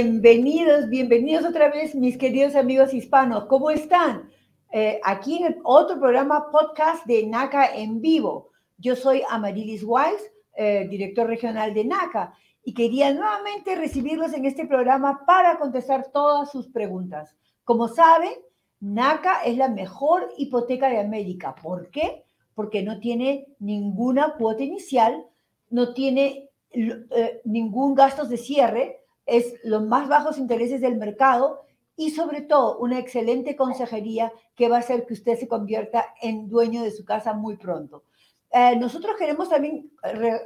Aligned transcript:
Bienvenidos, 0.00 0.88
bienvenidos 0.88 1.44
otra 1.44 1.70
vez, 1.72 1.92
mis 1.96 2.16
queridos 2.16 2.54
amigos 2.54 2.94
hispanos. 2.94 3.46
¿Cómo 3.46 3.68
están? 3.68 4.30
Eh, 4.70 5.00
aquí 5.02 5.42
en 5.42 5.58
otro 5.64 5.98
programa 5.98 6.52
podcast 6.52 7.04
de 7.04 7.26
NACA 7.26 7.74
en 7.74 8.00
vivo. 8.00 8.52
Yo 8.76 8.94
soy 8.94 9.22
Amarilis 9.28 9.82
Wise, 9.84 10.32
eh, 10.54 10.86
director 10.88 11.26
regional 11.26 11.74
de 11.74 11.84
NACA, 11.84 12.32
y 12.62 12.74
quería 12.74 13.12
nuevamente 13.12 13.74
recibirlos 13.74 14.32
en 14.34 14.44
este 14.44 14.68
programa 14.68 15.24
para 15.26 15.58
contestar 15.58 16.12
todas 16.12 16.52
sus 16.52 16.68
preguntas. 16.68 17.34
Como 17.64 17.88
saben, 17.88 18.34
NACA 18.78 19.42
es 19.46 19.56
la 19.56 19.68
mejor 19.68 20.28
hipoteca 20.38 20.88
de 20.90 21.00
América. 21.00 21.56
¿Por 21.60 21.90
qué? 21.90 22.22
Porque 22.54 22.84
no 22.84 23.00
tiene 23.00 23.48
ninguna 23.58 24.34
cuota 24.38 24.62
inicial, 24.62 25.26
no 25.70 25.92
tiene 25.92 26.50
eh, 26.70 27.40
ningún 27.44 27.96
gasto 27.96 28.26
de 28.26 28.36
cierre, 28.36 29.00
es 29.28 29.54
los 29.62 29.84
más 29.84 30.08
bajos 30.08 30.38
intereses 30.38 30.80
del 30.80 30.96
mercado 30.96 31.60
y 31.96 32.10
sobre 32.10 32.40
todo 32.40 32.78
una 32.78 32.98
excelente 32.98 33.56
consejería 33.56 34.32
que 34.56 34.68
va 34.68 34.76
a 34.76 34.80
hacer 34.80 35.04
que 35.04 35.12
usted 35.12 35.38
se 35.38 35.46
convierta 35.46 36.14
en 36.22 36.48
dueño 36.48 36.82
de 36.82 36.90
su 36.90 37.04
casa 37.04 37.34
muy 37.34 37.56
pronto. 37.56 38.04
Eh, 38.50 38.76
nosotros 38.76 39.16
queremos 39.18 39.50
también 39.50 39.90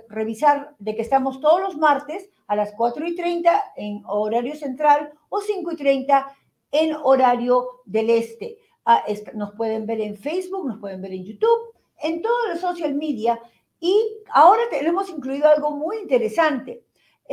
revisar 0.09 0.75
de 0.81 0.97
que 0.97 1.03
estamos 1.03 1.41
todos 1.41 1.61
los 1.61 1.77
martes 1.77 2.29
a 2.49 2.57
las 2.57 2.73
4 2.73 3.07
y 3.07 3.15
30 3.15 3.63
en 3.77 4.03
horario 4.07 4.57
central 4.57 5.13
o 5.29 5.41
5 5.41 5.73
y 5.73 5.77
30 5.77 6.37
en 6.73 6.97
horario 7.05 7.69
del 7.85 8.11
este. 8.11 8.59
Ah, 8.85 9.05
nos 9.35 9.53
pueden 9.53 9.87
ver 9.87 10.01
en 10.01 10.17
Facebook, 10.17 10.67
nos 10.67 10.81
pueden 10.81 11.01
ver 11.01 11.13
en 11.13 11.25
YouTube, 11.25 11.73
en 12.03 12.21
todos 12.21 12.49
los 12.49 12.61
social 12.61 12.95
media 12.95 13.39
y 13.79 13.95
ahora 14.31 14.63
tenemos 14.71 15.09
incluido 15.09 15.49
algo 15.49 15.71
muy 15.71 15.99
interesante. 15.99 16.83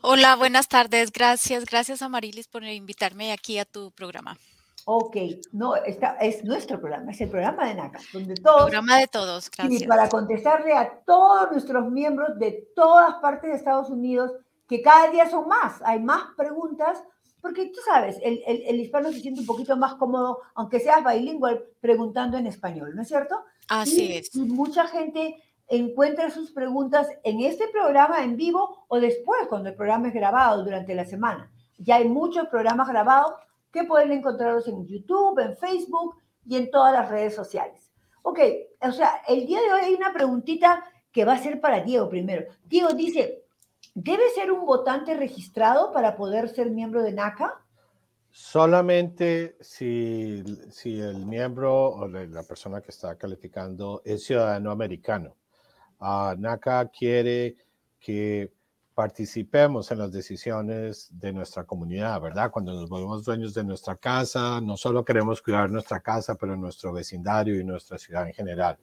Hola, 0.00 0.34
buenas 0.34 0.68
tardes. 0.68 1.12
Gracias, 1.12 1.66
gracias 1.66 2.00
a 2.00 2.08
Marilis 2.08 2.48
por 2.48 2.64
invitarme 2.64 3.32
aquí 3.32 3.58
a 3.58 3.66
tu 3.66 3.90
programa. 3.90 4.38
Ok, 4.92 5.16
no, 5.52 5.76
esta 5.76 6.16
es 6.16 6.44
nuestro 6.44 6.80
programa, 6.80 7.12
es 7.12 7.20
el 7.20 7.30
programa 7.30 7.68
de 7.68 7.76
NACA, 7.76 8.00
donde 8.12 8.34
todos... 8.34 8.62
Programa 8.62 8.98
de 8.98 9.06
todos, 9.06 9.48
gracias. 9.48 9.82
Y 9.82 9.86
para 9.86 10.08
contestarle 10.08 10.72
a 10.72 10.90
todos 11.06 11.52
nuestros 11.52 11.88
miembros 11.92 12.36
de 12.40 12.68
todas 12.74 13.14
partes 13.22 13.50
de 13.50 13.56
Estados 13.56 13.88
Unidos, 13.88 14.32
que 14.66 14.82
cada 14.82 15.08
día 15.12 15.30
son 15.30 15.46
más, 15.46 15.80
hay 15.84 16.00
más 16.00 16.34
preguntas, 16.36 17.04
porque 17.40 17.66
tú 17.66 17.78
sabes, 17.84 18.18
el, 18.20 18.42
el, 18.44 18.62
el 18.66 18.80
hispano 18.80 19.12
se 19.12 19.20
siente 19.20 19.42
un 19.42 19.46
poquito 19.46 19.76
más 19.76 19.94
cómodo, 19.94 20.40
aunque 20.56 20.80
seas 20.80 21.04
bilingüe, 21.04 21.72
preguntando 21.80 22.36
en 22.36 22.48
español, 22.48 22.90
¿no 22.96 23.02
es 23.02 23.06
cierto? 23.06 23.44
Así 23.68 24.12
es. 24.12 24.34
Y 24.34 24.40
mucha 24.40 24.88
gente 24.88 25.40
encuentra 25.68 26.30
sus 26.30 26.50
preguntas 26.50 27.06
en 27.22 27.42
este 27.42 27.68
programa 27.68 28.24
en 28.24 28.36
vivo 28.36 28.86
o 28.88 28.98
después, 28.98 29.46
cuando 29.48 29.68
el 29.68 29.76
programa 29.76 30.08
es 30.08 30.14
grabado 30.14 30.64
durante 30.64 30.96
la 30.96 31.04
semana. 31.04 31.48
Ya 31.78 31.94
hay 31.94 32.08
muchos 32.08 32.48
programas 32.48 32.88
grabados 32.88 33.34
que 33.72 33.84
pueden 33.84 34.12
encontrarlos 34.12 34.68
en 34.68 34.86
YouTube, 34.86 35.38
en 35.38 35.56
Facebook 35.56 36.16
y 36.46 36.56
en 36.56 36.70
todas 36.70 36.92
las 36.92 37.08
redes 37.08 37.34
sociales. 37.34 37.92
Ok, 38.22 38.38
o 38.82 38.92
sea, 38.92 39.22
el 39.28 39.46
día 39.46 39.60
de 39.60 39.72
hoy 39.72 39.80
hay 39.82 39.94
una 39.94 40.12
preguntita 40.12 40.84
que 41.12 41.24
va 41.24 41.34
a 41.34 41.42
ser 41.42 41.60
para 41.60 41.80
Diego 41.80 42.08
primero. 42.08 42.46
Diego 42.64 42.92
dice, 42.92 43.44
¿debe 43.94 44.30
ser 44.30 44.52
un 44.52 44.66
votante 44.66 45.14
registrado 45.14 45.92
para 45.92 46.16
poder 46.16 46.48
ser 46.48 46.70
miembro 46.70 47.02
de 47.02 47.12
NACA? 47.12 47.64
Solamente 48.30 49.56
si, 49.60 50.44
si 50.70 51.00
el 51.00 51.26
miembro 51.26 51.90
o 51.90 52.06
la 52.06 52.42
persona 52.44 52.80
que 52.80 52.92
está 52.92 53.16
calificando 53.16 54.02
es 54.04 54.24
ciudadano 54.24 54.70
americano. 54.70 55.36
Uh, 55.98 56.34
NACA 56.38 56.88
quiere 56.88 57.56
que 57.98 58.52
participemos 59.00 59.90
en 59.90 59.96
las 59.96 60.12
decisiones 60.12 61.08
de 61.10 61.32
nuestra 61.32 61.64
comunidad, 61.64 62.20
¿verdad? 62.20 62.50
Cuando 62.50 62.74
nos 62.74 62.90
volvemos 62.90 63.24
dueños 63.24 63.54
de 63.54 63.64
nuestra 63.64 63.96
casa, 63.96 64.60
no 64.60 64.76
solo 64.76 65.06
queremos 65.06 65.40
cuidar 65.40 65.70
nuestra 65.70 66.00
casa, 66.00 66.34
pero 66.34 66.54
nuestro 66.54 66.92
vecindario 66.92 67.58
y 67.58 67.64
nuestra 67.64 67.96
ciudad 67.96 68.26
en 68.26 68.34
general. 68.34 68.76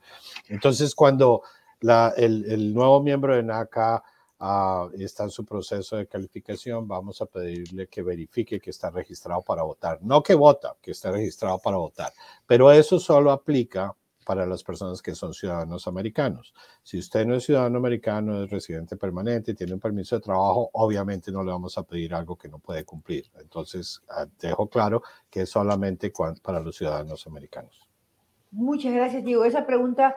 Entonces, 0.48 0.96
cuando 0.96 1.44
la, 1.82 2.16
el, 2.18 2.52
el, 2.52 2.74
nuevo 2.74 3.00
miembro 3.00 3.36
de 3.36 3.44
NACA 3.44 4.04
uh, 4.40 4.90
está 5.00 5.26
en 5.26 5.30
su 5.30 5.46
proceso 5.46 5.98
de 5.98 6.08
calificación, 6.08 6.88
vamos 6.88 7.22
a 7.22 7.28
pedirle 7.28 7.86
que 7.86 8.02
verifique 8.02 8.60
que 8.60 8.72
está 8.72 8.90
registrado 8.90 9.44
para 9.44 9.62
votar. 9.62 10.00
No 10.02 10.24
que 10.24 10.34
vota, 10.34 10.78
que 10.82 10.94
esté 10.94 11.12
registrado 11.12 11.60
para 11.60 11.78
votar, 11.78 12.12
pero 12.48 12.72
eso 12.72 13.00
solo 13.00 13.32
aplica 13.32 13.96
para 14.28 14.46
las 14.46 14.62
personas 14.62 15.02
que 15.02 15.16
son 15.16 15.34
ciudadanos 15.34 15.88
americanos. 15.88 16.54
Si 16.84 17.00
usted 17.00 17.26
no 17.26 17.36
es 17.36 17.46
ciudadano 17.46 17.78
americano, 17.78 18.44
es 18.44 18.50
residente 18.50 18.98
permanente, 18.98 19.54
tiene 19.54 19.74
un 19.74 19.80
permiso 19.80 20.18
de 20.18 20.22
trabajo, 20.22 20.70
obviamente 20.74 21.32
no 21.32 21.46
le 21.46 21.52
vamos 21.52 21.78
a 21.78 21.84
pedir 21.84 22.14
algo 22.14 22.36
que 22.36 22.50
no 22.50 22.60
puede 22.60 22.84
cumplir. 22.84 23.32
Entonces, 23.40 24.02
ah, 24.10 24.26
dejo 24.38 24.68
claro 24.68 25.02
que 25.30 25.44
es 25.44 25.50
solamente 25.50 26.12
para 26.44 26.60
los 26.60 26.76
ciudadanos 26.76 27.26
americanos. 27.26 27.88
Muchas 28.52 28.94
gracias, 28.94 29.24
Diego. 29.24 29.46
Esa 29.46 29.66
pregunta, 29.66 30.14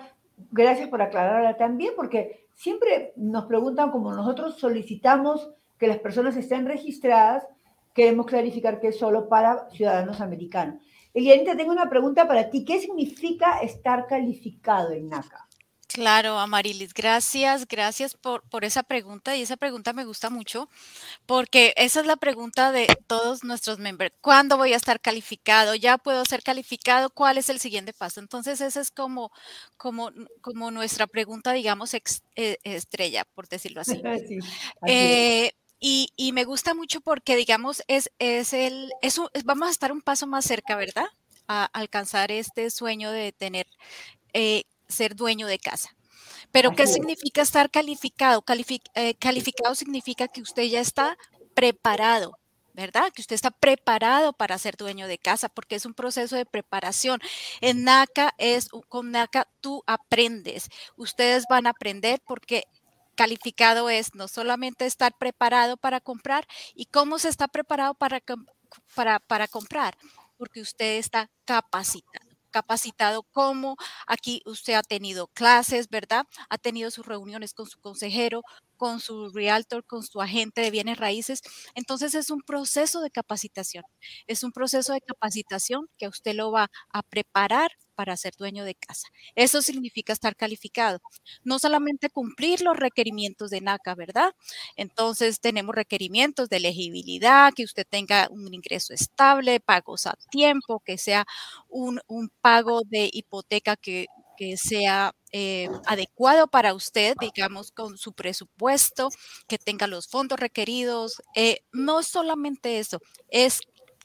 gracias 0.50 0.88
por 0.88 1.03
aclararla 1.03 1.56
también, 1.56 1.92
porque 1.95 2.48
siempre 2.57 3.12
nos 3.15 3.45
preguntan, 3.45 3.92
como 3.92 4.12
nosotros 4.12 4.59
solicitamos 4.59 5.53
que 5.78 5.86
las 5.86 6.01
personas 6.01 6.36
estén 6.36 6.66
registradas, 6.66 7.47
queremos 7.95 8.27
clarificar 8.27 8.80
que 8.80 8.89
es 8.89 8.98
solo 8.98 9.28
para 9.28 9.71
ciudadanos 9.71 10.21
americanos. 10.21 10.83
Elianita, 11.15 11.57
tengo 11.57 11.72
una 11.72 11.89
pregunta 11.89 12.27
para 12.28 12.51
ti. 12.51 12.65
¿Qué 12.65 12.80
significa 12.80 13.60
estar 13.60 14.07
calificado 14.07 14.92
en 14.92 15.09
NACA? 15.09 15.48
Claro, 15.92 16.39
Amarilis, 16.39 16.95
gracias, 16.95 17.66
gracias 17.66 18.15
por, 18.15 18.48
por 18.48 18.65
esa 18.65 18.84
pregunta 18.84 19.36
y 19.36 19.42
esa 19.42 19.57
pregunta 19.57 19.92
me 19.92 20.04
gusta 20.04 20.30
mucho 20.30 20.68
porque 21.27 21.74
esa 21.77 21.98
es 22.01 22.07
la 22.07 22.15
pregunta 22.16 22.71
de 22.71 22.86
todos 23.09 23.42
nuestros 23.42 23.80
miembros. 23.80 24.12
¿Cuándo 24.21 24.57
voy 24.57 24.72
a 24.72 24.77
estar 24.77 25.01
calificado? 25.01 25.74
¿Ya 25.74 25.98
puedo 25.98 26.24
ser 26.24 26.45
calificado? 26.45 27.10
¿Cuál 27.10 27.39
es 27.39 27.51
el 27.51 27.59
siguiente 27.59 27.92
paso? 27.92 28.21
Entonces, 28.21 28.60
esa 28.60 28.80
es 28.80 28.92
como, 28.92 29.33
como, 29.77 30.12
como 30.41 30.71
nuestra 30.71 31.09
pregunta, 31.09 31.53
digamos, 31.53 31.92
eh, 31.92 32.57
estrella, 32.62 33.24
por 33.34 33.48
decirlo 33.48 33.80
así. 33.80 34.01
sí, 34.28 34.39
eh, 34.86 35.53
y, 35.80 36.12
y, 36.16 36.32
me 36.32 36.44
gusta 36.44 36.74
mucho 36.74 37.00
porque, 37.00 37.36
digamos, 37.36 37.82
es, 37.88 38.10
es 38.18 38.53
el, 38.53 38.92
es 39.00 39.18
vamos 39.44 39.68
a 39.68 39.71
estar 39.71 39.92
un 39.92 40.03
paso 40.03 40.27
más 40.27 40.44
cerca, 40.44 40.77
¿verdad? 40.77 41.06
A 41.48 41.65
alcanzar 41.65 42.30
este 42.30 42.71
sueño 42.71 43.10
de 43.10 43.32
tener, 43.32 43.66
eh, 44.34 44.65
ser 44.88 45.16
dueño 45.16 45.47
de 45.47 45.59
casa. 45.59 45.97
Pero, 46.53 46.74
¿qué 46.74 46.86
significa 46.86 47.42
estar 47.42 47.71
calificado? 47.71 48.44
Eh, 48.94 49.15
calificado 49.15 49.74
significa 49.74 50.28
que 50.28 50.42
usted 50.42 50.65
ya 50.65 50.80
está 50.80 51.16
preparado, 51.54 52.38
¿verdad? 52.74 53.12
Que 53.15 53.22
usted 53.22 53.34
está 53.34 53.50
preparado 53.50 54.33
para 54.33 54.59
ser 54.59 54.76
dueño 54.76 55.06
de 55.06 55.18
casa, 55.18 55.48
porque 55.48 55.76
es 55.76 55.86
un 55.86 55.94
proceso 55.94 56.36
de 56.36 56.47
preparación. 56.47 57.21
En 57.60 57.84
NACA 57.84 58.34
es, 58.38 58.68
con 58.88 59.10
NACA 59.12 59.48
tú 59.60 59.83
aprendes. 59.86 60.68
Ustedes 60.97 61.44
van 61.48 61.66
a 61.66 61.71
aprender 61.71 62.21
porque 62.26 62.65
calificado 63.21 63.91
es 63.91 64.15
no 64.15 64.28
solamente 64.28 64.87
estar 64.87 65.13
preparado 65.19 65.77
para 65.77 66.01
comprar 66.01 66.47
y 66.75 66.87
cómo 66.87 67.19
se 67.19 67.28
está 67.28 67.49
preparado 67.49 67.93
para, 67.93 68.22
para, 68.95 69.21
para 69.21 69.47
comprar? 69.47 69.95
Porque 70.39 70.63
usted 70.63 70.97
está 70.97 71.28
capacitado 71.45 72.31
capacitado 72.51 73.22
como 73.33 73.77
aquí 74.09 74.43
usted 74.45 74.72
ha 74.75 74.83
tenido 74.83 75.28
clases, 75.28 75.89
¿verdad? 75.89 76.25
Ha 76.49 76.59
tenido 76.59 76.91
sus 76.91 77.07
reuniones 77.07 77.55
con 77.55 77.67
su 77.67 77.78
consejero, 77.81 78.43
con 78.77 78.99
su 79.01 79.28
realtor, 79.31 79.84
con 79.87 80.03
su 80.03 80.21
agente 80.21 80.63
de 80.63 80.71
bienes 80.72 80.99
raíces. 80.99 81.43
Entonces 81.75 82.15
es 82.15 82.31
un 82.31 82.41
proceso 82.41 83.03
de 83.03 83.11
capacitación. 83.11 83.84
Es 84.27 84.43
un 84.43 84.51
proceso 84.53 84.93
de 84.95 85.01
capacitación 85.03 85.87
que 85.99 86.09
usted 86.09 86.34
lo 86.34 86.51
va 86.51 86.71
a 86.93 87.03
preparar 87.05 87.71
para 88.00 88.16
ser 88.16 88.34
dueño 88.38 88.64
de 88.64 88.74
casa. 88.74 89.08
Eso 89.34 89.60
significa 89.60 90.14
estar 90.14 90.34
calificado. 90.34 91.02
No 91.44 91.58
solamente 91.58 92.08
cumplir 92.08 92.62
los 92.62 92.74
requerimientos 92.74 93.50
de 93.50 93.60
NACA, 93.60 93.94
¿verdad? 93.94 94.32
Entonces 94.74 95.38
tenemos 95.38 95.74
requerimientos 95.74 96.48
de 96.48 96.56
elegibilidad, 96.56 97.52
que 97.54 97.64
usted 97.64 97.86
tenga 97.86 98.26
un 98.30 98.54
ingreso 98.54 98.94
estable, 98.94 99.60
pagos 99.60 100.06
a 100.06 100.14
tiempo, 100.30 100.80
que 100.80 100.97
sea 100.97 101.26
un, 101.68 102.00
pago 102.41 102.80
de 102.86 103.10
hipoteca 103.12 103.76
que 103.76 104.06
que 104.38 104.56
sea 104.56 105.14
eh, 105.32 105.68
adecuado 105.84 106.47
para 106.47 106.72
usted, 106.72 107.14
digamos, 107.20 107.72
con 107.72 107.98
su 107.98 108.14
presupuesto, 108.14 109.10
que 109.47 109.58
tenga 109.58 109.86
los 109.86 110.08
fondos 110.08 110.41
requeridos. 110.41 111.20
Eh, 111.34 111.58
no 111.72 112.02
solamente 112.02 112.78
eso, 112.78 113.00
es 113.28 113.60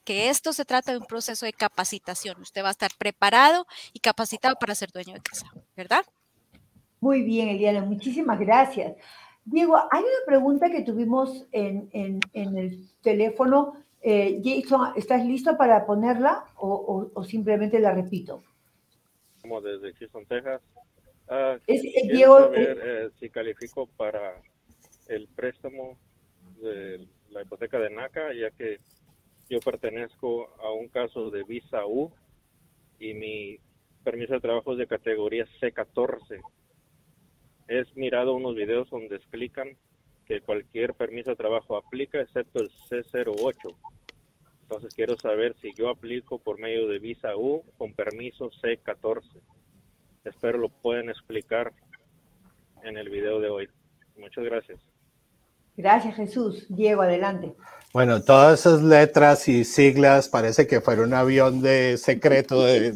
que 0.05 0.29
esto 0.29 0.53
se 0.53 0.63
trata 0.63 0.91
de 0.91 0.99
un 0.99 1.05
proceso 1.05 1.45
de 1.45 1.53
capacitación. 1.53 2.39
Usted 2.41 2.63
va 2.63 2.69
a 2.69 2.71
estar 2.71 2.91
preparado 2.97 3.65
y 3.91 3.99
capacitado 3.99 4.55
para 4.55 4.75
ser 4.75 4.91
dueño 4.91 5.13
de 5.13 5.21
casa, 5.21 5.47
¿verdad? 5.75 6.05
Muy 7.01 7.23
bien, 7.23 7.49
Eliana, 7.49 7.81
muchísimas 7.81 8.39
gracias. 8.39 8.95
Diego, 9.43 9.75
hay 9.91 10.01
una 10.01 10.25
pregunta 10.25 10.69
que 10.69 10.81
tuvimos 10.81 11.45
en, 11.51 11.89
el 12.33 12.89
teléfono. 13.01 13.73
Eh, 14.01 14.41
Jason, 14.43 14.93
¿estás 14.95 15.25
listo 15.25 15.57
para 15.57 15.85
ponerla 15.85 16.45
o 16.55 17.23
simplemente 17.27 17.79
la 17.79 17.91
repito? 17.91 18.43
como 19.45 19.61
desde 19.61 19.93
Houston, 19.93 20.25
Texas. 20.25 20.61
Ah, 21.27 21.57
es, 21.67 21.81
Diego, 22.11 22.39
saber 22.39 22.79
eh, 22.83 23.09
si 23.19 23.29
califico 23.29 23.87
para 23.95 24.41
el 25.07 25.27
préstamo 25.27 25.97
de 26.61 27.07
la 27.29 27.43
hipoteca 27.43 27.79
de 27.79 27.91
NACA, 27.91 28.33
ya 28.33 28.49
que 28.51 28.79
yo 29.49 29.59
pertenezco 29.59 30.49
a 30.59 30.71
un 30.71 30.87
caso 30.87 31.29
de 31.29 31.43
visa 31.43 31.85
U 31.85 32.11
y 32.99 33.13
mi 33.13 33.59
permiso 34.03 34.33
de 34.33 34.39
trabajo 34.39 34.73
es 34.73 34.79
de 34.79 34.87
categoría 34.87 35.45
C14. 35.59 36.41
He 37.67 37.83
mirado 37.95 38.33
unos 38.35 38.55
videos 38.55 38.89
donde 38.89 39.15
explican 39.15 39.77
que 40.25 40.41
cualquier 40.41 40.93
permiso 40.93 41.31
de 41.31 41.35
trabajo 41.35 41.77
aplica 41.77 42.19
excepto 42.19 42.61
el 42.61 42.69
C08. 42.89 43.75
Entonces 44.63 44.95
quiero 44.95 45.15
saber 45.17 45.55
si 45.61 45.73
yo 45.73 45.89
aplico 45.89 46.39
por 46.39 46.59
medio 46.59 46.87
de 46.87 46.99
visa 46.99 47.35
U 47.35 47.63
con 47.77 47.93
permiso 47.93 48.49
C14. 48.49 49.23
Espero 50.23 50.57
lo 50.57 50.69
pueden 50.69 51.09
explicar 51.09 51.71
en 52.83 52.97
el 52.97 53.09
video 53.09 53.39
de 53.39 53.49
hoy. 53.49 53.69
Muchas 54.17 54.43
gracias. 54.43 54.79
Gracias 55.77 56.15
Jesús. 56.15 56.65
Diego, 56.69 57.03
adelante. 57.03 57.53
Bueno, 57.95 58.21
todas 58.21 58.59
esas 58.59 58.83
letras 58.83 59.47
y 59.47 59.63
siglas 59.63 60.27
parece 60.27 60.67
que 60.67 60.81
fuera 60.81 61.03
un 61.03 61.13
avión 61.13 61.61
de 61.61 61.97
secreto 61.97 62.61
de, 62.61 62.93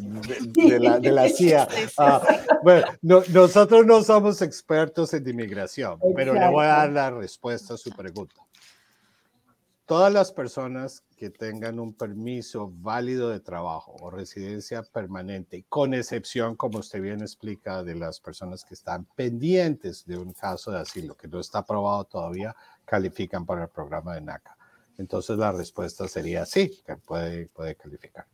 la, 0.78 1.30
CIA. 1.30 1.70
Ah, 1.98 2.22
bueno, 2.62 2.86
nosotros 3.32 3.86
no 3.86 4.04
somos 4.04 4.42
expertos 4.42 5.14
en 5.14 5.26
inmigración, 5.26 6.02
pero 6.18 6.34
le 6.34 6.50
voy 6.50 6.66
a 6.66 6.80
dar 6.80 6.92
la 6.92 7.12
respuesta 7.12 7.76
a 7.76 7.78
su 7.78 7.92
pregunta. 7.92 8.42
Todas 9.86 10.12
las 10.12 10.34
personas 10.34 11.06
que 11.16 11.30
tengan 11.30 11.80
un 11.80 11.94
permiso 11.94 12.70
válido 12.70 13.30
de 13.30 13.40
trabajo 13.40 13.96
o 14.02 14.10
residencia 14.10 14.84
permanente, 14.84 15.64
con 15.70 15.94
excepción, 15.94 16.58
como 16.58 16.80
usted 16.80 17.02
bien 17.02 17.22
explica, 17.22 17.84
de 17.84 17.96
las 17.96 18.20
personas 18.20 18.66
que 18.66 18.74
están 18.74 19.06
pendientes 19.16 20.06
de 20.06 20.18
un 20.18 20.34
caso 20.34 20.72
de 20.72 20.80
asilo 20.80 21.16
que 21.16 21.30
no 21.30 21.40
está 21.40 21.60
aprobado 21.60 22.04
todavía, 22.04 22.54
califican 22.84 23.46
para 23.46 23.64
el 23.64 23.70
programa 23.70 24.16
de 24.16 24.20
NACA. 24.20 24.59
Entonces 25.00 25.38
la 25.38 25.54
respuesta 25.54 26.08
sería 26.10 26.46
sí, 26.46 26.70
que 26.86 26.98
puede, 26.98 27.48
puede 27.48 27.76
calificar. 27.76 28.26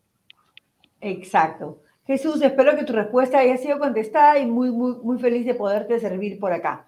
Exacto. 0.99 1.83
Jesús, 2.07 2.41
espero 2.41 2.75
que 2.75 2.83
tu 2.83 2.91
respuesta 2.91 3.37
haya 3.37 3.55
sido 3.57 3.77
contestada 3.77 4.39
y 4.39 4.47
muy, 4.47 4.71
muy, 4.71 4.95
muy 4.95 5.19
feliz 5.19 5.45
de 5.45 5.53
poderte 5.53 5.99
servir 5.99 6.39
por 6.39 6.51
acá. 6.51 6.87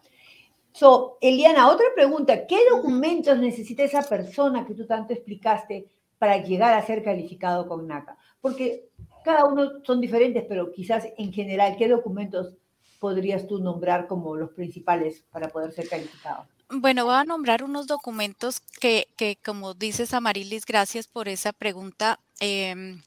So, 0.72 1.20
Eliana, 1.22 1.70
otra 1.70 1.86
pregunta, 1.96 2.48
¿qué 2.48 2.58
documentos 2.72 3.38
necesita 3.38 3.84
esa 3.84 4.02
persona 4.02 4.66
que 4.66 4.74
tú 4.74 4.88
tanto 4.88 5.14
explicaste 5.14 5.88
para 6.18 6.38
llegar 6.38 6.74
a 6.74 6.86
ser 6.86 7.04
calificado 7.04 7.68
con 7.68 7.88
NACA? 7.88 8.18
Porque 8.42 8.90
cada 9.24 9.46
uno 9.46 9.84
son 9.84 10.02
diferentes, 10.02 10.44
pero 10.50 10.72
quizás 10.72 11.08
en 11.18 11.32
general, 11.32 11.76
¿qué 11.78 11.88
documentos 11.88 12.56
podrías 13.00 13.46
tú 13.46 13.60
nombrar 13.60 14.08
como 14.08 14.36
los 14.36 14.52
principales 14.52 15.24
para 15.32 15.50
poder 15.50 15.72
ser 15.72 15.88
calificado? 15.88 16.48
Bueno, 16.70 17.06
voy 17.06 17.16
a 17.16 17.24
nombrar 17.24 17.64
unos 17.64 17.88
documentos 17.88 18.60
que, 18.60 19.08
que 19.16 19.38
como 19.44 19.74
dices, 19.74 20.14
Amarilis, 20.14 20.66
gracias 20.66 21.08
por 21.08 21.30
esa 21.30 21.54
pregunta. 21.54 22.20
Eh, 22.42 23.02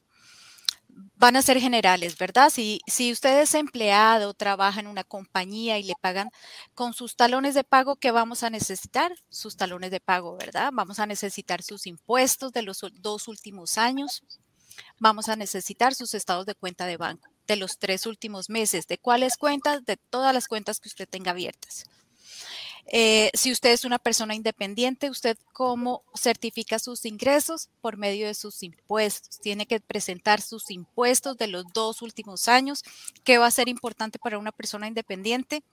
van 1.15 1.35
a 1.35 1.41
ser 1.41 1.59
generales, 1.59 2.17
¿verdad? 2.17 2.49
Si, 2.49 2.81
si 2.87 3.11
usted 3.11 3.39
es 3.41 3.53
empleado, 3.53 4.33
trabaja 4.33 4.79
en 4.79 4.87
una 4.87 5.03
compañía 5.03 5.77
y 5.77 5.83
le 5.83 5.93
pagan 6.01 6.29
con 6.73 6.93
sus 6.93 7.15
talones 7.15 7.53
de 7.53 7.63
pago, 7.63 7.95
¿qué 7.97 8.11
vamos 8.11 8.43
a 8.43 8.49
necesitar? 8.49 9.13
Sus 9.29 9.55
talones 9.57 9.91
de 9.91 9.99
pago, 9.99 10.37
¿verdad? 10.37 10.71
Vamos 10.73 10.99
a 10.99 11.05
necesitar 11.05 11.61
sus 11.61 11.85
impuestos 11.87 12.51
de 12.53 12.63
los 12.63 12.83
dos 13.01 13.27
últimos 13.27 13.77
años. 13.77 14.23
Vamos 14.99 15.29
a 15.29 15.35
necesitar 15.35 15.93
sus 15.95 16.13
estados 16.13 16.45
de 16.45 16.55
cuenta 16.55 16.85
de 16.85 16.97
banco 16.97 17.29
de 17.47 17.57
los 17.57 17.77
tres 17.77 18.05
últimos 18.05 18.49
meses. 18.49 18.87
¿De 18.87 18.97
cuáles 18.97 19.37
cuentas? 19.37 19.83
De 19.85 19.97
todas 19.97 20.33
las 20.33 20.47
cuentas 20.47 20.79
que 20.79 20.89
usted 20.89 21.07
tenga 21.07 21.31
abiertas. 21.31 21.85
Eh, 22.87 23.31
si 23.33 23.51
usted 23.51 23.71
es 23.71 23.85
una 23.85 23.99
persona 23.99 24.35
independiente, 24.35 25.09
usted 25.09 25.37
cómo 25.53 26.03
certifica 26.15 26.79
sus 26.79 27.05
ingresos 27.05 27.69
por 27.81 27.97
medio 27.97 28.27
de 28.27 28.33
sus 28.33 28.63
impuestos. 28.63 29.39
Tiene 29.39 29.65
que 29.65 29.79
presentar 29.79 30.41
sus 30.41 30.71
impuestos 30.71 31.37
de 31.37 31.47
los 31.47 31.65
dos 31.73 32.01
últimos 32.01 32.47
años. 32.47 32.83
¿Qué 33.23 33.37
va 33.37 33.47
a 33.47 33.51
ser 33.51 33.69
importante 33.69 34.19
para 34.19 34.39
una 34.39 34.51
persona 34.51 34.87
independiente? 34.87 35.63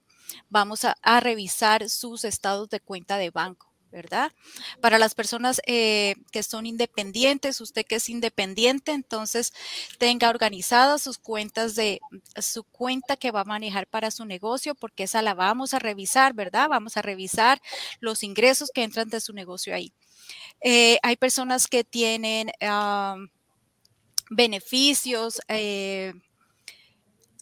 Vamos 0.51 0.85
a 0.85 1.21
revisar 1.21 1.89
sus 1.89 2.25
estados 2.25 2.69
de 2.69 2.81
cuenta 2.81 3.17
de 3.17 3.31
banco. 3.31 3.68
¿Verdad? 3.91 4.33
Para 4.81 4.99
las 4.99 5.15
personas 5.15 5.61
eh, 5.67 6.17
que 6.31 6.43
son 6.43 6.67
independientes, 6.67 7.61
usted 7.61 7.87
que 7.87 7.97
es 7.97 8.09
independiente, 8.09 8.93
entonces 8.93 9.53
tenga 9.99 10.29
organizadas 10.29 11.03
sus 11.03 11.19
cuentas 11.19 11.75
de 11.75 12.01
su 12.37 12.65
cuenta 12.65 13.17
que 13.17 13.31
va 13.31 13.41
a 13.41 13.45
manejar 13.45 13.87
para 13.87 14.11
su 14.11 14.25
negocio, 14.25 14.75
porque 14.75 15.05
esa 15.05 15.23
la 15.23 15.35
vamos 15.35 15.75
a 15.75 15.79
revisar, 15.79 16.35
¿verdad? 16.35 16.69
Vamos 16.69 16.97
a 16.97 17.03
revisar 17.03 17.61
los 18.01 18.23
ingresos 18.23 18.71
que 18.73 18.83
entran 18.83 19.09
de 19.09 19.21
su 19.21 19.33
negocio 19.33 19.75
ahí. 19.75 19.93
Eh, 20.61 20.99
hay 21.03 21.17
personas 21.17 21.67
que 21.67 21.85
tienen 21.85 22.51
beneficios. 24.31 25.41
Eh, 25.49 26.13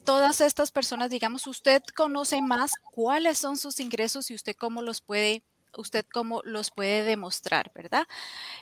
todas 0.05 0.41
estas 0.41 0.71
personas, 0.71 1.11
digamos, 1.11 1.47
usted 1.47 1.83
conoce 1.95 2.41
más 2.43 2.73
cuáles 2.93 3.39
son 3.39 3.57
sus 3.57 3.81
ingresos 3.81 4.31
y 4.31 4.35
usted 4.35 4.55
cómo 4.57 4.83
los 4.83 5.01
puede 5.01 5.43
usted 5.77 6.05
cómo 6.13 6.43
los 6.45 6.71
puede 6.71 7.03
demostrar, 7.05 7.71
¿verdad? 7.75 8.07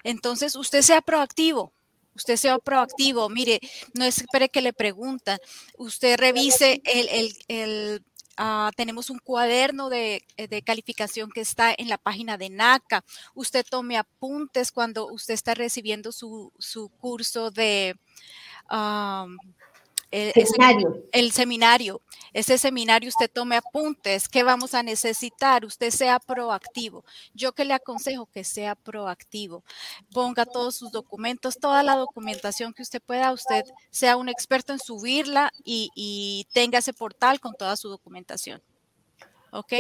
Entonces, 0.03 0.57
usted 0.57 0.83
sea 0.83 1.01
proactivo. 1.01 1.73
Usted 2.17 2.37
sea 2.37 2.59
proactivo, 2.59 3.29
mire, 3.29 3.59
no 3.93 4.05
espere 4.05 4.49
que 4.49 4.63
le 4.63 4.73
preguntan, 4.73 5.39
usted 5.77 6.17
revise 6.17 6.81
el, 6.85 8.05
ah, 8.37 8.71
tenemos 8.77 9.11
un 9.11 9.19
cuaderno 9.19 9.89
de, 9.89 10.25
calificación 10.65 11.31
que 11.33 11.41
está 11.41 11.75
en 11.77 11.89
la 11.89 11.99
página 11.99 12.39
de 12.39 12.51
NACA. 12.51 13.05
Usted 13.35 13.67
tome 13.69 13.97
apuntes 13.99 14.71
cuando 14.71 15.09
usted 15.09 15.35
está 15.35 15.55
recibiendo 15.55 16.13
su, 16.13 16.53
curso 17.01 17.51
de 17.51 17.97
el 20.15 20.47
seminario. 20.47 21.03
el 21.13 21.33
seminario. 21.33 22.01
Ese 22.33 22.59
seminario 22.59 23.09
usted 23.09 23.31
tome 23.33 23.57
apuntes, 23.57 24.29
¿qué 24.29 24.43
vamos 24.43 24.75
a 24.75 24.83
necesitar? 24.83 25.65
Usted 25.65 25.91
sea 25.91 26.21
proactivo. 26.21 27.05
Yo 27.35 27.53
que 27.53 27.65
le 27.65 27.75
aconsejo 27.75 28.27
que 28.27 28.45
sea 28.45 28.77
proactivo. 28.77 29.65
Ponga 30.13 30.47
todos 30.47 30.77
sus 30.77 30.93
documentos, 30.93 31.59
toda 31.59 31.83
la 31.83 31.97
documentación 31.97 32.73
que 32.73 32.83
usted 32.83 33.03
pueda, 33.05 33.33
usted 33.33 33.65
sea 33.91 34.17
un 34.17 34.29
experto 34.29 34.73
en 34.73 34.79
subirla 34.79 35.51
y, 35.65 36.47
tenga 36.53 36.79
ese 36.79 36.93
portal 36.93 37.41
con 37.41 37.55
toda 37.55 37.77
su 37.77 37.89
documentación. 37.89 38.63
¿Ok? 39.51 39.73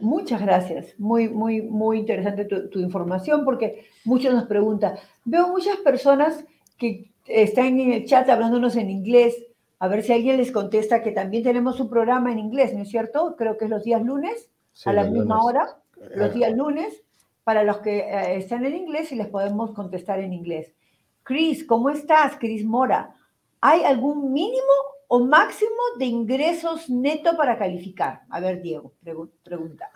muchas 0.00 0.40
gracias. 0.40 0.94
Muy, 0.98 1.28
muy, 1.28 1.62
muy 1.62 1.98
interesante 1.98 2.44
tu, 2.44 2.68
tu 2.68 2.80
información 2.80 3.44
porque 3.44 3.88
muchos 4.04 4.34
nos 4.34 4.44
preguntan. 4.44 4.96
Veo 5.24 5.48
muchas 5.48 5.76
personas 5.78 6.44
que 6.76 7.10
están 7.26 7.78
en 7.78 7.92
el 7.92 8.06
chat 8.06 8.28
hablándonos 8.28 8.76
en 8.76 8.90
inglés 8.90 9.36
a 9.80 9.88
ver 9.88 10.02
si 10.02 10.12
alguien 10.12 10.36
les 10.36 10.52
contesta 10.52 11.02
que 11.02 11.10
también 11.10 11.42
tenemos 11.42 11.80
un 11.80 11.88
programa 11.88 12.30
en 12.30 12.38
inglés, 12.38 12.74
¿no 12.74 12.82
es 12.82 12.90
cierto? 12.90 13.34
Creo 13.36 13.56
que 13.56 13.64
es 13.64 13.70
los 13.70 13.82
días 13.82 14.02
lunes, 14.02 14.50
a 14.84 14.92
la 14.92 15.04
misma 15.04 15.42
hora, 15.42 15.78
los 16.14 16.34
días 16.34 16.54
lunes, 16.54 17.02
para 17.44 17.64
los 17.64 17.78
que 17.78 18.00
eh, 18.00 18.36
están 18.36 18.66
en 18.66 18.76
inglés 18.76 19.10
y 19.10 19.16
les 19.16 19.28
podemos 19.28 19.72
contestar 19.72 20.20
en 20.20 20.34
inglés. 20.34 20.74
Cris, 21.22 21.64
¿cómo 21.64 21.88
estás? 21.88 22.36
Cris 22.38 22.62
Mora. 22.62 23.16
¿Hay 23.62 23.82
algún 23.82 24.34
mínimo 24.34 24.60
o 25.08 25.20
máximo 25.20 25.80
de 25.98 26.04
ingresos 26.04 26.90
neto 26.90 27.34
para 27.34 27.56
calificar? 27.56 28.20
A 28.28 28.38
ver, 28.38 28.60
Diego, 28.60 28.92
pregunta. 29.42 29.90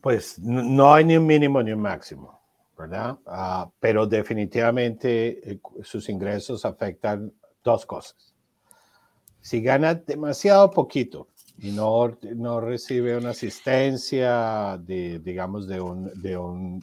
Pues 0.00 0.36
no 0.40 0.92
hay 0.92 1.04
ni 1.04 1.16
un 1.16 1.26
mínimo 1.26 1.62
ni 1.62 1.70
un 1.70 1.80
máximo, 1.80 2.40
¿verdad? 2.76 3.18
Ah, 3.24 3.70
pero 3.78 4.04
definitivamente 4.04 5.52
eh, 5.52 5.60
sus 5.84 6.08
ingresos 6.08 6.64
afectan 6.64 7.32
dos 7.62 7.86
cosas. 7.86 8.33
Si 9.44 9.60
gana 9.60 9.92
demasiado 9.94 10.70
poquito 10.70 11.28
y 11.58 11.70
no, 11.70 12.16
no 12.34 12.62
recibe 12.62 13.14
una 13.14 13.30
asistencia 13.30 14.78
de, 14.78 15.18
digamos, 15.18 15.68
de 15.68 15.82
un, 15.82 16.10
de 16.22 16.34
un, 16.34 16.82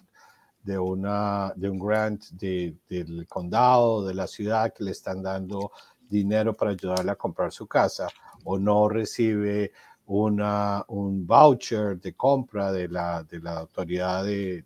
de 0.61 0.77
una, 0.77 1.53
de 1.55 1.67
un 1.71 1.79
grant 1.79 2.23
del 2.29 3.25
condado, 3.27 4.05
de 4.05 4.13
la 4.13 4.27
ciudad 4.27 4.71
que 4.75 4.83
le 4.83 4.91
están 4.91 5.23
dando 5.23 5.71
dinero 6.07 6.55
para 6.55 6.69
ayudarle 6.69 7.09
a 7.09 7.15
comprar 7.15 7.51
su 7.51 7.65
casa 7.65 8.07
o 8.43 8.59
no 8.59 8.87
recibe 8.87 9.71
una, 10.05 10.85
un 10.89 11.25
voucher 11.25 11.99
de 11.99 12.13
compra 12.13 12.71
de 12.71 12.87
la, 12.89 13.23
de 13.23 13.39
la 13.39 13.57
autoridad 13.57 14.23
de, 14.23 14.65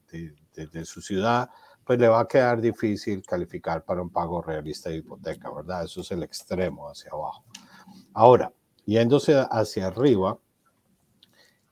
de, 0.54 0.84
su 0.84 1.02
ciudad, 1.02 1.50
pues 1.86 1.98
le 1.98 2.10
va 2.10 2.20
a 2.20 2.28
quedar 2.28 2.60
difícil 2.60 3.24
calificar 3.25 3.86
para 3.86 4.02
un 4.02 4.10
pago 4.10 4.42
realista 4.42 4.90
de 4.90 4.98
hipoteca, 4.98 5.50
¿verdad? 5.50 5.86
Eso 5.86 6.02
es 6.02 6.12
el 6.12 6.24
extremo 6.24 6.90
hacia 6.90 7.12
abajo. 7.12 7.46
Ahora, 8.15 8.51
yéndose 8.86 9.45
hacia 9.51 9.88
arriba, 9.88 10.39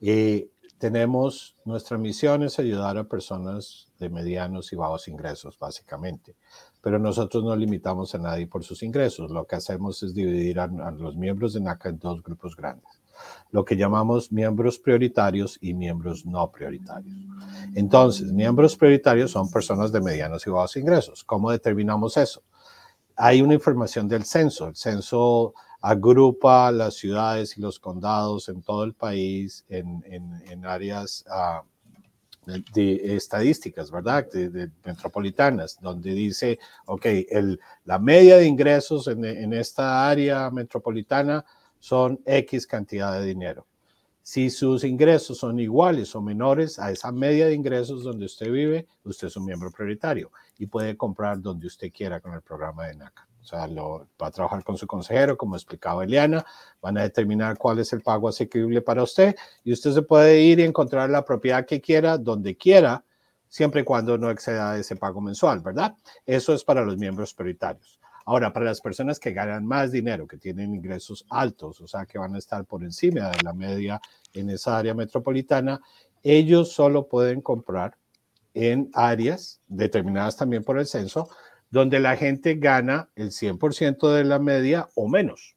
eh, 0.00 0.48
tenemos 0.78 1.56
nuestra 1.64 1.98
misión 1.98 2.42
es 2.42 2.58
ayudar 2.58 2.98
a 2.98 3.04
personas 3.04 3.88
de 3.98 4.10
medianos 4.10 4.72
y 4.72 4.76
bajos 4.76 5.08
ingresos, 5.08 5.58
básicamente. 5.58 6.36
Pero 6.80 6.98
nosotros 6.98 7.42
no 7.42 7.56
limitamos 7.56 8.14
a 8.14 8.18
nadie 8.18 8.46
por 8.46 8.62
sus 8.62 8.82
ingresos. 8.82 9.30
Lo 9.30 9.46
que 9.46 9.56
hacemos 9.56 10.02
es 10.02 10.14
dividir 10.14 10.60
a, 10.60 10.64
a 10.64 10.90
los 10.92 11.16
miembros 11.16 11.54
de 11.54 11.60
NACA 11.60 11.88
en 11.88 11.98
dos 11.98 12.22
grupos 12.22 12.54
grandes 12.54 13.00
lo 13.50 13.64
que 13.64 13.76
llamamos 13.76 14.32
miembros 14.32 14.78
prioritarios 14.78 15.58
y 15.60 15.74
miembros 15.74 16.26
no 16.26 16.50
prioritarios. 16.50 17.16
Entonces, 17.74 18.32
miembros 18.32 18.76
prioritarios 18.76 19.30
son 19.30 19.50
personas 19.50 19.92
de 19.92 20.00
medianos 20.00 20.46
y 20.46 20.50
bajos 20.50 20.76
ingresos. 20.76 21.24
¿Cómo 21.24 21.50
determinamos 21.50 22.16
eso? 22.16 22.42
Hay 23.16 23.42
una 23.42 23.54
información 23.54 24.08
del 24.08 24.24
censo. 24.24 24.66
El 24.66 24.76
censo 24.76 25.54
agrupa 25.86 26.72
las 26.72 26.94
ciudades 26.94 27.58
y 27.58 27.60
los 27.60 27.78
condados 27.78 28.48
en 28.48 28.62
todo 28.62 28.84
el 28.84 28.94
país 28.94 29.66
en, 29.68 30.02
en, 30.06 30.64
áreas 30.64 31.26
uh, 31.28 31.62
de, 32.72 33.14
estadísticas, 33.14 33.90
¿verdad? 33.90 34.26
De, 34.32 34.70
metropolitanas, 34.82 35.78
donde 35.82 36.14
dice, 36.14 36.58
ok, 36.86 37.04
la 37.84 37.98
media 37.98 38.38
de 38.38 38.46
ingresos 38.46 39.08
en, 39.08 39.26
en 39.26 39.52
esta 39.52 40.08
área 40.08 40.50
metropolitana 40.50 41.44
son 41.78 42.18
X 42.24 42.66
cantidad 42.66 43.20
de 43.20 43.26
dinero. 43.26 43.66
Si 44.22 44.48
sus 44.48 44.84
ingresos 44.84 45.36
son 45.36 45.60
iguales 45.60 46.14
o 46.14 46.22
menores 46.22 46.78
a 46.78 46.92
esa 46.92 47.12
media 47.12 47.44
de 47.44 47.52
ingresos 47.52 48.04
donde 48.04 48.24
usted 48.24 48.50
vive, 48.50 48.86
usted 49.04 49.26
es 49.26 49.36
un 49.36 49.44
miembro 49.44 49.70
prioritario 49.70 50.32
y 50.58 50.64
puede 50.64 50.96
comprar 50.96 51.42
donde 51.42 51.66
usted 51.66 51.92
quiera 51.92 52.20
con 52.20 52.32
el 52.32 52.40
programa 52.40 52.86
de 52.86 52.94
NACA. 52.94 53.28
O 53.44 53.46
sea, 53.46 53.66
lo, 53.66 54.08
va 54.20 54.28
a 54.28 54.30
trabajar 54.30 54.64
con 54.64 54.78
su 54.78 54.86
consejero, 54.86 55.36
como 55.36 55.54
explicaba 55.54 56.04
Eliana, 56.04 56.46
van 56.80 56.96
a 56.96 57.02
determinar 57.02 57.58
cuál 57.58 57.78
es 57.78 57.92
el 57.92 58.00
pago 58.00 58.28
asequible 58.28 58.80
para 58.80 59.02
usted 59.02 59.36
y 59.62 59.72
usted 59.72 59.92
se 59.92 60.00
puede 60.00 60.40
ir 60.40 60.60
y 60.60 60.62
encontrar 60.62 61.10
la 61.10 61.26
propiedad 61.26 61.66
que 61.66 61.78
quiera, 61.78 62.16
donde 62.16 62.56
quiera, 62.56 63.04
siempre 63.46 63.82
y 63.82 63.84
cuando 63.84 64.16
no 64.16 64.30
exceda 64.30 64.78
ese 64.78 64.96
pago 64.96 65.20
mensual, 65.20 65.60
¿verdad? 65.60 65.94
Eso 66.24 66.54
es 66.54 66.64
para 66.64 66.86
los 66.86 66.96
miembros 66.96 67.34
prioritarios. 67.34 68.00
Ahora, 68.24 68.50
para 68.50 68.64
las 68.64 68.80
personas 68.80 69.20
que 69.20 69.32
ganan 69.32 69.66
más 69.66 69.92
dinero, 69.92 70.26
que 70.26 70.38
tienen 70.38 70.74
ingresos 70.74 71.26
altos, 71.28 71.82
o 71.82 71.86
sea, 71.86 72.06
que 72.06 72.18
van 72.18 72.34
a 72.34 72.38
estar 72.38 72.64
por 72.64 72.82
encima 72.82 73.28
de 73.28 73.42
la 73.42 73.52
media 73.52 74.00
en 74.32 74.48
esa 74.48 74.78
área 74.78 74.94
metropolitana, 74.94 75.82
ellos 76.22 76.72
solo 76.72 77.06
pueden 77.06 77.42
comprar 77.42 77.98
en 78.54 78.90
áreas 78.94 79.60
determinadas 79.68 80.36
también 80.36 80.64
por 80.64 80.78
el 80.78 80.86
censo, 80.86 81.28
donde 81.74 81.98
la 81.98 82.16
gente 82.16 82.54
gana 82.54 83.10
el 83.16 83.32
100% 83.32 84.12
de 84.14 84.24
la 84.24 84.38
media 84.38 84.88
o 84.94 85.08
menos. 85.08 85.56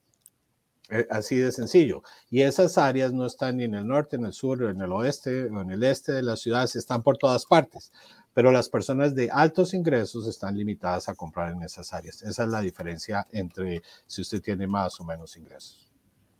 Eh, 0.90 1.06
así 1.12 1.36
de 1.36 1.52
sencillo. 1.52 2.02
Y 2.30 2.42
esas 2.42 2.78
áreas 2.78 3.14
no 3.14 3.26
están 3.26 3.58
ni 3.58 3.66
en 3.66 3.76
el 3.76 3.86
norte, 3.86 4.16
en 4.16 4.26
el 4.26 4.34
sur, 4.34 4.64
en 4.64 4.82
el 4.82 4.92
oeste 4.92 5.46
o 5.46 5.62
en 5.62 5.70
el 5.70 5.84
este 5.84 6.14
de 6.14 6.24
las 6.24 6.42
ciudades, 6.42 6.76
están 6.76 7.04
por 7.04 7.18
todas 7.18 7.46
partes 7.46 7.92
pero 8.38 8.52
las 8.52 8.70
personas 8.70 9.16
de 9.16 9.32
altos 9.32 9.74
ingresos 9.74 10.28
están 10.28 10.56
limitadas 10.56 11.10
a 11.10 11.16
comprar 11.16 11.54
en 11.54 11.64
esas 11.64 11.92
áreas. 11.92 12.22
Esa 12.22 12.44
es 12.44 12.50
la 12.50 12.62
diferencia 12.62 13.26
entre 13.32 13.82
si 14.06 14.22
usted 14.22 14.44
tiene 14.44 14.68
más 14.68 15.00
o 15.00 15.04
menos 15.04 15.36
ingresos. 15.38 15.92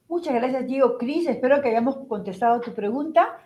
Muchas 0.08 0.36
gracias, 0.36 0.68
Diego. 0.68 1.00
Cris, 1.00 1.28
espero 1.28 1.60
que 1.60 1.70
hayamos 1.70 1.98
contestado 2.08 2.62
tu 2.62 2.72
pregunta, 2.76 3.40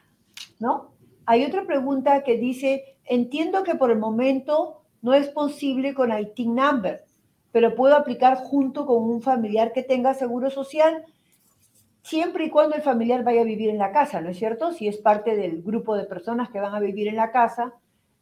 ¿no? 0.59 0.91
Hay 1.25 1.45
otra 1.45 1.65
pregunta 1.65 2.23
que 2.23 2.37
dice, 2.37 2.97
entiendo 3.05 3.63
que 3.63 3.75
por 3.75 3.89
el 3.89 3.99
momento 3.99 4.80
no 5.01 5.13
es 5.13 5.29
posible 5.29 5.93
con 5.93 6.17
IT 6.17 6.39
Number, 6.39 7.03
pero 7.51 7.75
puedo 7.75 7.95
aplicar 7.95 8.37
junto 8.37 8.85
con 8.85 9.03
un 9.03 9.21
familiar 9.21 9.73
que 9.73 9.83
tenga 9.83 10.13
seguro 10.13 10.49
social 10.49 11.05
siempre 12.03 12.45
y 12.45 12.49
cuando 12.49 12.75
el 12.75 12.81
familiar 12.81 13.23
vaya 13.23 13.41
a 13.41 13.45
vivir 13.45 13.69
en 13.69 13.77
la 13.77 13.91
casa, 13.91 14.21
¿no 14.21 14.29
es 14.29 14.37
cierto? 14.37 14.71
Si 14.71 14.87
es 14.87 14.97
parte 14.97 15.35
del 15.35 15.61
grupo 15.61 15.95
de 15.95 16.05
personas 16.05 16.49
que 16.49 16.59
van 16.59 16.73
a 16.73 16.79
vivir 16.79 17.07
en 17.07 17.15
la 17.15 17.31
casa, 17.31 17.73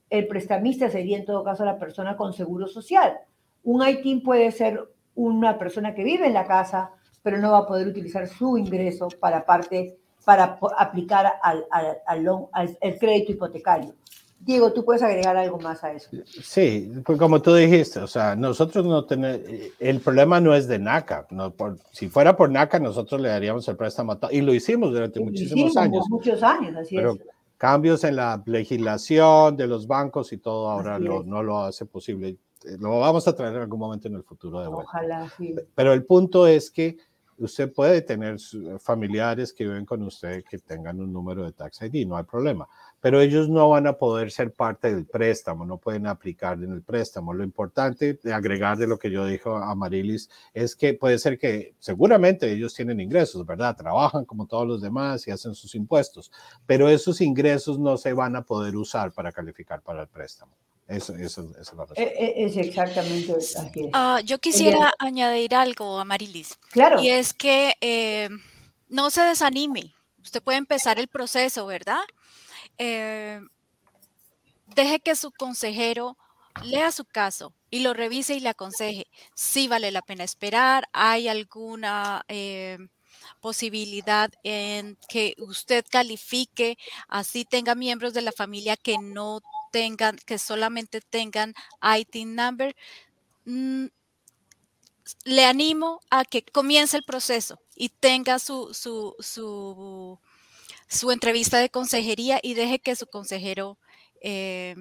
el 0.09 0.27
prestamista 0.27 0.89
sería 0.89 1.17
en 1.17 1.25
todo 1.25 1.43
caso 1.43 1.65
la 1.65 1.77
persona 1.77 2.17
con 2.17 2.33
seguro 2.33 2.67
social. 2.67 3.19
Un 3.63 3.87
ITIN 3.87 4.23
puede 4.23 4.51
ser 4.51 4.81
una 5.15 5.57
persona 5.57 5.93
que 5.93 6.03
vive 6.03 6.27
en 6.27 6.33
la 6.33 6.45
casa, 6.45 6.91
pero 7.21 7.37
no 7.37 7.51
va 7.51 7.59
a 7.59 7.67
poder 7.67 7.87
utilizar 7.87 8.27
su 8.27 8.57
ingreso 8.57 9.07
para 9.19 9.45
parte 9.45 9.97
para 10.25 10.59
aplicar 10.77 11.39
al, 11.41 11.65
al, 11.71 12.99
crédito 12.99 13.31
hipotecario. 13.31 13.95
Diego, 14.39 14.71
tú 14.71 14.85
puedes 14.85 15.03
agregar 15.03 15.35
algo 15.35 15.59
más 15.59 15.83
a 15.83 15.91
eso. 15.91 16.09
Sí, 16.25 16.91
pues 17.05 17.19
como 17.19 17.41
tú 17.41 17.53
dijiste, 17.53 17.99
o 17.99 18.07
sea, 18.07 18.35
nosotros 18.35 18.85
no 18.85 19.05
tenemos, 19.05 19.41
el 19.79 19.99
problema 19.99 20.39
no 20.39 20.55
es 20.55 20.67
de 20.67 20.79
NACA. 20.79 21.27
No, 21.29 21.53
si 21.91 22.07
fuera 22.07 22.37
por 22.37 22.49
NACA, 22.49 22.79
nosotros 22.79 23.19
le 23.19 23.29
daríamos 23.29 23.67
el 23.67 23.75
préstamo 23.75 24.17
y 24.31 24.41
lo 24.41 24.53
hicimos 24.53 24.91
durante 24.91 25.19
muchísimos 25.19 25.75
años. 25.75 26.05
Muchos 26.09 26.41
años, 26.41 26.75
así 26.77 26.97
es 26.97 27.05
cambios 27.59 28.05
en 28.05 28.15
la 28.15 28.41
legislación 28.45 29.57
de 29.57 29.67
los 29.67 29.85
bancos 29.85 30.31
y 30.31 30.37
todo 30.37 30.69
ahora 30.69 30.97
no 30.97 31.43
lo 31.43 31.59
hace 31.59 31.85
posible. 31.85 32.37
Eh, 32.63 32.77
lo 32.79 33.01
vamos 33.01 33.27
a 33.27 33.35
traer 33.35 33.53
en 33.53 33.61
algún 33.63 33.79
momento 33.79 34.07
en 34.07 34.15
el 34.15 34.23
futuro 34.23 34.61
de 34.61 34.69
vuelta. 34.69 34.89
Ojalá, 34.89 35.29
sí. 35.37 35.53
Pero 35.75 35.91
el 35.91 36.05
punto 36.05 36.47
es 36.47 36.71
que 36.71 36.97
usted 37.37 37.71
puede 37.73 38.01
tener 38.01 38.37
familiares 38.79 39.51
que 39.51 39.65
viven 39.65 39.85
con 39.85 40.01
usted 40.03 40.41
que 40.49 40.59
tengan 40.59 41.01
un 41.01 41.11
número 41.11 41.43
de 41.43 41.51
tax 41.51 41.81
ID, 41.81 42.07
no 42.07 42.15
hay 42.15 42.23
problema 42.23 42.67
pero 43.01 43.21
ellos 43.21 43.49
no 43.49 43.69
van 43.69 43.87
a 43.87 43.93
poder 43.93 44.31
ser 44.31 44.53
parte 44.53 44.93
del 44.93 45.05
préstamo, 45.05 45.65
no 45.65 45.77
pueden 45.77 46.07
aplicar 46.07 46.57
en 46.57 46.71
el 46.71 46.81
préstamo. 46.81 47.33
Lo 47.33 47.43
importante 47.43 48.19
de 48.21 48.33
agregar 48.33 48.77
de 48.77 48.87
lo 48.87 48.99
que 48.99 49.11
yo 49.11 49.25
dije 49.25 49.49
a 49.49 49.73
Marilis 49.75 50.29
es 50.53 50.75
que 50.75 50.93
puede 50.93 51.19
ser 51.19 51.37
que 51.37 51.75
seguramente 51.79 52.51
ellos 52.51 52.73
tienen 52.73 52.99
ingresos, 52.99 53.45
¿verdad? 53.45 53.75
Trabajan 53.75 54.25
como 54.25 54.47
todos 54.47 54.67
los 54.67 54.81
demás 54.81 55.27
y 55.27 55.31
hacen 55.31 55.55
sus 55.55 55.75
impuestos, 55.75 56.31
pero 56.65 56.89
esos 56.89 57.21
ingresos 57.21 57.79
no 57.79 57.97
se 57.97 58.13
van 58.13 58.35
a 58.35 58.43
poder 58.43 58.75
usar 58.75 59.11
para 59.11 59.31
calificar 59.31 59.81
para 59.81 60.01
el 60.01 60.07
préstamo. 60.07 60.53
Eso, 60.87 61.15
eso, 61.15 61.47
eso 61.61 61.87
es, 61.95 61.99
e, 61.99 62.03
e, 62.03 62.45
es, 62.45 62.57
exactamente 62.57 63.31
así. 63.31 63.91
Uh, 63.93 64.25
yo 64.25 64.39
quisiera 64.39 64.91
añadir 64.97 65.53
algo 65.53 65.99
a 65.99 66.03
Marilis. 66.03 66.57
Claro. 66.71 66.99
Y 66.99 67.09
es 67.09 67.31
que 67.35 67.75
eh, 67.79 68.27
no 68.87 69.11
se 69.11 69.21
desanime. 69.21 69.93
Usted 70.23 70.41
puede 70.41 70.57
empezar 70.57 70.97
el 70.97 71.07
proceso, 71.07 71.67
¿verdad? 71.67 71.99
Eh, 72.79 73.41
deje 74.75 74.99
que 75.01 75.15
su 75.15 75.31
consejero 75.31 76.17
lea 76.63 76.91
su 76.91 77.05
caso 77.05 77.53
y 77.69 77.81
lo 77.81 77.93
revise 77.93 78.35
y 78.35 78.39
le 78.39 78.49
aconseje 78.49 79.07
si 79.35 79.67
vale 79.67 79.91
la 79.91 80.01
pena 80.01 80.23
esperar, 80.23 80.87
hay 80.93 81.27
alguna 81.27 82.23
eh, 82.27 82.77
posibilidad 83.41 84.31
en 84.43 84.97
que 85.09 85.35
usted 85.39 85.85
califique, 85.89 86.77
así 87.07 87.45
tenga 87.45 87.75
miembros 87.75 88.13
de 88.13 88.21
la 88.21 88.31
familia 88.31 88.77
que 88.77 88.97
no 88.97 89.41
tengan, 89.71 90.17
que 90.25 90.37
solamente 90.37 91.01
tengan 91.01 91.53
IT 91.81 92.25
number. 92.25 92.75
Mm, 93.45 93.87
le 95.25 95.45
animo 95.45 95.99
a 96.09 96.23
que 96.23 96.43
comience 96.43 96.97
el 96.97 97.03
proceso 97.03 97.59
y 97.75 97.89
tenga 97.89 98.39
su, 98.39 98.73
su, 98.73 99.15
su 99.19 100.19
su 100.89 101.11
entrevista 101.11 101.59
de 101.59 101.69
consejería 101.69 102.39
y 102.41 102.55
deje 102.55 102.79
que 102.79 102.95
su 102.95 103.07
consejero 103.07 103.77
eh, 104.21 104.75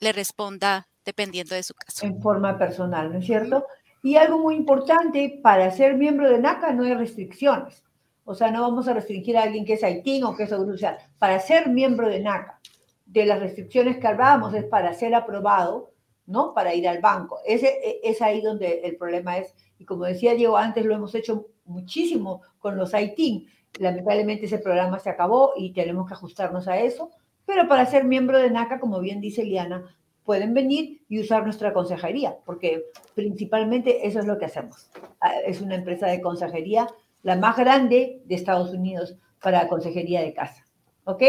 le 0.00 0.12
responda 0.12 0.88
dependiendo 1.04 1.54
de 1.54 1.62
su 1.62 1.74
caso. 1.74 2.06
En 2.06 2.20
forma 2.20 2.58
personal, 2.58 3.12
¿no 3.12 3.18
es 3.18 3.26
cierto? 3.26 3.66
Y 4.02 4.16
algo 4.16 4.38
muy 4.38 4.56
importante, 4.56 5.38
para 5.42 5.70
ser 5.70 5.96
miembro 5.96 6.30
de 6.30 6.38
NACA 6.38 6.72
no 6.72 6.84
hay 6.84 6.94
restricciones. 6.94 7.82
O 8.24 8.34
sea, 8.34 8.50
no 8.50 8.62
vamos 8.62 8.88
a 8.88 8.94
restringir 8.94 9.36
a 9.36 9.42
alguien 9.42 9.66
que 9.66 9.74
es 9.74 9.84
haitín 9.84 10.24
o 10.24 10.34
que 10.34 10.44
es 10.44 10.48
seguro 10.48 10.74
Para 11.18 11.38
ser 11.40 11.68
miembro 11.68 12.08
de 12.08 12.20
NACA, 12.20 12.58
de 13.04 13.26
las 13.26 13.40
restricciones 13.40 13.98
que 13.98 14.06
hablábamos 14.06 14.54
es 14.54 14.64
para 14.64 14.94
ser 14.94 15.14
aprobado, 15.14 15.93
¿no? 16.26 16.54
Para 16.54 16.74
ir 16.74 16.88
al 16.88 17.00
banco. 17.00 17.38
Ese, 17.46 17.68
e, 17.82 18.00
es 18.02 18.22
ahí 18.22 18.40
donde 18.40 18.80
el 18.84 18.96
problema 18.96 19.38
es. 19.38 19.54
Y 19.78 19.84
como 19.84 20.04
decía 20.04 20.34
Diego, 20.34 20.56
antes 20.56 20.84
lo 20.84 20.94
hemos 20.94 21.14
hecho 21.14 21.46
muchísimo 21.64 22.42
con 22.58 22.76
los 22.76 22.92
ITIN. 22.94 23.46
Lamentablemente 23.78 24.46
ese 24.46 24.58
programa 24.58 24.98
se 24.98 25.10
acabó 25.10 25.52
y 25.56 25.72
tenemos 25.72 26.06
que 26.06 26.14
ajustarnos 26.14 26.68
a 26.68 26.78
eso. 26.78 27.10
Pero 27.46 27.68
para 27.68 27.86
ser 27.86 28.04
miembro 28.04 28.38
de 28.38 28.50
NACA, 28.50 28.80
como 28.80 29.00
bien 29.00 29.20
dice 29.20 29.44
Liana, 29.44 29.84
pueden 30.24 30.54
venir 30.54 31.02
y 31.08 31.20
usar 31.20 31.44
nuestra 31.44 31.72
consejería, 31.72 32.38
porque 32.44 32.84
principalmente 33.14 34.06
eso 34.06 34.20
es 34.20 34.26
lo 34.26 34.38
que 34.38 34.46
hacemos. 34.46 34.90
Ah, 35.20 35.34
es 35.44 35.60
una 35.60 35.74
empresa 35.74 36.06
de 36.06 36.22
consejería, 36.22 36.88
la 37.22 37.36
más 37.36 37.56
grande 37.56 38.22
de 38.24 38.34
Estados 38.34 38.72
Unidos 38.72 39.16
para 39.42 39.68
consejería 39.68 40.22
de 40.22 40.32
casa. 40.32 40.64
¿Ok? 41.04 41.22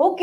Ok, 0.00 0.22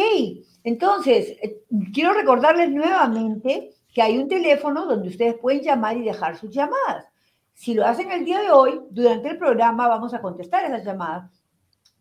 entonces, 0.63 1.37
eh, 1.41 1.65
quiero 1.93 2.13
recordarles 2.13 2.69
nuevamente 2.71 3.73
que 3.93 4.01
hay 4.01 4.17
un 4.17 4.29
teléfono 4.29 4.85
donde 4.85 5.09
ustedes 5.09 5.35
pueden 5.35 5.63
llamar 5.63 5.97
y 5.97 6.03
dejar 6.03 6.37
sus 6.37 6.49
llamadas. 6.49 7.09
Si 7.53 7.73
lo 7.73 7.85
hacen 7.85 8.09
el 8.09 8.23
día 8.23 8.39
de 8.39 8.51
hoy, 8.51 8.79
durante 8.89 9.27
el 9.27 9.37
programa 9.37 9.89
vamos 9.89 10.13
a 10.13 10.21
contestar 10.21 10.63
esas 10.63 10.85
llamadas, 10.85 11.29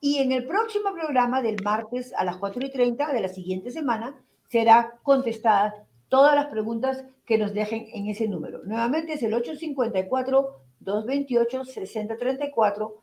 Y 0.01 0.17
en 0.17 0.31
el 0.31 0.47
próximo 0.47 0.91
programa 0.91 1.43
del 1.43 1.61
martes 1.63 2.11
a 2.17 2.23
las 2.23 2.37
4 2.37 2.65
y 2.65 2.71
30 2.71 3.13
de 3.13 3.21
la 3.21 3.29
siguiente 3.29 3.69
semana 3.69 4.19
será 4.49 4.97
contestadas 5.03 5.75
todas 6.09 6.33
las 6.33 6.47
preguntas 6.47 7.05
que 7.27 7.37
nos 7.37 7.53
dejen 7.53 7.85
en 7.93 8.07
ese 8.07 8.27
número. 8.27 8.63
Nuevamente 8.63 9.13
es 9.13 9.21
el 9.21 9.35
854 9.35 10.61
228-6034. 10.83 12.93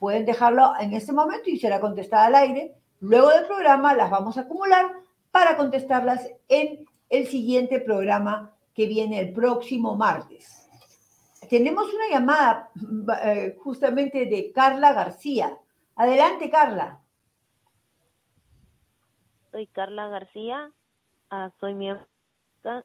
Pueden 0.00 0.24
dejarlo 0.24 0.72
en 0.80 0.94
este 0.94 1.12
momento 1.12 1.50
y 1.50 1.60
será 1.60 1.78
contestada 1.78 2.26
al 2.26 2.34
aire. 2.34 2.74
Luego 2.98 3.28
del 3.28 3.46
programa 3.46 3.94
las 3.94 4.10
vamos 4.10 4.38
a 4.38 4.42
acumular 4.42 4.90
para 5.30 5.56
contestarlas 5.56 6.28
en 6.48 6.84
el 7.12 7.26
siguiente 7.28 7.78
programa 7.78 8.52
que 8.74 8.86
viene 8.86 9.20
el 9.20 9.32
próximo 9.32 9.94
martes. 9.96 10.68
Tenemos 11.48 11.92
una 11.92 12.08
llamada 12.10 12.70
eh, 13.22 13.56
justamente 13.62 14.24
de 14.26 14.50
Carla 14.52 14.92
García. 14.94 15.58
Adelante, 15.94 16.50
Carla. 16.50 16.98
Soy 19.50 19.66
Carla 19.66 20.08
García, 20.08 20.72
ah, 21.28 21.50
soy 21.60 21.74
miembro 21.74 22.06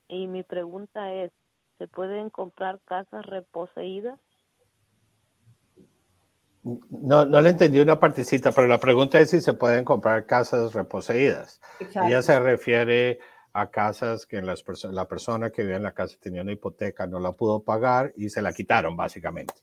y 0.08 0.28
mi 0.28 0.44
pregunta 0.44 1.14
es, 1.14 1.32
¿se 1.78 1.88
pueden 1.88 2.30
comprar 2.30 2.80
casas 2.86 3.26
reposeídas? 3.26 4.20
No, 6.64 7.26
no 7.26 7.40
le 7.40 7.52
entendí 7.52 7.80
una 7.80 8.00
partecita, 8.00 8.52
pero 8.52 8.68
la 8.68 8.80
pregunta 8.80 9.20
es 9.20 9.30
si 9.30 9.40
se 9.40 9.54
pueden 9.54 9.86
comprar 9.86 10.26
casas 10.26 10.74
reposeídas. 10.74 11.62
Ella 11.80 12.22
se 12.22 12.38
refiere 12.40 13.20
a 13.58 13.72
casas 13.72 14.28
que 14.28 14.40
las 14.40 14.64
la 14.92 15.08
persona 15.08 15.50
que 15.50 15.64
vive 15.64 15.78
en 15.78 15.84
la 15.84 15.92
casa 15.92 16.16
tenía 16.20 16.44
una 16.44 16.52
hipoteca, 16.52 17.08
no 17.08 17.20
la 17.20 17.32
pudo 17.32 17.64
pagar 17.64 18.14
y 18.16 18.30
se 18.30 18.40
la 18.40 18.54
quitaron, 18.54 18.96
básicamente. 18.96 19.56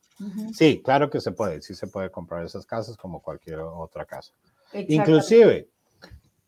Sí, 0.53 0.83
claro 0.85 1.09
que 1.09 1.21
se 1.21 1.31
puede, 1.31 1.63
sí 1.63 1.75
se 1.75 1.87
puede 1.87 2.11
comprar 2.11 2.45
esas 2.45 2.67
casas 2.67 2.97
como 2.97 3.23
cualquier 3.23 3.61
otra 3.61 4.05
casa. 4.05 4.33
Inclusive, 4.73 5.69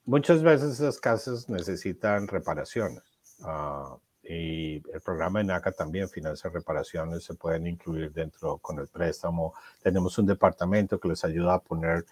muchas 0.05 0.43
veces 0.43 0.75
esas 0.75 0.99
casas 0.99 1.49
necesitan 1.49 2.27
reparaciones. 2.27 3.05
Uh, 3.39 3.97
y 4.29 4.77
el 4.93 5.01
programa 5.05 5.39
de 5.39 5.47
NACA 5.47 5.73
también 5.73 6.09
financia 6.09 6.51
reparaciones, 6.51 7.25
se 7.25 7.35
pueden 7.35 7.67
incluir 7.67 8.13
dentro 8.13 8.59
con 8.59 8.79
el 8.79 8.89
préstamo. 8.89 9.55
Tenemos 9.83 10.19
un 10.19 10.27
departamento 10.27 10.99
que 10.99 11.09
les 11.09 11.25
ayuda 11.25 11.55
a 11.55 11.61
poner 11.61 12.05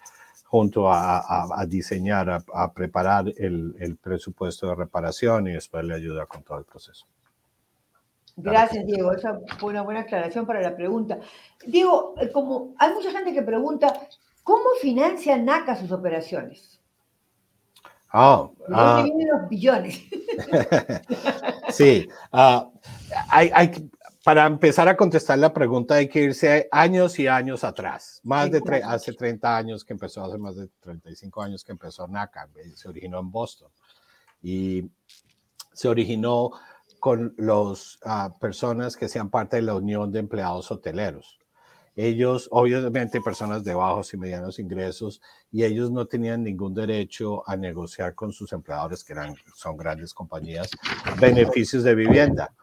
junto 0.45 0.89
a, 0.89 1.61
a, 1.61 1.65
diseñar, 1.65 2.29
a, 2.29 2.71
preparar 2.71 3.25
el, 3.37 3.75
el, 3.79 3.97
presupuesto 3.97 4.67
de 4.67 4.75
reparación 4.75 5.47
y 5.47 5.53
después 5.53 5.83
le 5.83 5.95
ayuda 5.95 6.25
con 6.27 6.43
todo 6.43 6.59
el 6.59 6.65
proceso. 6.65 7.05
Gracias, 8.37 8.85
Diego. 8.85 9.11
Esa 9.11 9.39
fue 9.59 9.71
una 9.71 9.81
buena 9.81 10.01
aclaración 10.01 10.45
para 10.45 10.61
la 10.61 10.75
pregunta. 10.75 11.19
Diego, 11.65 12.15
eh, 12.21 12.31
como 12.31 12.75
hay 12.77 12.93
mucha 12.93 13.11
gente 13.11 13.33
que 13.33 13.41
pregunta, 13.41 14.07
¿cómo 14.43 14.65
financia 14.81 15.37
NACA 15.37 15.75
sus 15.75 15.91
operaciones? 15.91 16.79
Oh, 18.17 18.55
uh, 18.69 19.03
vienen 19.03 19.27
los 19.27 19.49
billones? 19.49 20.01
sí, 21.69 22.07
uh, 22.31 22.71
hay, 23.27 23.51
hay, 23.53 23.89
para 24.23 24.45
empezar 24.45 24.87
a 24.87 24.95
contestar 24.95 25.37
la 25.37 25.51
pregunta 25.51 25.95
hay 25.95 26.07
que 26.07 26.21
irse 26.21 26.69
años 26.71 27.19
y 27.19 27.27
años 27.27 27.65
atrás, 27.65 28.21
más 28.23 28.49
de 28.49 28.61
hace 28.85 29.11
30 29.11 29.57
años 29.57 29.83
que 29.83 29.91
empezó, 29.91 30.23
hace 30.23 30.37
más 30.37 30.55
de 30.55 30.69
35 30.79 31.41
años 31.41 31.63
que 31.65 31.73
empezó 31.73 32.07
NACA, 32.07 32.47
se 32.73 32.87
originó 32.87 33.19
en 33.19 33.31
Boston. 33.31 33.69
Y 34.41 34.89
se 35.73 35.89
originó 35.89 36.51
con 37.01 37.33
las 37.37 37.99
uh, 38.05 38.39
personas 38.39 38.95
que 38.95 39.09
sean 39.09 39.29
parte 39.29 39.57
de 39.57 39.63
la 39.63 39.75
Unión 39.75 40.09
de 40.09 40.19
Empleados 40.19 40.71
Hoteleros 40.71 41.37
ellos, 41.95 42.49
obviamente, 42.51 43.21
personas 43.21 43.63
de 43.63 43.73
bajos 43.73 44.13
y 44.13 44.17
medianos 44.17 44.59
ingresos, 44.59 45.21
y 45.51 45.63
ellos 45.63 45.91
no 45.91 46.05
tenían 46.05 46.43
ningún 46.43 46.73
derecho 46.73 47.47
a 47.47 47.55
negociar 47.55 48.13
con 48.15 48.33
sus 48.33 48.51
empleadores, 48.51 49.03
que 49.03 49.13
eran, 49.13 49.35
son 49.55 49.77
grandes 49.77 50.13
compañías, 50.13 50.69
beneficios 51.19 51.83
de 51.83 51.95
vivienda. 51.95 52.53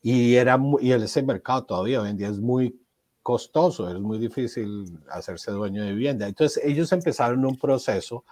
Y, 0.00 0.36
era 0.36 0.58
y 0.80 0.92
ese 0.92 1.22
mercado 1.22 1.64
todavía 1.64 2.00
hoy 2.00 2.10
en 2.10 2.16
día 2.16 2.28
es 2.28 2.38
muy 2.38 2.80
costoso, 3.20 3.90
es 3.90 3.98
muy 4.00 4.18
difícil 4.18 4.98
hacerse 5.10 5.50
dueño 5.50 5.82
de 5.82 5.92
vivienda. 5.92 6.28
Entonces, 6.28 6.62
ellos 6.64 6.92
empezaron 6.92 7.44
un 7.44 7.58
proceso 7.58 8.24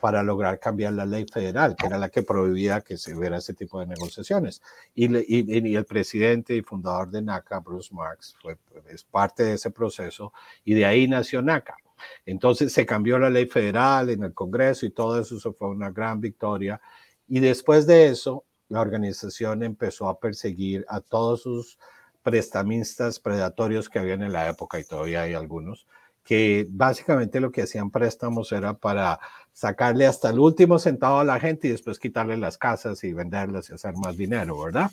para 0.00 0.22
lograr 0.22 0.58
cambiar 0.58 0.92
la 0.92 1.06
ley 1.06 1.26
federal, 1.30 1.74
que 1.76 1.86
era 1.86 1.98
la 1.98 2.08
que 2.08 2.22
prohibía 2.22 2.80
que 2.80 2.96
se 2.96 3.14
hubiera 3.14 3.38
ese 3.38 3.54
tipo 3.54 3.80
de 3.80 3.86
negociaciones. 3.86 4.62
Y, 4.94 5.06
y, 5.06 5.74
el 5.76 5.84
presidente 5.84 6.54
y 6.54 6.62
fundador 6.62 7.10
de 7.10 7.22
NACA, 7.22 7.60
Bruce 7.60 7.94
Marks, 7.94 8.36
fue, 8.40 8.58
es 8.88 9.04
parte 9.04 9.42
de 9.42 9.54
ese 9.54 9.70
proceso 9.70 10.32
y 10.64 10.74
de 10.74 10.84
ahí 10.84 11.08
nació 11.08 11.42
NACA. 11.42 11.76
Entonces 12.24 12.72
se 12.72 12.84
cambió 12.84 13.18
la 13.18 13.30
ley 13.30 13.46
federal 13.46 14.10
en 14.10 14.22
el 14.22 14.34
Congreso 14.34 14.86
y 14.86 14.90
todo 14.90 15.20
eso, 15.20 15.36
eso 15.36 15.52
fue 15.54 15.68
una 15.68 15.90
gran 15.90 16.20
victoria. 16.20 16.80
Y 17.28 17.40
después 17.40 17.86
de 17.86 18.08
eso, 18.08 18.44
la 18.68 18.80
organización 18.80 19.62
empezó 19.62 20.08
a 20.08 20.18
perseguir 20.18 20.84
a 20.88 21.00
todos 21.00 21.42
sus 21.42 21.78
prestamistas 22.22 23.20
predatorios 23.20 23.88
que 23.88 23.98
habían 23.98 24.22
en 24.22 24.32
la 24.32 24.48
época 24.48 24.80
y 24.80 24.84
todavía 24.84 25.22
hay 25.22 25.34
algunos, 25.34 25.86
que 26.24 26.66
básicamente 26.68 27.38
lo 27.38 27.52
que 27.52 27.62
hacían 27.62 27.90
préstamos 27.90 28.50
era 28.50 28.74
para 28.74 29.20
sacarle 29.56 30.06
hasta 30.06 30.28
el 30.28 30.38
último 30.38 30.78
centavo 30.78 31.20
a 31.20 31.24
la 31.24 31.40
gente 31.40 31.66
y 31.66 31.70
después 31.70 31.98
quitarle 31.98 32.36
las 32.36 32.58
casas 32.58 33.02
y 33.04 33.14
venderlas 33.14 33.70
y 33.70 33.72
hacer 33.72 33.94
más 33.96 34.14
dinero, 34.14 34.58
¿verdad? 34.62 34.90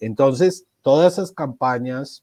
Entonces, 0.00 0.66
todas 0.82 1.14
esas 1.14 1.32
campañas 1.32 2.22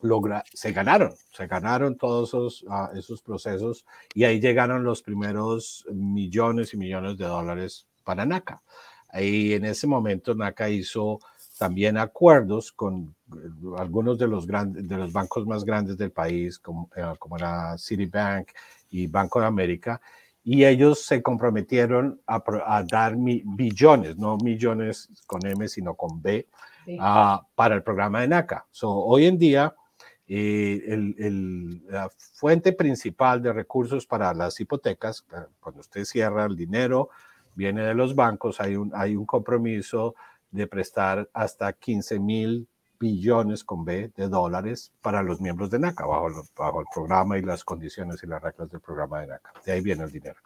logra 0.00 0.44
se 0.54 0.70
ganaron, 0.70 1.12
se 1.32 1.48
ganaron 1.48 1.96
todos 1.96 2.28
esos, 2.28 2.64
ah, 2.70 2.92
esos 2.94 3.22
procesos 3.22 3.84
y 4.14 4.22
ahí 4.22 4.38
llegaron 4.38 4.84
los 4.84 5.02
primeros 5.02 5.84
millones 5.92 6.74
y 6.74 6.76
millones 6.76 7.18
de 7.18 7.24
dólares 7.24 7.88
para 8.04 8.24
NACA. 8.24 8.62
Ahí 9.08 9.54
en 9.54 9.64
ese 9.64 9.88
momento 9.88 10.36
NACA 10.36 10.70
hizo 10.70 11.18
también 11.58 11.98
acuerdos 11.98 12.70
con 12.70 13.16
eh, 13.34 13.50
algunos 13.78 14.16
de 14.16 14.28
los, 14.28 14.46
grandes, 14.46 14.86
de 14.86 14.96
los 14.96 15.12
bancos 15.12 15.44
más 15.44 15.64
grandes 15.64 15.98
del 15.98 16.12
país, 16.12 16.60
como, 16.60 16.88
eh, 16.94 17.02
como 17.18 17.36
era 17.36 17.76
Citibank 17.76 18.50
y 18.90 19.08
Banco 19.08 19.40
de 19.40 19.46
América, 19.46 20.00
y 20.42 20.64
ellos 20.64 21.04
se 21.04 21.22
comprometieron 21.22 22.20
a, 22.26 22.42
a 22.66 22.82
dar 22.82 23.14
billones, 23.16 24.16
no 24.16 24.36
millones 24.38 25.08
con 25.26 25.44
M, 25.44 25.68
sino 25.68 25.94
con 25.94 26.20
B, 26.22 26.46
ah, 26.98 27.46
para 27.54 27.74
el 27.74 27.82
programa 27.82 28.22
de 28.22 28.28
NACA. 28.28 28.66
So, 28.70 28.90
hoy 28.90 29.26
en 29.26 29.38
día, 29.38 29.74
eh, 30.26 30.82
el, 30.86 31.14
el, 31.18 31.86
la 31.88 32.08
fuente 32.18 32.72
principal 32.72 33.42
de 33.42 33.52
recursos 33.52 34.06
para 34.06 34.32
las 34.32 34.58
hipotecas, 34.60 35.26
cuando 35.60 35.80
usted 35.80 36.04
cierra 36.04 36.46
el 36.46 36.56
dinero, 36.56 37.10
viene 37.54 37.82
de 37.82 37.94
los 37.94 38.14
bancos, 38.14 38.60
hay 38.60 38.76
un, 38.76 38.92
hay 38.94 39.16
un 39.16 39.26
compromiso 39.26 40.14
de 40.50 40.66
prestar 40.66 41.28
hasta 41.34 41.72
15 41.72 42.18
mil 42.18 42.66
billones 43.00 43.64
con 43.64 43.84
B 43.84 44.12
de 44.14 44.28
dólares 44.28 44.92
para 45.00 45.22
los 45.22 45.40
miembros 45.40 45.70
de 45.70 45.78
NACA, 45.78 46.06
bajo, 46.06 46.28
bajo 46.56 46.80
el 46.80 46.86
programa 46.94 47.38
y 47.38 47.42
las 47.42 47.64
condiciones 47.64 48.22
y 48.22 48.26
las 48.26 48.42
reglas 48.42 48.70
del 48.70 48.80
programa 48.80 49.22
de 49.22 49.28
NACA. 49.28 49.52
De 49.64 49.72
ahí 49.72 49.80
viene 49.80 50.04
el 50.04 50.12
dinero. 50.12 50.38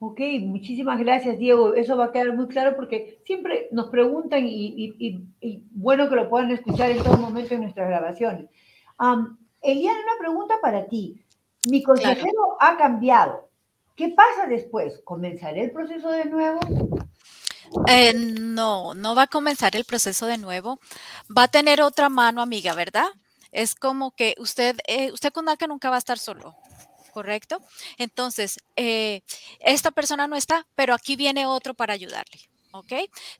Ok, 0.00 0.20
muchísimas 0.42 0.98
gracias, 0.98 1.38
Diego. 1.38 1.74
Eso 1.74 1.96
va 1.96 2.06
a 2.06 2.12
quedar 2.12 2.34
muy 2.34 2.46
claro 2.48 2.76
porque 2.76 3.20
siempre 3.24 3.68
nos 3.72 3.88
preguntan 3.88 4.46
y, 4.46 4.94
y, 5.40 5.64
bueno 5.70 6.08
que 6.08 6.16
lo 6.16 6.28
puedan 6.28 6.50
escuchar 6.50 6.90
en 6.90 7.02
todo 7.02 7.16
momento 7.16 7.54
en 7.54 7.62
nuestras 7.62 7.88
grabaciones. 7.88 8.46
Um, 9.00 9.36
Eliana, 9.60 9.98
una 10.00 10.18
pregunta 10.18 10.54
para 10.60 10.86
ti. 10.86 11.20
mi 11.68 11.82
consejero 11.82 12.56
ha 12.60 12.76
cambiado. 12.76 13.48
¿Qué 13.96 14.10
pasa 14.10 14.46
después? 14.48 15.00
¿Comenzaré 15.04 15.64
el 15.64 15.72
proceso 15.72 16.10
de 16.10 16.26
nuevo? 16.26 16.60
Eh, 17.88 18.14
no, 18.14 18.94
no 18.94 19.14
va 19.14 19.22
a 19.22 19.26
comenzar 19.26 19.76
el 19.76 19.84
proceso 19.84 20.26
de 20.26 20.38
nuevo. 20.38 20.80
Va 21.36 21.44
a 21.44 21.48
tener 21.48 21.82
otra 21.82 22.08
mano 22.08 22.42
amiga, 22.42 22.74
¿verdad? 22.74 23.08
Es 23.52 23.74
como 23.74 24.12
que 24.12 24.34
usted, 24.38 24.78
eh, 24.86 25.12
usted 25.12 25.32
con 25.32 25.46
NACA 25.46 25.66
nunca 25.66 25.90
va 25.90 25.96
a 25.96 25.98
estar 26.00 26.18
solo, 26.18 26.56
¿correcto? 27.12 27.60
Entonces, 27.96 28.58
eh, 28.76 29.22
esta 29.60 29.90
persona 29.90 30.26
no 30.26 30.36
está, 30.36 30.66
pero 30.74 30.94
aquí 30.94 31.16
viene 31.16 31.46
otro 31.46 31.74
para 31.74 31.94
ayudarle. 31.94 32.40
¿Ok? 32.72 32.92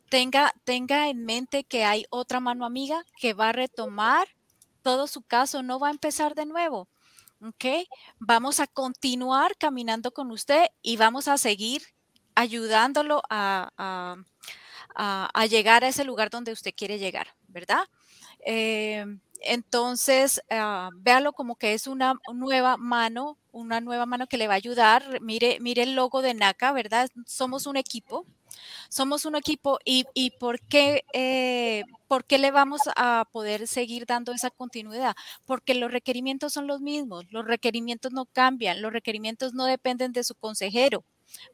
Tenga, 0.08 0.52
tenga 0.64 1.08
en 1.08 1.24
mente 1.26 1.64
que 1.64 1.84
hay 1.84 2.06
otra 2.08 2.40
mano 2.40 2.64
amiga 2.64 3.04
que 3.20 3.34
va 3.34 3.50
a 3.50 3.52
retomar 3.52 4.26
todo 4.82 5.06
su 5.06 5.22
caso, 5.22 5.62
no 5.62 5.78
va 5.78 5.88
a 5.88 5.92
empezar 5.92 6.34
de 6.34 6.46
nuevo. 6.46 6.88
¿Ok? 7.42 7.86
Vamos 8.18 8.58
a 8.58 8.66
continuar 8.66 9.56
caminando 9.58 10.12
con 10.12 10.30
usted 10.30 10.66
y 10.82 10.96
vamos 10.96 11.28
a 11.28 11.36
seguir 11.36 11.82
ayudándolo 12.38 13.22
a, 13.28 14.16
llegar 15.48 15.84
a 15.84 15.88
ese 15.88 16.04
lugar 16.04 16.30
donde 16.30 16.52
usted 16.52 16.72
quiere 16.76 16.98
llegar, 16.98 17.28
¿verdad? 17.48 17.84
Eh, 18.44 19.04
entonces, 19.40 20.42
uh, 20.50 20.90
véalo 20.96 21.32
como 21.32 21.56
que 21.56 21.74
es 21.74 21.86
una 21.86 22.14
nueva 22.32 22.76
mano, 22.76 23.38
una 23.52 23.80
nueva 23.80 24.06
mano 24.06 24.26
que 24.26 24.36
le 24.36 24.48
va 24.48 24.54
a 24.54 24.56
ayudar. 24.56 25.20
Mire, 25.20 25.58
mire 25.60 25.82
el 25.82 25.94
logo 25.94 26.22
de 26.22 26.34
NACA, 26.34 26.72
¿verdad? 26.72 27.08
Somos 27.26 27.66
un 27.66 27.76
equipo. 27.76 28.26
Somos 28.88 29.24
un 29.24 29.36
equipo 29.36 29.78
y, 29.84 30.04
y 30.14 30.30
¿por, 30.32 30.60
qué, 30.60 31.04
eh, 31.12 31.84
¿por 32.08 32.24
qué 32.24 32.38
le 32.38 32.50
vamos 32.50 32.80
a 32.96 33.26
poder 33.30 33.68
seguir 33.68 34.06
dando 34.06 34.32
esa 34.32 34.50
continuidad? 34.50 35.14
Porque 35.44 35.74
los 35.74 35.92
requerimientos 35.92 36.52
son 36.54 36.66
los 36.66 36.80
mismos, 36.80 37.26
los 37.30 37.44
requerimientos 37.46 38.12
no 38.12 38.26
cambian, 38.26 38.82
los 38.82 38.92
requerimientos 38.92 39.54
no 39.54 39.64
dependen 39.66 40.12
de 40.12 40.24
su 40.24 40.34
consejero. 40.34 41.04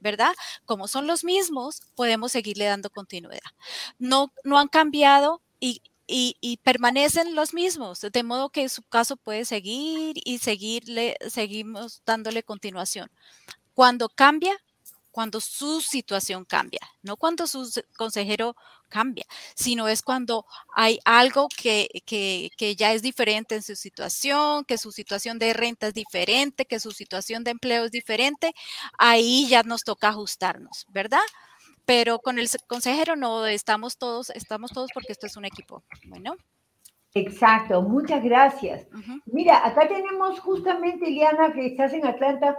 ¿Verdad? 0.01 0.35
Como 0.65 0.89
son 0.89 1.07
los 1.07 1.25
mismos, 1.25 1.83
podemos 1.95 2.33
seguirle 2.33 2.67
dando 2.67 2.91
continuidad. 2.91 3.41
No, 3.99 4.33
no 4.45 4.59
han 4.59 4.69
cambiado 4.69 5.43
y, 5.61 5.83
y, 6.07 6.59
permanecen 6.63 7.35
los 7.35 7.55
mismos, 7.55 8.01
de 8.01 8.23
modo 8.23 8.51
que 8.51 8.69
su 8.69 8.83
caso 8.83 9.17
puede 9.17 9.45
seguir 9.45 10.17
y 10.25 10.39
seguirle, 10.39 11.17
seguimos 11.29 12.03
dándole 12.05 12.43
continuación. 12.43 13.11
Cuando 13.73 14.09
cambia, 14.09 14.57
cuando 15.14 15.40
su 15.40 15.81
situación 15.81 16.44
cambia, 16.44 16.81
no 17.03 17.16
cuando 17.16 17.46
su 17.46 17.70
consejero 17.96 18.57
cambia, 18.88 19.24
sino 19.55 19.87
es 19.87 20.03
cuando 20.03 20.44
hay 20.74 20.98
algo 21.05 21.46
que, 21.57 21.88
que, 22.05 22.50
que, 22.57 22.74
ya 22.74 22.92
es 22.92 23.00
diferente 23.00 23.55
en 23.55 23.62
su 23.62 23.77
situación, 23.77 24.64
que 24.64 24.77
su 24.77 24.90
situación 24.90 25.38
de 25.38 25.53
renta 25.53 25.87
es 25.87 25.94
diferente, 25.94 26.64
que 26.64 26.81
su 26.81 26.90
situación 26.90 27.44
de 27.44 27.53
empleo 27.53 27.85
es 27.85 27.92
diferente, 27.92 28.53
ahí 28.98 29.46
ya 29.48 29.62
nos 29.62 29.85
toca 29.85 30.09
ajustarnos, 30.09 30.85
¿verdad? 30.88 31.22
pero 31.87 32.18
con 32.18 32.38
el 32.38 32.48
consejero 32.66 33.14
no 33.14 33.46
estamos 33.46 33.98
todos, 33.98 34.31
estamos 34.31 34.72
todos 34.72 34.90
porque 34.92 35.12
esto 35.12 35.27
es 35.27 35.37
un 35.37 35.44
equipo. 35.44 35.85
Bueno. 36.09 36.35
Exacto, 37.14 37.83
muchas 37.83 38.24
gracias. 38.24 38.88
Mira, 39.27 39.64
acá 39.64 39.87
tenemos 39.87 40.40
justamente, 40.40 41.07
Eliana, 41.07 41.53
que 41.53 41.66
estás 41.66 41.92
en 41.92 42.05
Atlanta, 42.05 42.59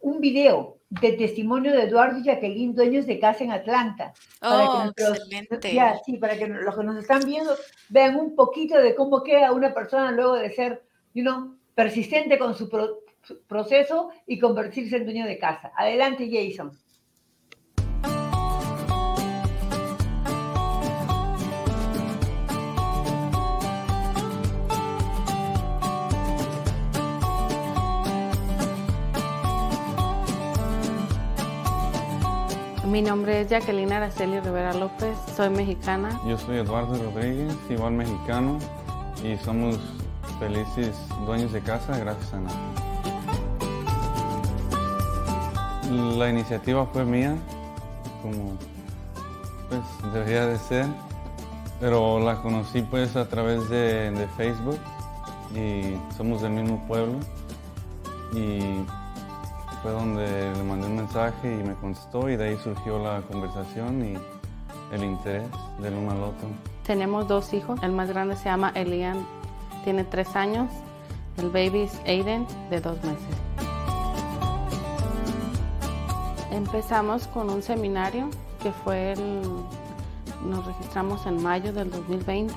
un 0.00 0.20
video 0.20 0.78
de 0.90 1.12
testimonio 1.12 1.72
de 1.72 1.84
Eduardo 1.84 2.18
y 2.18 2.24
Jacqueline, 2.24 2.74
dueños 2.74 3.06
de 3.06 3.20
casa 3.20 3.44
en 3.44 3.52
Atlanta. 3.52 4.12
Oh, 4.42 4.90
excelente. 4.96 5.72
Ya, 5.72 6.00
sí, 6.04 6.16
para 6.16 6.36
que 6.36 6.48
los 6.48 6.76
que 6.76 6.84
nos 6.84 6.96
están 6.96 7.20
viendo 7.24 7.54
vean 7.88 8.16
un 8.16 8.34
poquito 8.34 8.76
de 8.76 8.94
cómo 8.94 9.22
queda 9.22 9.52
una 9.52 9.72
persona 9.72 10.10
luego 10.10 10.34
de 10.34 10.52
ser, 10.52 10.82
you 11.14 11.22
know, 11.22 11.54
persistente 11.74 12.38
con 12.38 12.56
su 12.56 12.68
proceso 13.46 14.10
y 14.26 14.38
convertirse 14.38 14.96
en 14.96 15.04
dueño 15.04 15.26
de 15.26 15.38
casa. 15.38 15.72
Adelante, 15.76 16.28
Jason. 16.30 16.72
Mi 32.90 33.02
nombre 33.02 33.42
es 33.42 33.48
Jacqueline 33.48 33.92
Araceli 33.92 34.40
Rivera 34.40 34.74
López, 34.74 35.16
soy 35.36 35.48
mexicana. 35.48 36.20
Yo 36.26 36.36
soy 36.36 36.56
Eduardo 36.58 37.00
Rodríguez, 37.00 37.56
igual 37.68 37.92
mexicano, 37.92 38.58
y 39.22 39.36
somos 39.44 39.78
felices 40.40 40.96
dueños 41.24 41.52
de 41.52 41.60
casa 41.60 41.96
gracias 41.98 42.34
a 42.34 42.40
nada. 42.40 42.58
La 46.18 46.30
iniciativa 46.30 46.84
fue 46.86 47.04
mía, 47.04 47.36
como 48.22 48.58
pues 49.68 50.12
debería 50.12 50.46
de 50.46 50.58
ser, 50.58 50.86
pero 51.78 52.18
la 52.18 52.42
conocí 52.42 52.82
pues 52.82 53.14
a 53.14 53.28
través 53.28 53.68
de, 53.68 54.10
de 54.10 54.26
Facebook 54.36 54.80
y 55.54 55.94
somos 56.16 56.42
del 56.42 56.50
mismo 56.50 56.84
pueblo 56.88 57.20
y 58.34 58.84
fue 59.82 59.92
donde 59.92 60.52
le 60.54 60.62
mandé 60.62 60.86
un 60.86 60.96
mensaje 60.96 61.52
y 61.52 61.62
me 61.62 61.74
contestó 61.74 62.28
y 62.28 62.36
de 62.36 62.48
ahí 62.48 62.56
surgió 62.62 62.98
la 62.98 63.22
conversación 63.22 64.04
y 64.04 64.18
el 64.94 65.04
interés 65.04 65.48
del 65.78 65.94
uno 65.94 66.10
al 66.10 66.22
otro. 66.22 66.48
Tenemos 66.84 67.28
dos 67.28 67.52
hijos, 67.54 67.82
el 67.82 67.92
más 67.92 68.08
grande 68.08 68.36
se 68.36 68.44
llama 68.44 68.72
Elian, 68.74 69.26
tiene 69.84 70.04
tres 70.04 70.34
años, 70.36 70.68
el 71.38 71.50
baby 71.50 71.82
es 71.82 72.00
Aiden, 72.06 72.46
de 72.68 72.80
dos 72.80 72.96
meses. 73.04 73.36
Empezamos 76.50 77.26
con 77.28 77.48
un 77.48 77.62
seminario 77.62 78.28
que 78.62 78.72
fue 78.72 79.12
el, 79.12 79.42
nos 80.44 80.66
registramos 80.66 81.24
en 81.26 81.42
mayo 81.42 81.72
del 81.72 81.90
2020. 81.90 82.54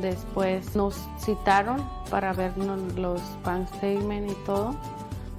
Después 0.00 0.74
nos 0.74 0.96
citaron 1.18 1.82
para 2.10 2.32
ver 2.32 2.52
los 2.58 3.20
bank 3.44 3.68
statement 3.76 4.30
y 4.30 4.34
todo 4.44 4.74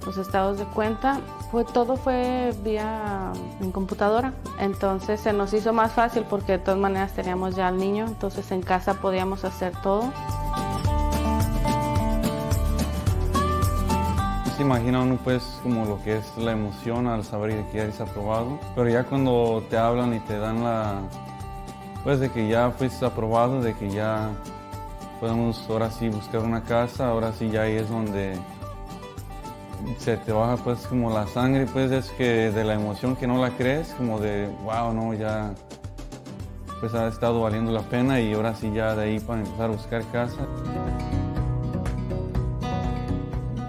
los 0.06 0.16
estados 0.16 0.58
de 0.58 0.64
cuenta, 0.64 1.20
fue, 1.50 1.64
todo 1.64 1.96
fue 1.96 2.54
vía 2.62 3.32
en 3.60 3.72
computadora. 3.72 4.32
Entonces 4.58 5.20
se 5.20 5.32
nos 5.32 5.52
hizo 5.52 5.72
más 5.72 5.92
fácil 5.92 6.24
porque 6.30 6.52
de 6.52 6.58
todas 6.58 6.80
maneras 6.80 7.12
teníamos 7.12 7.56
ya 7.56 7.68
al 7.68 7.76
niño, 7.76 8.06
entonces 8.06 8.50
en 8.52 8.62
casa 8.62 8.94
podíamos 8.94 9.44
hacer 9.44 9.72
todo. 9.82 10.12
se 14.56 14.62
imagina 14.62 15.02
uno 15.02 15.18
pues 15.22 15.42
como 15.62 15.84
lo 15.84 16.02
que 16.02 16.16
es 16.16 16.36
la 16.38 16.52
emoción 16.52 17.06
al 17.08 17.24
saber 17.24 17.62
que 17.66 17.76
ya 17.76 17.82
eres 17.82 18.00
aprobado, 18.00 18.58
pero 18.74 18.88
ya 18.88 19.04
cuando 19.04 19.62
te 19.68 19.76
hablan 19.76 20.14
y 20.14 20.20
te 20.20 20.38
dan 20.38 20.64
la, 20.64 21.02
pues 22.02 22.20
de 22.20 22.30
que 22.30 22.48
ya 22.48 22.70
fuiste 22.70 23.04
aprobado, 23.04 23.60
de 23.60 23.74
que 23.74 23.90
ya 23.90 24.30
podemos 25.20 25.62
ahora 25.68 25.90
sí 25.90 26.08
buscar 26.08 26.40
una 26.40 26.62
casa, 26.62 27.08
ahora 27.08 27.34
sí 27.34 27.50
ya 27.50 27.62
ahí 27.62 27.74
es 27.74 27.90
donde 27.90 28.38
se 29.98 30.16
te 30.16 30.32
baja 30.32 30.56
pues 30.62 30.86
como 30.86 31.10
la 31.10 31.26
sangre, 31.26 31.66
pues 31.66 31.90
es 31.90 32.10
que 32.12 32.50
de 32.50 32.64
la 32.64 32.74
emoción 32.74 33.16
que 33.16 33.26
no 33.26 33.40
la 33.40 33.50
crees, 33.50 33.94
como 33.94 34.18
de, 34.18 34.48
wow, 34.64 34.92
no, 34.92 35.14
ya 35.14 35.54
pues 36.80 36.94
ha 36.94 37.08
estado 37.08 37.40
valiendo 37.40 37.72
la 37.72 37.82
pena 37.82 38.20
y 38.20 38.34
ahora 38.34 38.54
sí 38.54 38.70
ya 38.74 38.94
de 38.94 39.04
ahí 39.04 39.20
para 39.20 39.40
empezar 39.40 39.70
a 39.70 39.72
buscar 39.72 40.02
casa. 40.12 40.46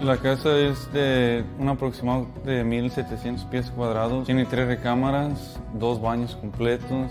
La 0.00 0.16
casa 0.16 0.56
es 0.56 0.92
de 0.92 1.44
un 1.58 1.68
aproximado 1.68 2.28
de 2.44 2.62
1700 2.62 3.44
pies 3.46 3.70
cuadrados. 3.70 4.26
Tiene 4.26 4.44
tres 4.44 4.68
recámaras, 4.68 5.58
dos 5.74 6.00
baños 6.00 6.36
completos, 6.36 7.10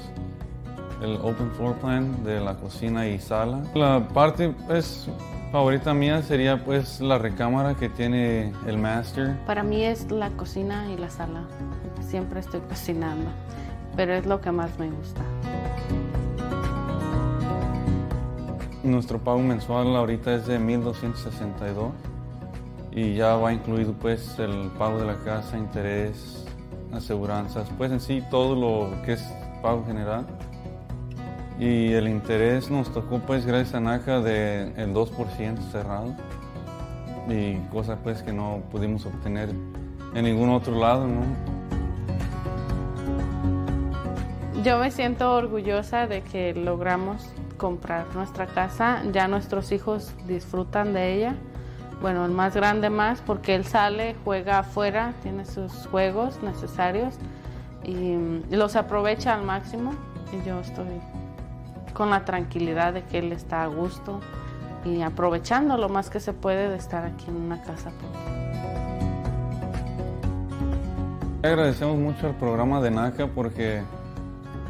el 1.02 1.16
open 1.18 1.52
floor 1.52 1.76
plan 1.76 2.24
de 2.24 2.40
la 2.40 2.56
cocina 2.56 3.08
y 3.08 3.20
sala. 3.20 3.62
La 3.74 4.08
parte 4.08 4.56
es 4.70 5.10
favorita 5.52 5.94
mía 5.94 6.22
sería 6.22 6.64
pues 6.64 7.00
la 7.00 7.18
recámara 7.18 7.76
que 7.76 7.90
tiene 7.90 8.54
el 8.66 8.78
master. 8.78 9.38
Para 9.46 9.64
mí 9.64 9.84
es 9.84 10.12
la 10.12 10.30
cocina 10.32 10.92
y 10.92 10.98
la 10.98 11.10
sala. 11.10 11.44
Siempre 12.02 12.40
estoy 12.40 12.60
cocinando, 12.62 13.30
pero 13.96 14.14
es 14.14 14.26
lo 14.26 14.42
que 14.42 14.52
más 14.52 14.78
me 14.78 14.90
gusta. 14.90 15.22
Nuestro 18.84 19.20
pago 19.20 19.40
mensual 19.40 19.96
ahorita 19.96 20.36
es 20.36 20.48
de 20.48 20.60
1262 20.60 21.92
y 22.92 23.16
ya 23.16 23.36
va 23.36 23.52
incluido 23.52 23.94
pues 23.94 24.40
el 24.40 24.72
pago 24.78 25.00
de 25.00 25.06
la 25.06 25.16
casa, 25.16 25.58
interés, 25.58 26.46
aseguranzas, 26.94 27.70
pues 27.78 27.92
en 27.92 28.00
sí 28.00 28.24
todo 28.30 28.56
lo 28.56 29.02
que 29.04 29.14
es 29.14 29.24
pago 29.62 29.84
general 29.86 30.26
y 31.60 31.94
el 31.94 32.08
interés 32.08 32.70
nos 32.70 32.94
tocó 32.94 33.20
pues 33.20 33.46
gracias 33.46 33.74
a 33.74 33.80
NACA 33.80 34.22
de 34.22 34.74
el 34.78 34.94
2% 34.94 35.72
cerrado. 35.72 36.14
Y 37.30 37.56
cosas 37.72 38.00
pues 38.04 38.22
que 38.22 38.32
no 38.32 38.62
pudimos 38.72 39.06
obtener 39.06 39.50
en 40.14 40.26
ningún 40.26 40.50
otro 40.50 40.80
lado, 40.80 41.08
¿no? 41.08 41.24
Yo 44.64 44.78
me 44.78 44.92
siento 44.92 45.34
orgullosa 45.34 46.08
de 46.08 46.22
que 46.22 46.54
logramos 46.54 47.28
comprar 47.58 48.06
nuestra 48.16 48.48
casa, 48.48 49.02
ya 49.12 49.28
nuestros 49.28 49.72
hijos 49.72 50.14
disfrutan 50.28 50.94
de 50.94 51.16
ella, 51.16 51.36
bueno, 52.02 52.26
el 52.26 52.32
más 52.32 52.56
grande 52.56 52.90
más, 52.90 53.22
porque 53.22 53.56
él 53.56 53.66
sale, 53.66 54.16
juega 54.24 54.60
afuera, 54.60 55.14
tiene 55.24 55.46
sus 55.46 55.88
juegos 55.88 56.42
necesarios 56.44 57.16
y, 57.84 57.92
y 57.92 58.56
los 58.56 58.76
aprovecha 58.76 59.34
al 59.34 59.44
máximo. 59.44 59.94
Y 60.32 60.46
yo 60.46 60.60
estoy 60.60 61.00
con 61.98 62.12
la 62.12 62.26
tranquilidad 62.26 62.94
de 62.94 63.06
que 63.06 63.18
él 63.18 63.32
está 63.32 63.64
a 63.64 63.66
gusto 63.66 64.20
y 64.86 65.02
aprovechando 65.02 65.78
lo 65.78 65.90
más 65.90 66.12
que 66.12 66.20
se 66.20 66.32
puede 66.32 66.70
de 66.70 66.76
estar 66.76 67.04
aquí 67.04 67.26
en 67.28 67.38
una 67.38 67.60
casa. 67.64 67.90
Agradecemos 71.42 71.98
mucho 71.98 72.28
al 72.28 72.36
programa 72.36 72.82
de 72.82 72.92
NACA 72.92 73.26
porque 73.26 73.82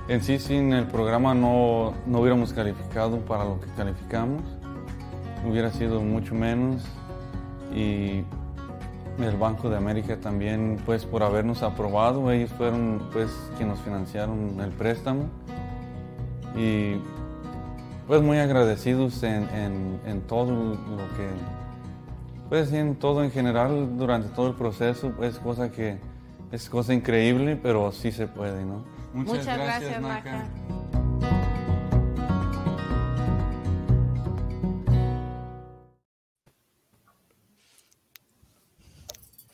en 0.08 0.24
sí 0.24 0.40
sin 0.40 0.72
el 0.72 0.86
programa 0.86 1.34
no, 1.34 1.96
no 2.06 2.22
hubiéramos 2.22 2.54
calificado 2.54 3.20
para 3.20 3.44
lo 3.44 3.60
que 3.60 3.68
calificamos, 3.76 4.42
hubiera 5.46 5.70
sido 5.72 6.00
mucho 6.00 6.34
menos 6.34 6.82
y 7.76 8.24
el 9.20 9.36
Banco 9.38 9.70
de 9.70 9.76
América 9.76 10.16
también 10.16 10.80
pues 10.86 11.06
por 11.06 11.24
habernos 11.24 11.62
aprobado, 11.62 12.32
ellos 12.32 12.52
fueron 12.54 13.02
pues 13.12 13.30
quienes 13.58 13.80
financiaron 13.80 14.62
el 14.62 14.70
préstamo 14.70 15.26
y 16.56 16.96
pues 18.08 18.22
muy 18.22 18.38
agradecidos 18.38 19.22
en, 19.24 19.50
en, 19.50 20.00
en, 20.06 20.22
todo 20.22 20.52
lo 20.52 21.08
que, 21.16 21.30
pues 22.50 22.72
en 22.72 22.96
todo 22.96 23.24
en 23.24 23.32
general 23.32 23.98
durante 23.98 24.30
todo 24.30 24.48
el 24.48 24.56
proceso, 24.56 25.12
pues 25.16 25.38
cosa 25.40 25.72
que 25.72 25.98
es 26.52 26.70
cosa 26.70 26.94
increíble, 26.94 27.60
pero 27.62 27.92
sí 27.92 28.12
se 28.12 28.28
puede, 28.28 28.64
¿no? 28.64 28.84
Muchas, 29.14 29.40
Muchas 29.40 29.58
gracias, 29.58 30.02
gracias. 30.02 30.77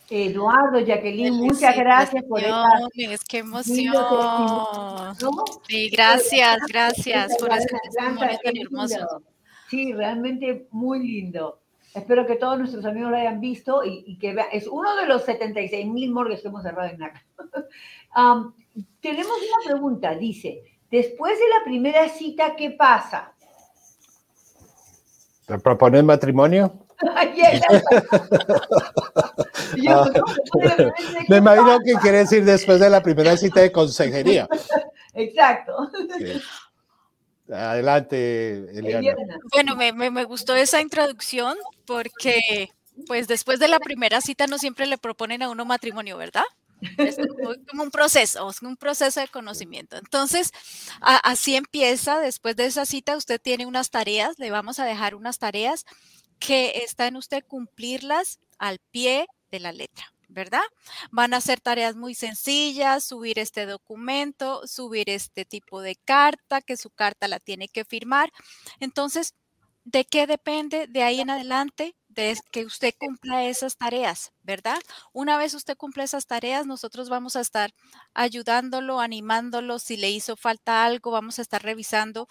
Eduardo, 0.10 0.80
Jacqueline, 0.80 1.34
muchas 1.34 1.76
gracias 1.76 2.24
por 2.26 2.40
esta. 2.40 2.66
¡Qué 3.28 3.38
emoción! 3.40 3.94
Sí, 5.68 5.90
gracias, 5.90 6.58
gracias 6.68 7.38
por 7.38 7.52
este 7.52 7.78
testimonio 7.84 8.40
tan 8.44 8.58
hermoso. 8.58 9.24
Sí, 9.70 9.94
realmente 9.94 10.68
muy 10.72 11.00
lindo. 11.00 11.60
Espero 11.96 12.26
que 12.26 12.36
todos 12.36 12.58
nuestros 12.58 12.86
amigos 12.86 13.12
lo 13.12 13.18
hayan 13.18 13.40
visto 13.40 13.84
y, 13.84 14.04
y 14.08 14.18
que 14.18 14.34
vean. 14.34 14.48
Es 14.52 14.68
uno 14.68 14.96
de 14.96 15.06
los 15.06 15.24
76 15.24 15.88
mil 15.88 16.12
morgues 16.12 16.42
que 16.42 16.48
hemos 16.48 16.64
cerrado 16.64 16.90
en 16.90 17.00
NACA. 17.00 17.24
um, 18.18 18.54
tenemos 19.00 19.38
una 19.38 19.72
pregunta, 19.72 20.16
dice, 20.16 20.64
después 20.90 21.38
de 21.38 21.50
la 21.50 21.64
primera 21.64 22.10
cita, 22.10 22.56
¿qué 22.56 22.72
pasa? 22.72 23.34
Me 31.28 31.38
imagino 31.38 31.80
que 31.80 31.94
quiere 32.02 32.20
decir 32.20 32.46
después 32.46 32.80
de 32.80 32.90
la 32.90 33.02
primera 33.02 33.36
cita 33.38 33.62
de 33.62 33.72
consejería. 33.72 34.48
Exacto. 35.14 35.90
Sí. 36.18 36.42
Adelante, 37.54 38.66
Eliana. 38.78 39.16
Bueno, 39.52 39.76
me, 39.76 39.94
me, 39.94 40.10
me, 40.10 40.24
gustó 40.24 40.56
esa 40.56 40.82
introducción 40.82 41.58
porque, 41.86 42.70
pues, 43.06 43.28
después 43.28 43.60
de 43.60 43.68
la 43.68 43.80
primera 43.80 44.22
cita 44.22 44.48
no 44.48 44.58
siempre 44.58 44.88
le 44.88 44.98
proponen 44.98 45.44
a 45.44 45.50
uno 45.50 45.66
matrimonio, 45.66 46.18
¿verdad? 46.18 46.46
Es 46.98 47.18
como 47.70 47.84
un 47.84 47.92
proceso, 47.92 48.50
es 48.50 48.62
un 48.62 48.78
proceso 48.78 49.20
de 49.20 49.28
conocimiento. 49.28 49.98
Entonces, 49.98 50.52
a, 51.02 51.18
así 51.18 51.56
empieza. 51.56 52.20
Después 52.20 52.56
de 52.56 52.66
esa 52.66 52.86
cita, 52.86 53.16
usted 53.16 53.40
tiene 53.42 53.66
unas 53.66 53.90
tareas, 53.90 54.38
le 54.40 54.52
vamos 54.52 54.80
a 54.80 54.86
dejar 54.86 55.16
unas 55.16 55.40
tareas 55.40 55.86
que 56.46 56.84
está 56.84 57.08
en 57.08 57.16
usted 57.16 57.42
cumplirlas 57.48 58.40
al 58.60 58.80
pie 58.92 59.28
de 59.50 59.60
la 59.62 59.72
letra. 59.72 60.14
¿verdad? 60.28 60.64
Van 61.12 61.36
a 61.36 61.42
ser 61.42 61.62
tareas 61.62 61.96
muy 61.96 62.16
sencillas, 62.16 63.04
subir 63.04 63.38
este 63.38 63.68
documento, 63.68 64.66
subir 64.66 65.12
este 65.12 65.46
tipo 65.46 65.80
de 65.82 65.96
carta, 65.96 66.60
que 66.62 66.76
su 66.76 66.90
carta 66.90 67.28
la 67.28 67.40
tiene 67.40 67.68
que 67.68 67.86
firmar. 67.86 68.34
Entonces, 68.80 69.36
¿de 69.84 70.06
qué 70.06 70.26
depende 70.26 70.88
de 70.88 71.04
ahí 71.04 71.22
en 71.22 71.30
adelante? 71.30 71.96
De 72.08 72.36
que 72.52 72.66
usted 72.66 72.96
cumpla 72.98 73.46
esas 73.46 73.78
tareas, 73.78 74.32
¿verdad? 74.42 74.80
Una 75.12 75.38
vez 75.38 75.54
usted 75.54 75.78
cumple 75.78 76.04
esas 76.04 76.26
tareas, 76.26 76.66
nosotros 76.66 77.10
vamos 77.10 77.36
a 77.36 77.42
estar 77.42 77.72
ayudándolo, 78.16 79.00
animándolo. 79.00 79.78
Si 79.78 79.98
le 79.98 80.10
hizo 80.10 80.36
falta 80.36 80.84
algo, 80.84 81.12
vamos 81.12 81.38
a 81.38 81.44
estar 81.44 81.62
revisando 81.62 82.28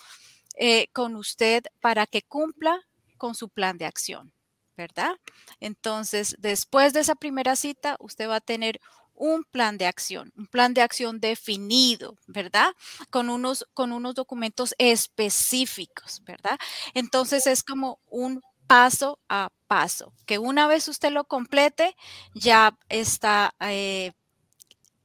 eh, 0.56 0.88
con 0.92 1.14
usted 1.14 1.62
para 1.80 2.08
que 2.08 2.22
cumpla 2.22 2.84
con 3.22 3.36
su 3.36 3.48
plan 3.48 3.78
de 3.78 3.86
acción. 3.86 4.32
¿verdad? 4.76 5.12
Entonces, 5.60 6.34
después 6.38 6.92
de 6.92 7.00
esa 7.00 7.14
primera 7.14 7.54
cita, 7.54 7.94
usted 8.00 8.28
va 8.28 8.36
a 8.36 8.40
tener 8.40 8.80
un 9.14 9.44
plan 9.44 9.78
de 9.78 9.86
acción, 9.86 10.32
un 10.36 10.46
plan 10.48 10.74
de 10.74 10.82
acción 10.82 11.20
definido, 11.20 12.16
¿verdad? 12.26 12.72
Con 13.10 13.30
unos, 13.30 13.64
con 13.74 13.92
unos 13.92 14.16
documentos 14.16 14.74
específicos, 14.78 16.22
¿verdad? 16.24 16.58
Entonces 16.94 17.46
es 17.46 17.62
como 17.62 18.00
un 18.06 18.40
paso 18.66 19.20
a 19.28 19.50
paso, 19.68 20.14
que 20.26 20.38
una 20.38 20.66
vez 20.66 20.88
usted 20.88 21.12
lo 21.12 21.24
complete, 21.24 21.94
ya 22.34 22.76
está... 22.88 23.54
Eh, 23.60 24.10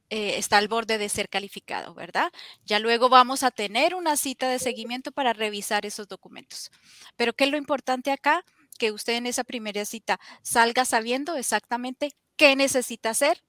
eh, 0.09 0.37
está 0.37 0.57
al 0.57 0.67
borde 0.67 0.97
de 0.97 1.09
ser 1.09 1.29
calificado, 1.29 1.93
¿verdad? 1.93 2.31
Ya 2.65 2.79
luego 2.79 3.09
vamos 3.09 3.43
a 3.43 3.51
tener 3.51 3.95
una 3.95 4.17
cita 4.17 4.49
de 4.49 4.59
seguimiento 4.59 5.11
para 5.11 5.33
revisar 5.33 5.85
esos 5.85 6.07
documentos. 6.07 6.71
Pero 7.15 7.33
¿qué 7.33 7.45
es 7.45 7.51
lo 7.51 7.57
importante 7.57 8.11
acá? 8.11 8.43
que 8.77 8.91
usted 8.91 9.13
en 9.13 9.25
esa 9.25 9.43
primera 9.43 9.83
cita 9.85 10.19
salga 10.41 10.85
sabiendo 10.85 11.35
exactamente 11.35 12.11
qué 12.37 12.55
necesita 12.55 13.09
hacer 13.09 13.43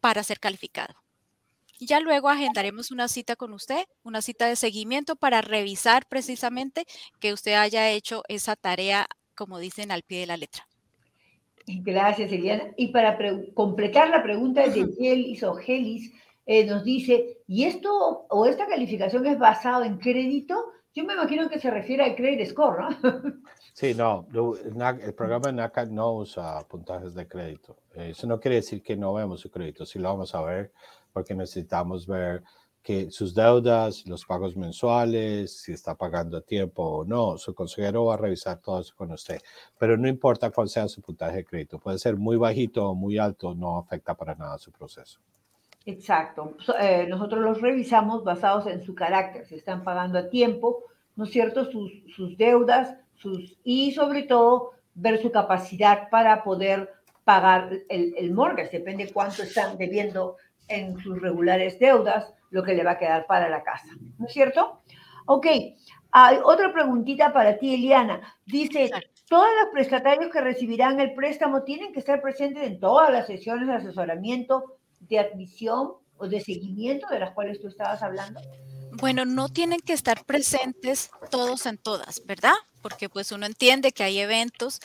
para 0.00 0.22
ser 0.22 0.40
calificado. 0.40 0.94
Ya 1.80 2.00
luego 2.00 2.28
agendaremos 2.28 2.90
una 2.90 3.08
cita 3.08 3.36
con 3.36 3.52
usted, 3.52 3.84
una 4.02 4.22
cita 4.22 4.46
de 4.46 4.56
seguimiento 4.56 5.16
para 5.16 5.42
revisar 5.42 6.06
precisamente 6.06 6.86
que 7.20 7.32
usted 7.32 7.54
haya 7.54 7.90
hecho 7.90 8.22
esa 8.28 8.56
tarea, 8.56 9.06
como 9.34 9.58
dicen, 9.58 9.90
al 9.90 10.02
pie 10.02 10.20
de 10.20 10.26
la 10.26 10.36
letra. 10.36 10.66
Gracias, 11.66 12.30
Eliana. 12.30 12.72
Y 12.76 12.88
para 12.88 13.18
completar 13.54 14.08
la 14.10 14.22
pregunta 14.22 14.66
de 14.68 14.86
Gelis 14.98 15.42
o 15.42 15.54
Gelis, 15.54 16.12
eh, 16.46 16.66
nos 16.66 16.84
dice, 16.84 17.38
¿y 17.46 17.64
esto 17.64 18.26
o 18.28 18.46
esta 18.46 18.66
calificación 18.66 19.26
es 19.26 19.38
basado 19.38 19.84
en 19.84 19.98
crédito? 19.98 20.72
Yo 20.94 21.04
me 21.04 21.14
imagino 21.14 21.48
que 21.48 21.58
se 21.58 21.70
refiere 21.70 22.04
al 22.04 22.14
credit 22.14 22.46
score, 22.48 22.80
¿no? 22.80 22.88
Sí, 23.72 23.92
no, 23.92 24.24
el 25.02 25.14
programa 25.14 25.50
NACA 25.50 25.84
no 25.86 26.14
usa 26.18 26.60
puntajes 26.68 27.12
de 27.12 27.26
crédito. 27.26 27.76
Eso 27.92 28.24
no 28.28 28.38
quiere 28.38 28.56
decir 28.56 28.80
que 28.80 28.96
no 28.96 29.12
vemos 29.12 29.40
su 29.40 29.50
crédito, 29.50 29.84
sí 29.84 29.98
lo 29.98 30.10
vamos 30.10 30.32
a 30.32 30.42
ver 30.42 30.70
porque 31.12 31.34
necesitamos 31.34 32.06
ver 32.06 32.44
que 32.84 33.10
sus 33.10 33.34
deudas, 33.34 34.06
los 34.06 34.26
pagos 34.26 34.56
mensuales, 34.58 35.62
si 35.62 35.72
está 35.72 35.94
pagando 35.94 36.36
a 36.36 36.42
tiempo 36.42 36.82
o 36.82 37.04
no, 37.06 37.38
su 37.38 37.54
consejero 37.54 38.04
va 38.04 38.14
a 38.14 38.18
revisar 38.18 38.58
todo 38.58 38.82
eso 38.82 38.94
con 38.94 39.10
usted. 39.10 39.40
Pero 39.78 39.96
no 39.96 40.06
importa 40.06 40.50
cuál 40.50 40.68
sea 40.68 40.86
su 40.86 41.00
puntaje 41.00 41.38
de 41.38 41.44
crédito, 41.46 41.78
puede 41.78 41.98
ser 41.98 42.16
muy 42.18 42.36
bajito 42.36 42.90
o 42.90 42.94
muy 42.94 43.16
alto, 43.16 43.54
no 43.54 43.78
afecta 43.78 44.14
para 44.14 44.34
nada 44.34 44.58
su 44.58 44.70
proceso. 44.70 45.18
Exacto. 45.86 46.58
Eh, 46.78 47.06
nosotros 47.08 47.42
los 47.42 47.62
revisamos 47.62 48.22
basados 48.22 48.66
en 48.66 48.84
su 48.84 48.94
carácter, 48.94 49.46
si 49.46 49.54
están 49.54 49.82
pagando 49.82 50.18
a 50.18 50.28
tiempo, 50.28 50.84
¿no 51.16 51.24
es 51.24 51.30
cierto? 51.30 51.64
Sus, 51.70 51.90
sus 52.14 52.36
deudas, 52.36 52.98
sus, 53.14 53.56
y 53.64 53.92
sobre 53.92 54.24
todo 54.24 54.72
ver 54.94 55.22
su 55.22 55.32
capacidad 55.32 56.10
para 56.10 56.44
poder 56.44 56.92
pagar 57.24 57.70
el, 57.88 58.14
el 58.18 58.30
mortgage, 58.32 58.76
depende 58.78 59.10
cuánto 59.10 59.42
están 59.42 59.78
debiendo 59.78 60.36
en 60.68 60.98
sus 60.98 61.20
regulares 61.20 61.78
deudas, 61.78 62.32
lo 62.50 62.62
que 62.62 62.74
le 62.74 62.84
va 62.84 62.92
a 62.92 62.98
quedar 62.98 63.26
para 63.26 63.48
la 63.48 63.62
casa, 63.62 63.88
¿no 64.18 64.26
es 64.26 64.32
cierto? 64.32 64.82
Ok, 65.26 65.46
hay 66.12 66.38
otra 66.44 66.72
preguntita 66.72 67.32
para 67.32 67.58
ti, 67.58 67.74
Eliana. 67.74 68.36
Dice, 68.46 68.90
todos 69.28 69.48
los 69.60 69.72
prestatarios 69.72 70.30
que 70.30 70.40
recibirán 70.40 71.00
el 71.00 71.14
préstamo 71.14 71.64
tienen 71.64 71.92
que 71.92 71.98
estar 71.98 72.20
presentes 72.20 72.62
en 72.62 72.78
todas 72.78 73.10
las 73.10 73.26
sesiones 73.26 73.66
de 73.66 73.74
asesoramiento, 73.74 74.76
de 75.00 75.18
admisión 75.18 75.94
o 76.16 76.28
de 76.28 76.40
seguimiento 76.40 77.08
de 77.08 77.18
las 77.18 77.32
cuales 77.32 77.60
tú 77.60 77.68
estabas 77.68 78.02
hablando. 78.02 78.40
Bueno, 78.96 79.24
no 79.24 79.48
tienen 79.48 79.80
que 79.80 79.92
estar 79.92 80.24
presentes 80.24 81.10
todos 81.30 81.66
en 81.66 81.78
todas, 81.78 82.22
¿verdad? 82.26 82.54
Porque 82.82 83.08
pues 83.08 83.32
uno 83.32 83.46
entiende 83.46 83.92
que 83.92 84.04
hay 84.04 84.18
eventos, 84.18 84.80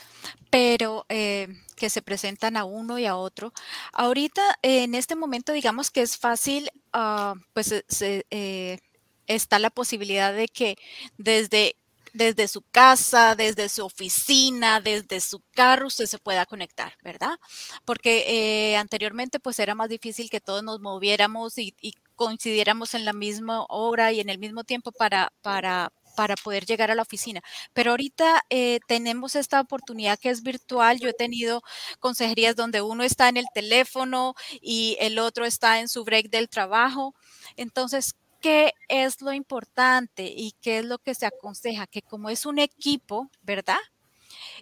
pero 0.50 1.06
eh, 1.10 1.48
que 1.76 1.90
se 1.90 2.02
presentan 2.02 2.58
a 2.58 2.66
uno 2.66 2.98
y 3.00 3.06
a 3.06 3.16
otro. 3.16 3.54
Ahorita, 3.94 4.42
en 4.62 4.96
este 4.96 5.16
momento, 5.16 5.54
digamos 5.54 5.92
que 5.92 6.02
es 6.02 6.18
fácil, 6.18 6.70
uh, 6.94 7.40
pues 7.54 7.74
eh, 8.02 8.80
está 9.28 9.60
la 9.60 9.70
posibilidad 9.70 10.34
de 10.34 10.48
que 10.48 10.78
desde 11.18 11.76
desde 12.14 12.48
su 12.48 12.62
casa, 12.62 13.36
desde 13.36 13.70
su 13.70 13.86
oficina, 13.86 14.82
desde 14.82 15.20
su 15.22 15.42
carro, 15.52 15.88
usted 15.88 16.06
se 16.06 16.18
pueda 16.20 16.46
conectar, 16.46 16.94
¿verdad? 17.04 17.40
Porque 17.86 18.72
eh, 18.72 18.78
anteriormente 18.78 19.40
pues 19.40 19.60
era 19.60 19.76
más 19.76 19.90
difícil 19.90 20.30
que 20.30 20.42
todos 20.42 20.64
nos 20.64 20.80
moviéramos 20.80 21.58
y, 21.58 21.76
y, 21.82 21.94
coincidiéramos 22.20 22.96
en 22.96 23.06
la 23.06 23.14
misma 23.14 23.64
hora 23.70 24.12
y 24.12 24.20
en 24.20 24.28
el 24.28 24.40
mismo 24.40 24.66
tiempo 24.66 24.92
para, 24.92 25.32
para, 25.42 25.94
para 26.18 26.36
poder 26.36 26.66
llegar 26.66 26.92
a 26.92 26.96
la 26.96 27.04
oficina. 27.04 27.42
Pero 27.72 27.92
ahorita 27.92 28.44
eh, 28.50 28.82
tenemos 28.90 29.36
esta 29.36 29.62
oportunidad 29.62 30.20
que 30.20 30.30
es 30.30 30.44
virtual. 30.44 31.00
Yo 31.00 31.08
he 31.08 31.14
tenido 31.14 31.62
consejerías 32.00 32.58
donde 32.58 32.82
uno 32.82 33.06
está 33.06 33.30
en 33.30 33.38
el 33.38 33.46
teléfono 33.54 34.36
y 34.62 34.98
el 35.00 35.18
otro 35.18 35.46
está 35.46 35.80
en 35.80 35.88
su 35.88 36.04
break 36.04 36.30
del 36.30 36.50
trabajo. 36.50 37.16
Entonces, 37.56 38.16
¿qué 38.42 38.74
es 38.90 39.22
lo 39.22 39.32
importante 39.32 40.24
y 40.36 40.56
qué 40.62 40.80
es 40.80 40.86
lo 40.86 40.98
que 40.98 41.16
se 41.16 41.26
aconseja? 41.26 41.88
Que 41.88 42.02
como 42.02 42.30
es 42.30 42.46
un 42.46 42.60
equipo, 42.60 43.30
¿verdad? 43.44 43.80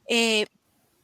Eh, 0.08 0.46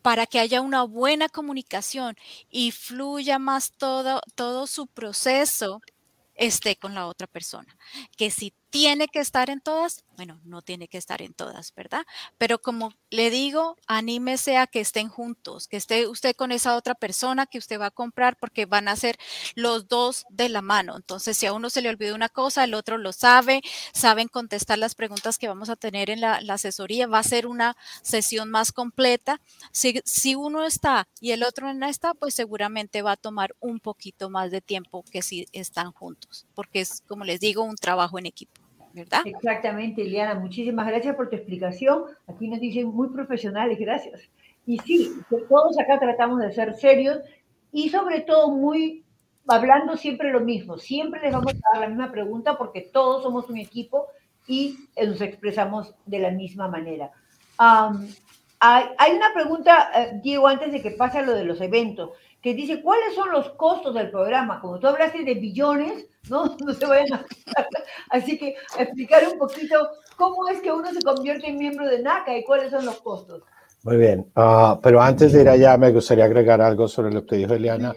para 0.03 0.27
que 0.27 0.39
haya 0.39 0.61
una 0.61 0.83
buena 0.83 1.29
comunicación 1.29 2.15
y 2.51 2.71
fluya 2.71 3.39
más 3.39 3.71
todo, 3.71 4.21
todo 4.35 4.67
su 4.67 4.85
proceso, 4.85 5.81
esté 6.45 6.77
con 6.77 6.93
la 6.93 7.07
otra 7.07 7.27
persona. 7.27 7.77
Que 8.17 8.31
si 8.31 8.53
tiene 8.73 9.07
que 9.07 9.19
estar 9.19 9.51
en 9.51 9.61
todas, 9.61 10.03
bueno, 10.17 10.39
no 10.45 10.63
tiene 10.63 10.87
que 10.87 10.97
estar 10.97 11.21
en 11.21 11.35
todas, 11.35 11.75
¿verdad? 11.75 12.07
Pero 12.39 12.59
como 12.59 12.91
le 13.11 13.29
digo, 13.29 13.77
anímese 13.85 14.57
a 14.57 14.65
que 14.65 14.79
estén 14.79 15.09
juntos, 15.09 15.67
que 15.67 15.77
esté 15.77 16.07
usted 16.07 16.35
con 16.35 16.51
esa 16.51 16.75
otra 16.75 16.95
persona 16.95 17.45
que 17.45 17.59
usted 17.59 17.79
va 17.79 17.85
a 17.85 17.91
comprar 17.91 18.35
porque 18.35 18.65
van 18.65 18.87
a 18.87 18.95
ser 18.95 19.19
los 19.53 19.87
dos 19.87 20.25
de 20.31 20.49
la 20.49 20.63
mano. 20.63 20.95
Entonces, 20.95 21.37
si 21.37 21.45
a 21.45 21.53
uno 21.53 21.69
se 21.69 21.83
le 21.83 21.89
olvida 21.89 22.15
una 22.15 22.29
cosa, 22.29 22.63
el 22.63 22.73
otro 22.73 22.97
lo 22.97 23.13
sabe, 23.13 23.61
saben 23.93 24.27
contestar 24.27 24.79
las 24.79 24.95
preguntas 24.95 25.37
que 25.37 25.47
vamos 25.47 25.69
a 25.69 25.75
tener 25.75 26.09
en 26.09 26.21
la, 26.21 26.37
asesoría, 26.49 27.05
va 27.05 27.19
a 27.19 27.23
ser 27.23 27.45
una 27.45 27.77
sesión 28.01 28.49
más 28.49 28.71
completa. 28.71 29.39
Si, 29.71 30.01
si 30.03 30.33
uno 30.33 30.65
está 30.65 31.07
y 31.21 31.29
el 31.29 31.43
otro 31.43 31.71
no 31.75 31.85
está, 31.85 32.15
pues 32.15 32.33
seguramente 32.33 33.03
va 33.03 33.11
a 33.11 33.17
tomar 33.17 33.55
un 33.59 33.79
poquito 33.79 34.31
más 34.31 34.49
de 34.49 34.61
tiempo 34.61 35.05
que 35.11 35.21
si 35.21 35.45
están 35.51 35.91
juntos, 35.91 36.47
porque 36.55 36.81
es, 36.81 37.03
como 37.07 37.23
les 37.23 37.39
digo, 37.39 37.61
un 37.61 37.75
trabajo 37.75 38.17
en 38.17 38.25
equipo. 38.25 38.62
¿Verdad? 38.93 39.21
Exactamente, 39.25 40.03
Eliana, 40.03 40.35
muchísimas 40.35 40.87
gracias 40.87 41.15
por 41.15 41.29
tu 41.29 41.35
explicación. 41.35 42.03
Aquí 42.27 42.47
nos 42.47 42.59
dicen 42.59 42.87
muy 42.87 43.09
profesionales, 43.09 43.79
gracias. 43.79 44.21
Y 44.65 44.77
sí, 44.79 45.11
todos 45.49 45.77
acá 45.79 45.99
tratamos 45.99 46.39
de 46.39 46.53
ser 46.53 46.73
serios 46.75 47.19
y 47.71 47.89
sobre 47.89 48.21
todo 48.21 48.51
muy 48.51 49.03
hablando 49.47 49.97
siempre 49.97 50.31
lo 50.31 50.39
mismo. 50.39 50.77
Siempre 50.77 51.21
les 51.21 51.33
vamos 51.33 51.53
a 51.53 51.73
dar 51.73 51.81
la 51.81 51.89
misma 51.89 52.11
pregunta 52.11 52.57
porque 52.57 52.81
todos 52.81 53.23
somos 53.23 53.49
un 53.49 53.57
equipo 53.57 54.07
y 54.47 54.77
nos 54.95 55.21
expresamos 55.21 55.93
de 56.05 56.19
la 56.19 56.31
misma 56.31 56.67
manera. 56.67 57.11
hay, 57.57 59.11
una 59.15 59.33
pregunta, 59.33 59.89
eh, 59.95 60.19
Diego, 60.21 60.47
antes 60.47 60.71
de 60.71 60.81
que 60.81 60.91
pase 60.91 61.19
a 61.19 61.23
lo 61.23 61.33
de 61.33 61.43
los 61.43 61.59
eventos 61.61 62.11
que 62.43 62.53
dice 62.53 62.81
cuáles 62.81 63.15
son 63.15 63.31
los 63.31 63.51
costos 63.51 63.95
del 63.95 64.11
programa. 64.11 64.59
Como 64.59 64.77
tú 64.77 64.87
hablaste 64.87 65.23
de 65.23 65.33
billones, 65.35 66.05
¿no? 66.29 66.57
No 66.65 66.73
se 66.73 66.85
vayan 66.85 67.13
a... 67.13 67.25
Así 68.09 68.37
que 68.37 68.55
explicar 68.77 69.23
un 69.31 69.39
poquito 69.39 69.89
cómo 70.17 70.49
es 70.49 70.59
que 70.59 70.71
uno 70.71 70.93
se 70.93 71.01
convierte 71.01 71.47
en 71.47 71.57
miembro 71.57 71.87
de 71.87 72.01
NACA 72.01 72.37
y 72.37 72.43
cuáles 72.43 72.69
son 72.69 72.85
los 72.85 73.01
costos. 73.01 73.43
Muy 73.83 73.97
bien, 73.97 74.29
ah, 74.35 74.79
pero 74.83 75.01
antes 75.01 75.33
de 75.33 75.41
ir 75.41 75.49
allá 75.49 75.77
me 75.77 75.91
gustaría 75.91 76.25
agregar 76.25 76.61
algo 76.61 76.87
sobre 76.87 77.13
lo 77.13 77.25
que 77.25 77.37
dijo 77.37 77.53
Eliana. 77.53 77.93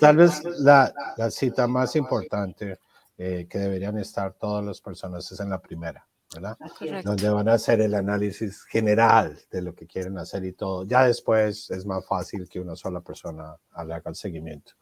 Tal 0.00 0.16
vez 0.16 0.42
la, 0.60 0.92
la 1.16 1.30
cita 1.30 1.66
más 1.66 1.94
importante 1.96 2.78
eh, 3.18 3.46
que 3.48 3.58
deberían 3.58 3.98
estar 3.98 4.32
todas 4.32 4.64
las 4.64 4.80
personas 4.80 5.30
es 5.30 5.38
en 5.40 5.50
la 5.50 5.60
primera. 5.60 6.06
¿Verdad? 6.34 6.56
Donde 7.04 7.28
van 7.28 7.48
a 7.48 7.54
hacer 7.54 7.80
el 7.80 7.94
análisis 7.94 8.64
general 8.64 9.38
de 9.50 9.62
lo 9.62 9.74
que 9.74 9.86
quieren 9.86 10.18
hacer 10.18 10.44
y 10.44 10.52
todo. 10.52 10.84
Ya 10.84 11.04
después 11.06 11.70
es 11.70 11.86
más 11.86 12.06
fácil 12.06 12.48
que 12.48 12.60
una 12.60 12.76
sola 12.76 13.00
persona 13.00 13.56
haga 13.72 14.02
el 14.04 14.14
seguimiento. 14.14 14.72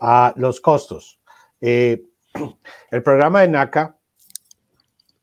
Ah, 0.00 0.32
los 0.36 0.60
costos. 0.60 1.20
Eh, 1.60 2.04
el 2.90 3.02
programa 3.02 3.42
de 3.42 3.48
NACA, 3.48 3.96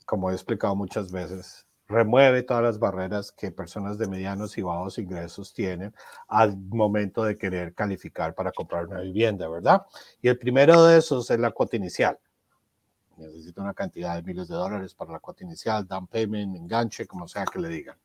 como 0.05 0.29
he 0.29 0.33
explicado 0.33 0.75
muchas 0.75 1.11
veces, 1.11 1.65
remueve 1.87 2.43
todas 2.43 2.63
las 2.63 2.79
barreras 2.79 3.31
que 3.31 3.51
personas 3.51 3.97
de 3.97 4.07
medianos 4.07 4.57
y 4.57 4.61
bajos 4.61 4.97
ingresos 4.97 5.53
tienen 5.53 5.93
al 6.27 6.57
momento 6.57 7.23
de 7.23 7.37
querer 7.37 7.73
calificar 7.73 8.33
para 8.33 8.51
comprar 8.51 8.87
una 8.87 9.01
vivienda, 9.01 9.49
¿verdad? 9.49 9.81
Y 10.21 10.29
el 10.29 10.37
primero 10.37 10.85
de 10.85 10.97
esos 10.97 11.29
es 11.29 11.39
la 11.39 11.51
cuota 11.51 11.75
inicial 11.75 12.17
necesita 13.27 13.61
una 13.61 13.73
cantidad 13.73 14.15
de 14.15 14.23
miles 14.23 14.47
de 14.47 14.55
dólares 14.55 14.93
para 14.93 15.11
la 15.11 15.19
cuota 15.19 15.43
inicial, 15.43 15.87
down 15.87 16.07
payment, 16.07 16.55
enganche, 16.55 17.05
como 17.05 17.27
sea 17.27 17.45
que 17.45 17.59
le 17.59 17.69
digan. 17.69 17.97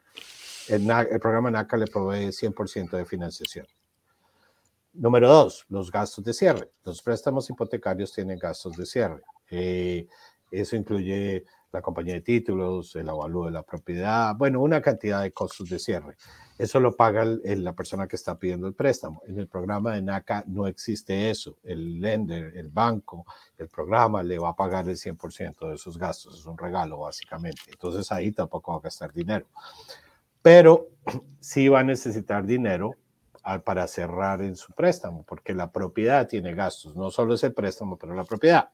El, 0.68 0.90
el 0.90 1.20
programa 1.20 1.50
NACA 1.50 1.76
le 1.76 1.87
provee 1.87 2.29
100% 2.29 2.90
de 2.90 3.05
financiación. 3.05 3.66
Número 4.92 5.29
dos, 5.29 5.66
los 5.68 5.90
gastos 5.90 6.24
de 6.24 6.33
cierre. 6.33 6.70
Los 6.85 7.02
préstamos 7.02 7.48
hipotecarios 7.50 8.12
tienen 8.12 8.38
gastos 8.38 8.76
de 8.76 8.87
cierre. 8.87 9.22
Eh, 9.50 10.07
eso 10.50 10.76
incluye 10.76 11.44
la 11.72 11.83
compañía 11.83 12.14
de 12.14 12.20
títulos, 12.20 12.94
el 12.96 13.09
avalúo 13.09 13.46
de 13.46 13.52
la 13.52 13.62
propiedad, 13.62 14.35
bueno, 14.37 14.61
una 14.61 14.81
cantidad 14.81 15.22
de 15.22 15.33
costos 15.33 15.68
de 15.68 15.79
cierre. 15.79 16.16
Eso 16.59 16.81
lo 16.81 16.96
paga 16.96 17.22
la 17.24 17.74
persona 17.74 18.09
que 18.09 18.16
está 18.16 18.38
pidiendo 18.38 18.66
el 18.66 18.72
préstamo. 18.72 19.20
En 19.26 19.38
el 19.38 19.46
programa 19.46 19.94
de 19.94 20.00
NACA 20.00 20.42
no 20.46 20.66
existe 20.66 21.29
eso. 21.29 21.59
El 21.62 22.00
lender, 22.00 22.57
el 22.57 22.68
banco, 22.68 23.26
el 23.59 23.68
programa 23.68 24.22
le 24.22 24.38
va 24.38 24.50
a 24.50 24.57
pagar 24.57 24.88
el 24.88 24.96
100% 24.96 25.68
de 25.68 25.74
esos 25.74 25.98
gastos. 25.98 26.38
Es 26.38 26.46
un 26.46 26.57
regalo, 26.57 27.00
básicamente. 27.00 27.61
Entonces 27.68 28.11
ahí 28.11 28.33
tampoco 28.33 28.72
va 28.72 28.79
a 28.79 28.81
gastar 28.81 29.12
dinero. 29.12 29.46
Pero 30.40 30.88
sí 31.40 31.68
va 31.68 31.81
a 31.81 31.85
necesitar 31.85 32.46
dinero 32.46 32.94
para 33.64 33.87
cerrar 33.87 34.42
en 34.42 34.57
su 34.57 34.72
préstamo, 34.72 35.24
porque 35.24 35.55
la 35.55 35.70
propiedad 35.70 36.26
tiene 36.26 36.55
gastos. 36.55 36.96
No 36.96 37.11
solo 37.11 37.35
es 37.35 37.44
el 37.44 37.52
préstamo, 37.52 37.96
pero 37.96 38.14
la 38.14 38.24
propiedad. 38.24 38.70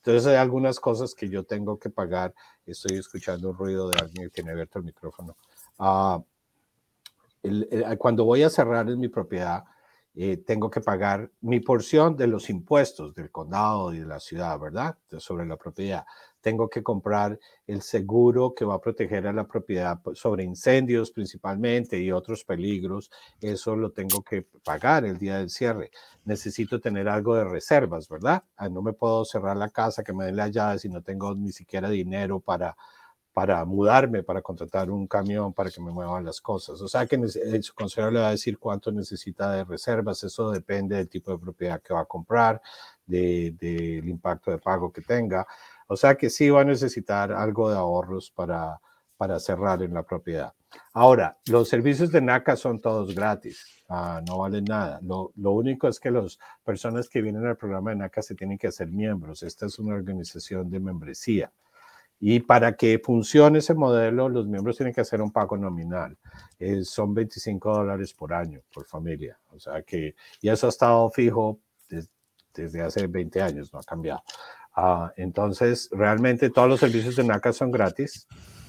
Entonces 0.00 0.26
hay 0.26 0.36
algunas 0.36 0.80
cosas 0.80 1.14
que 1.14 1.28
yo 1.28 1.44
tengo 1.44 1.78
que 1.78 1.90
pagar. 1.90 2.34
Estoy 2.64 2.98
escuchando 2.98 3.50
un 3.50 3.56
ruido 3.56 3.88
de 3.88 3.98
alguien 4.00 4.24
que 4.26 4.30
tiene 4.30 4.52
abierto 4.52 4.78
el 4.78 4.86
micrófono. 4.86 5.36
Uh, 5.78 6.22
cuando 7.98 8.24
voy 8.24 8.42
a 8.42 8.50
cerrar 8.50 8.88
en 8.88 8.98
mi 8.98 9.08
propiedad, 9.08 9.64
eh, 10.14 10.38
tengo 10.38 10.70
que 10.70 10.80
pagar 10.80 11.30
mi 11.40 11.60
porción 11.60 12.16
de 12.16 12.26
los 12.26 12.50
impuestos 12.50 13.14
del 13.14 13.30
condado 13.30 13.92
y 13.92 14.00
de 14.00 14.06
la 14.06 14.20
ciudad, 14.20 14.58
¿verdad? 14.58 14.96
sobre 15.18 15.46
la 15.46 15.56
propiedad. 15.56 16.04
Tengo 16.40 16.68
que 16.68 16.82
comprar 16.82 17.38
el 17.66 17.82
seguro 17.82 18.54
que 18.54 18.64
va 18.64 18.74
a 18.74 18.80
proteger 18.80 19.26
a 19.26 19.32
la 19.32 19.46
propiedad 19.46 20.00
sobre 20.14 20.44
incendios 20.44 21.10
principalmente 21.10 21.98
y 21.98 22.12
otros 22.12 22.44
peligros. 22.44 23.10
Eso 23.40 23.76
lo 23.76 23.90
tengo 23.92 24.22
que 24.22 24.46
pagar 24.64 25.04
el 25.04 25.18
día 25.18 25.38
del 25.38 25.50
cierre. 25.50 25.90
Necesito 26.24 26.80
tener 26.80 27.08
algo 27.08 27.34
de 27.34 27.44
reservas, 27.44 28.08
¿verdad? 28.08 28.42
Ah, 28.56 28.68
no 28.68 28.82
me 28.82 28.92
puedo 28.92 29.24
cerrar 29.24 29.56
la 29.56 29.70
casa, 29.70 30.02
que 30.02 30.12
me 30.12 30.26
den 30.26 30.36
las 30.36 30.50
llaves 30.50 30.82
si 30.82 30.88
no 30.88 31.02
tengo 31.02 31.34
ni 31.34 31.52
siquiera 31.52 31.88
dinero 31.90 32.40
para, 32.40 32.76
para 33.32 33.64
mudarme, 33.64 34.22
para 34.22 34.42
contratar 34.42 34.90
un 34.90 35.06
camión 35.06 35.52
para 35.52 35.70
que 35.70 35.80
me 35.80 35.92
muevan 35.92 36.24
las 36.24 36.40
cosas. 36.40 36.80
O 36.80 36.88
sea 36.88 37.06
que 37.06 37.16
el 37.16 37.64
consejero 37.74 38.10
le 38.10 38.20
va 38.20 38.28
a 38.28 38.32
decir 38.32 38.58
cuánto 38.58 38.90
necesita 38.90 39.52
de 39.52 39.64
reservas, 39.64 40.22
eso 40.24 40.50
depende 40.50 40.96
del 40.96 41.08
tipo 41.08 41.32
de 41.32 41.38
propiedad 41.38 41.80
que 41.80 41.94
va 41.94 42.00
a 42.00 42.04
comprar, 42.06 42.60
del 43.06 43.56
de, 43.56 44.02
impacto 44.04 44.50
de 44.50 44.58
pago 44.58 44.92
que 44.92 45.02
tenga. 45.02 45.46
O 45.92 45.96
sea 45.96 46.16
que 46.16 46.30
sí 46.30 46.48
va 46.48 46.60
a 46.60 46.64
necesitar 46.64 47.32
algo 47.32 47.68
de 47.68 47.76
ahorros 47.76 48.30
para, 48.30 48.80
para 49.16 49.40
cerrar 49.40 49.82
en 49.82 49.92
la 49.92 50.04
propiedad. 50.04 50.54
Ahora, 50.92 51.36
los 51.46 51.68
servicios 51.68 52.12
de 52.12 52.20
NACA 52.20 52.54
son 52.54 52.80
todos 52.80 53.12
gratis, 53.12 53.82
ah, 53.88 54.22
no 54.24 54.38
valen 54.38 54.66
nada. 54.66 55.00
Lo, 55.02 55.32
lo, 55.34 55.50
único 55.50 55.88
es 55.88 55.98
que 55.98 56.12
las 56.12 56.38
personas 56.62 57.08
que 57.08 57.20
vienen 57.20 57.44
al 57.44 57.56
programa 57.56 57.90
de 57.90 57.96
NACA 57.96 58.22
se 58.22 58.36
tienen 58.36 58.56
que 58.56 58.68
hacer 58.68 58.86
miembros. 58.86 59.42
Esta 59.42 59.66
es 59.66 59.80
una 59.80 59.96
organización 59.96 60.70
de 60.70 60.78
membresía. 60.78 61.50
Y 62.20 62.38
para 62.38 62.76
que 62.76 63.00
funcione 63.04 63.58
ese 63.58 63.74
modelo, 63.74 64.28
los 64.28 64.46
miembros 64.46 64.76
tienen 64.76 64.94
que 64.94 65.00
hacer 65.00 65.20
un 65.20 65.32
pago 65.32 65.56
nominal. 65.56 66.16
Eh, 66.56 66.84
son 66.84 67.14
25 67.14 67.68
dólares 67.68 68.14
por 68.14 68.32
año, 68.32 68.60
por 68.72 68.86
familia. 68.86 69.40
O 69.48 69.58
sea 69.58 69.82
que, 69.82 70.14
y 70.40 70.50
eso 70.50 70.68
ha 70.68 70.70
estado 70.70 71.10
fijo 71.10 71.58
desde 72.54 72.80
hace 72.80 73.08
20 73.08 73.42
años, 73.42 73.72
no 73.72 73.80
ha 73.80 73.82
cambiado. 73.82 74.22
Ah, 74.74 75.12
entonces, 75.16 75.88
realmente 75.92 76.50
todos 76.50 76.68
los 76.68 76.80
servicios 76.80 77.16
de 77.16 77.24
NACA 77.24 77.52
son 77.52 77.70
gratis, 77.70 78.26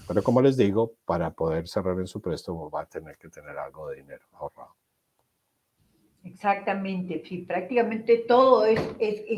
pero 0.07 0.23
como 0.23 0.41
les 0.41 0.57
digo, 0.57 0.93
para 1.05 1.31
poder 1.31 1.67
cerrar 1.67 1.99
en 1.99 2.07
su 2.07 2.21
préstamo 2.21 2.69
va 2.69 2.81
a 2.81 2.85
tener 2.85 3.17
que 3.17 3.29
tener 3.29 3.57
algo 3.57 3.89
de 3.89 3.97
dinero 3.97 4.25
ahorrado. 4.33 4.75
Exactamente, 6.23 7.23
sí, 7.25 7.39
prácticamente 7.39 8.23
todo 8.27 8.65
es, 8.65 8.81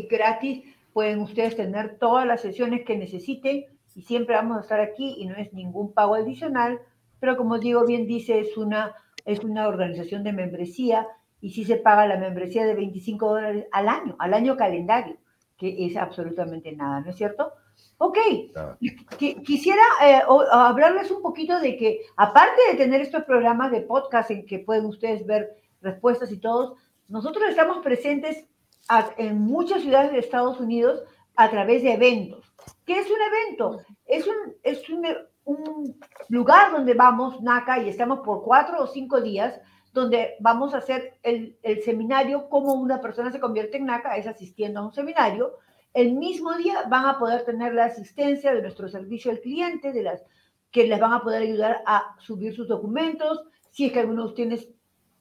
gratis. 0.10 0.64
Pueden 0.92 1.20
ustedes 1.20 1.56
tener 1.56 1.98
todas 1.98 2.26
las 2.28 2.42
sesiones 2.42 2.86
que 2.86 2.98
necesiten 2.98 3.66
y 3.96 4.02
siempre 4.02 4.36
vamos 4.36 4.58
a 4.58 4.62
estar 4.62 4.80
aquí 4.80 5.16
y 5.18 5.26
no 5.26 5.36
es 5.36 5.54
ningún 5.54 5.94
pago 5.94 6.16
adicional, 6.16 6.80
pero 7.20 7.38
como 7.38 7.58
digo 7.58 7.86
bien 7.86 8.06
dice, 8.06 8.40
es 8.40 8.58
una, 8.58 8.96
es 9.26 9.44
una 9.44 9.68
organización 9.68 10.24
de 10.24 10.34
membresía 10.34 11.08
y 11.42 11.52
sí 11.52 11.64
se 11.66 11.78
paga 11.78 12.06
la 12.06 12.18
membresía 12.18 12.66
de 12.66 12.76
25 12.76 13.28
dólares 13.28 13.66
al 13.72 13.88
año, 13.88 14.16
al 14.20 14.34
año 14.34 14.56
calendario, 14.56 15.18
que 15.58 15.86
es 15.86 15.98
absolutamente 15.98 16.72
nada, 16.74 17.02
¿no 17.02 17.10
es 17.10 17.16
cierto? 17.16 17.54
Ok, 17.98 18.18
quisiera 19.46 19.84
eh, 20.04 20.22
hablarles 20.52 21.10
un 21.12 21.22
poquito 21.22 21.60
de 21.60 21.78
que, 21.78 22.02
aparte 22.18 22.62
de 22.72 22.78
tener 22.78 23.02
estos 23.02 23.24
programas 23.24 23.72
de 23.72 23.82
podcast 23.82 24.32
en 24.32 24.46
que 24.46 24.60
pueden 24.60 24.86
ustedes 24.86 25.26
ver 25.26 25.56
respuestas 25.82 26.32
y 26.32 26.38
todos, 26.38 26.78
nosotros 27.08 27.46
estamos 27.48 27.80
presentes 27.80 28.46
en 29.18 29.40
muchas 29.40 29.82
ciudades 29.82 30.12
de 30.12 30.20
Estados 30.20 30.60
Unidos 30.60 31.04
a 31.36 31.50
través 31.50 31.84
de 31.84 31.94
eventos. 31.94 32.46
¿Qué 32.86 33.00
es 33.00 33.08
un 33.10 33.22
evento? 33.22 33.82
Es 34.06 34.28
un, 34.28 34.54
es 34.64 34.90
un, 34.90 35.06
un 35.46 36.00
lugar 36.30 36.72
donde 36.72 36.94
vamos, 36.94 37.42
NACA, 37.42 37.84
y 37.84 37.90
estamos 37.90 38.20
por 38.20 38.44
cuatro 38.44 38.84
o 38.84 38.88
cinco 38.88 39.22
días, 39.22 39.60
donde 39.94 40.36
vamos 40.40 40.74
a 40.74 40.80
hacer 40.80 41.18
el, 41.22 41.56
seminario, 41.86 42.50
cómo 42.50 42.74
una 42.74 43.00
persona 43.00 43.32
se 43.32 43.40
convierte 43.40 43.78
en 43.78 43.86
NACA, 43.86 44.18
es 44.18 44.28
asistiendo 44.28 44.80
a 44.80 44.86
un 44.86 44.94
seminario. 44.94 45.60
El 45.94 46.14
mismo 46.14 46.54
día 46.56 46.84
van 46.90 47.06
a 47.06 47.20
poder 47.20 47.46
tener 47.46 47.74
la 47.74 47.86
asistencia 47.86 48.54
de 48.54 48.64
nuestro 48.64 48.90
servicio 48.90 49.30
al 49.30 49.40
cliente, 49.40 49.94
de 49.94 50.02
las 50.02 50.24
que 50.72 50.88
les 50.88 51.00
van 51.00 51.14
a 51.14 51.22
poder 51.22 51.44
ayudar 51.44 51.84
a 51.86 52.16
subir 52.18 52.56
sus 52.56 52.68
documentos, 52.68 53.44
si 53.70 53.86
es 53.86 53.94
que 53.94 54.00
algunos 54.00 54.34
tienen, 54.34 54.60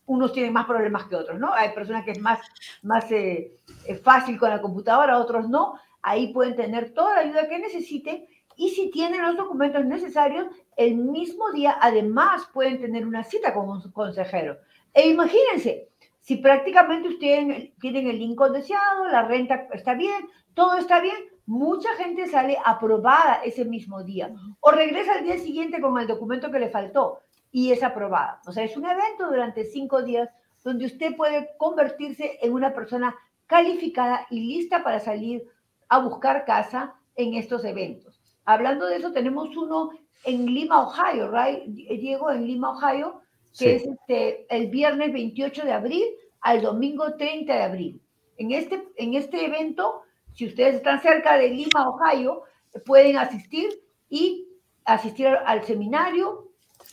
unos 0.07 0.33
tienen 0.33 0.55
más 0.55 0.65
problemas 0.65 1.05
que 1.05 1.17
otros, 1.17 1.39
¿no? 1.39 1.53
Hay 1.53 1.75
personas 1.75 2.07
que 2.07 2.13
es 2.13 2.21
más, 2.21 2.41
más 2.83 3.13
eh, 3.13 3.59
fácil 4.03 4.39
con 4.39 4.49
la 4.49 4.63
computadora, 4.63 5.19
otros 5.19 5.51
no. 5.51 5.75
Ahí 6.01 6.33
pueden 6.33 6.57
tener 6.57 6.95
toda 6.95 7.17
la 7.17 7.21
ayuda 7.21 7.49
que 7.49 7.59
necesiten 7.59 8.27
y 8.57 8.71
si 8.71 8.91
tienen 8.91 9.23
los 9.23 9.37
documentos 9.37 9.85
necesarios, 9.85 10.47
el 10.77 10.97
mismo 10.97 11.51
día 11.53 11.77
además 11.81 12.49
pueden 12.53 12.81
tener 12.81 13.07
una 13.07 13.25
cita 13.25 13.53
con 13.53 13.69
un 13.69 13.93
consejero. 13.93 14.59
E 14.95 15.09
imagínense, 15.09 15.89
si 16.21 16.37
prácticamente 16.37 17.09
ustedes 17.09 17.73
tienen 17.81 18.07
el 18.07 18.19
Lincoln 18.19 18.53
deseado, 18.53 19.07
la 19.09 19.23
renta 19.23 19.69
está 19.73 19.95
bien, 19.95 20.29
todo 20.55 20.77
está 20.77 21.01
bien, 21.01 21.17
mucha 21.47 21.95
gente 21.97 22.29
sale 22.29 22.57
aprobada 22.65 23.43
ese 23.45 23.65
mismo 23.65 24.05
día 24.05 24.33
o 24.61 24.71
regresa 24.71 25.15
al 25.15 25.25
día 25.25 25.39
siguiente 25.39 25.81
con 25.81 25.99
el 25.99 26.07
documento 26.07 26.51
que 26.51 26.61
le 26.61 26.71
faltó 26.71 27.21
y 27.51 27.73
es 27.73 27.83
aprobada. 27.83 28.41
O 28.47 28.53
sea, 28.53 28.65
es 28.65 28.77
un 28.77 28.87
evento 28.87 29.29
durante 29.29 29.65
cinco 29.65 30.03
días 30.03 30.29
donde 30.63 30.87
usted 30.87 31.17
puede 31.17 31.51
convertirse 31.59 32.39
en 32.41 32.53
una 32.53 32.73
persona 32.73 33.17
calificada 33.47 34.27
y 34.31 34.41
lista 34.41 34.85
para 34.85 35.01
salir 35.01 35.43
a 35.89 35.99
buscar 35.99 36.45
casa 36.45 36.95
en 37.17 37.35
estos 37.35 37.65
eventos. 37.65 38.22
Hablando 38.45 38.87
de 38.87 38.97
eso, 38.97 39.13
tenemos 39.13 39.57
uno 39.57 39.91
en 40.25 40.47
Lima, 40.47 40.83
Ohio, 40.83 41.31
right? 41.31 41.65
Diego, 41.65 42.31
en 42.31 42.47
Lima, 42.47 42.71
Ohio, 42.71 43.21
que 43.57 43.77
es 43.77 43.85
este, 43.85 44.47
el 44.49 44.69
viernes 44.69 45.13
28 45.13 45.65
de 45.65 45.73
abril 45.73 46.05
al 46.41 46.63
domingo 46.63 47.15
30 47.15 47.53
de 47.53 47.63
abril. 47.63 48.01
En 48.37 48.53
este, 48.53 48.83
en 48.97 49.15
este 49.15 49.45
evento, 49.45 50.03
si 50.35 50.47
ustedes 50.47 50.77
están 50.77 51.01
cerca 51.03 51.37
de 51.37 51.51
Lima, 51.51 51.89
Ohio, 51.89 52.43
pueden 52.87 53.17
asistir 53.17 53.69
y 54.09 54.49
asistir 54.85 55.27
al 55.29 55.65
seminario, 55.65 56.51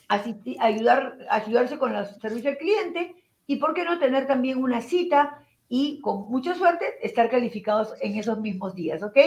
ayudar, 0.08 1.18
ayudarse 1.30 1.78
con 1.78 1.94
los 1.94 2.10
servicios 2.18 2.54
al 2.54 2.58
cliente 2.58 3.16
y, 3.48 3.56
¿por 3.56 3.74
qué 3.74 3.84
no 3.84 3.98
tener 3.98 4.28
también 4.28 4.62
una 4.62 4.82
cita 4.82 5.44
y 5.70 6.02
con 6.02 6.30
mucha 6.30 6.56
suerte 6.56 6.86
estar 7.02 7.30
calificados 7.30 7.94
en 8.02 8.16
esos 8.16 8.40
mismos 8.40 8.76
días, 8.76 9.04
¿ok? 9.04 9.18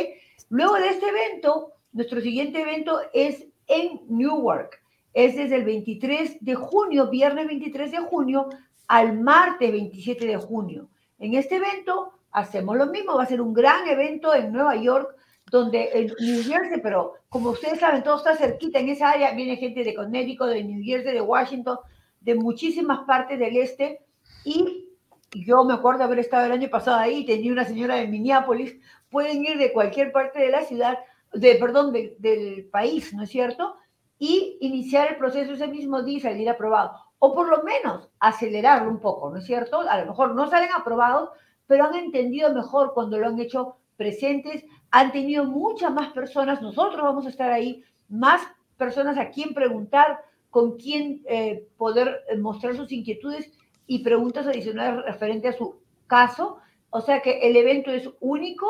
Luego 0.50 0.74
de 0.74 0.88
este 0.88 1.08
evento, 1.08 1.72
nuestro 1.92 2.20
siguiente 2.20 2.62
evento 2.62 3.00
es 3.12 3.46
en 3.66 4.00
Newark. 4.08 4.80
Es 5.14 5.36
desde 5.36 5.56
el 5.56 5.64
23 5.64 6.38
de 6.40 6.54
junio, 6.54 7.10
viernes 7.10 7.46
23 7.46 7.90
de 7.90 7.98
junio, 7.98 8.48
al 8.88 9.18
martes 9.18 9.70
27 9.70 10.26
de 10.26 10.36
junio. 10.36 10.88
En 11.18 11.34
este 11.34 11.56
evento 11.56 12.12
hacemos 12.32 12.76
lo 12.76 12.86
mismo, 12.86 13.16
va 13.16 13.24
a 13.24 13.26
ser 13.26 13.40
un 13.40 13.52
gran 13.52 13.86
evento 13.86 14.34
en 14.34 14.52
Nueva 14.52 14.76
York, 14.76 15.14
donde 15.50 15.90
en 15.92 16.06
New 16.18 16.42
Jersey, 16.42 16.80
pero 16.82 17.14
como 17.28 17.50
ustedes 17.50 17.78
saben, 17.78 18.02
todo 18.02 18.16
está 18.16 18.36
cerquita 18.36 18.78
en 18.78 18.88
esa 18.88 19.10
área, 19.10 19.32
viene 19.32 19.56
gente 19.56 19.84
de 19.84 19.94
Connecticut, 19.94 20.48
de 20.48 20.64
New 20.64 20.82
Jersey, 20.82 21.12
de 21.12 21.20
Washington, 21.20 21.78
de 22.20 22.34
muchísimas 22.34 23.00
partes 23.06 23.38
del 23.38 23.56
este, 23.56 24.00
y 24.44 24.88
yo 25.34 25.64
me 25.64 25.74
acuerdo 25.74 26.04
haber 26.04 26.20
estado 26.20 26.46
el 26.46 26.52
año 26.52 26.68
pasado 26.70 26.98
ahí, 26.98 27.24
tenía 27.26 27.52
una 27.52 27.64
señora 27.64 27.96
de 27.96 28.08
Minneapolis, 28.08 28.76
pueden 29.10 29.44
ir 29.44 29.58
de 29.58 29.72
cualquier 29.72 30.12
parte 30.12 30.40
de 30.40 30.50
la 30.50 30.62
ciudad, 30.62 30.98
de, 31.34 31.54
perdón, 31.56 31.92
del 31.92 32.68
país, 32.70 33.12
¿no 33.14 33.22
es 33.22 33.30
cierto? 33.30 33.76
Y 34.18 34.58
iniciar 34.60 35.10
el 35.10 35.16
proceso 35.16 35.52
ese 35.52 35.68
mismo 35.68 36.02
día 36.02 36.18
y 36.18 36.20
salir 36.20 36.48
aprobado. 36.48 36.92
O 37.18 37.34
por 37.34 37.48
lo 37.48 37.62
menos 37.62 38.08
acelerarlo 38.18 38.90
un 38.90 39.00
poco, 39.00 39.30
¿no 39.30 39.38
es 39.38 39.44
cierto? 39.44 39.80
A 39.80 40.00
lo 40.00 40.06
mejor 40.06 40.34
no 40.34 40.48
salen 40.48 40.70
aprobados, 40.72 41.30
pero 41.66 41.84
han 41.84 41.94
entendido 41.94 42.52
mejor 42.52 42.92
cuando 42.94 43.18
lo 43.18 43.28
han 43.28 43.38
hecho 43.38 43.76
presentes, 43.96 44.64
han 44.90 45.12
tenido 45.12 45.44
muchas 45.44 45.92
más 45.92 46.12
personas, 46.12 46.60
nosotros 46.60 47.02
vamos 47.02 47.26
a 47.26 47.30
estar 47.30 47.50
ahí, 47.50 47.82
más 48.08 48.42
personas 48.76 49.16
a 49.18 49.30
quien 49.30 49.54
preguntar, 49.54 50.18
con 50.50 50.76
quién 50.76 51.22
eh, 51.26 51.66
poder 51.78 52.24
mostrar 52.38 52.76
sus 52.76 52.92
inquietudes 52.92 53.50
y 53.86 54.00
preguntas 54.00 54.46
adicionales 54.46 55.04
referente 55.06 55.48
a 55.48 55.56
su 55.56 55.80
caso. 56.06 56.58
O 56.90 57.00
sea 57.00 57.22
que 57.22 57.38
el 57.38 57.56
evento 57.56 57.90
es 57.90 58.10
único 58.20 58.66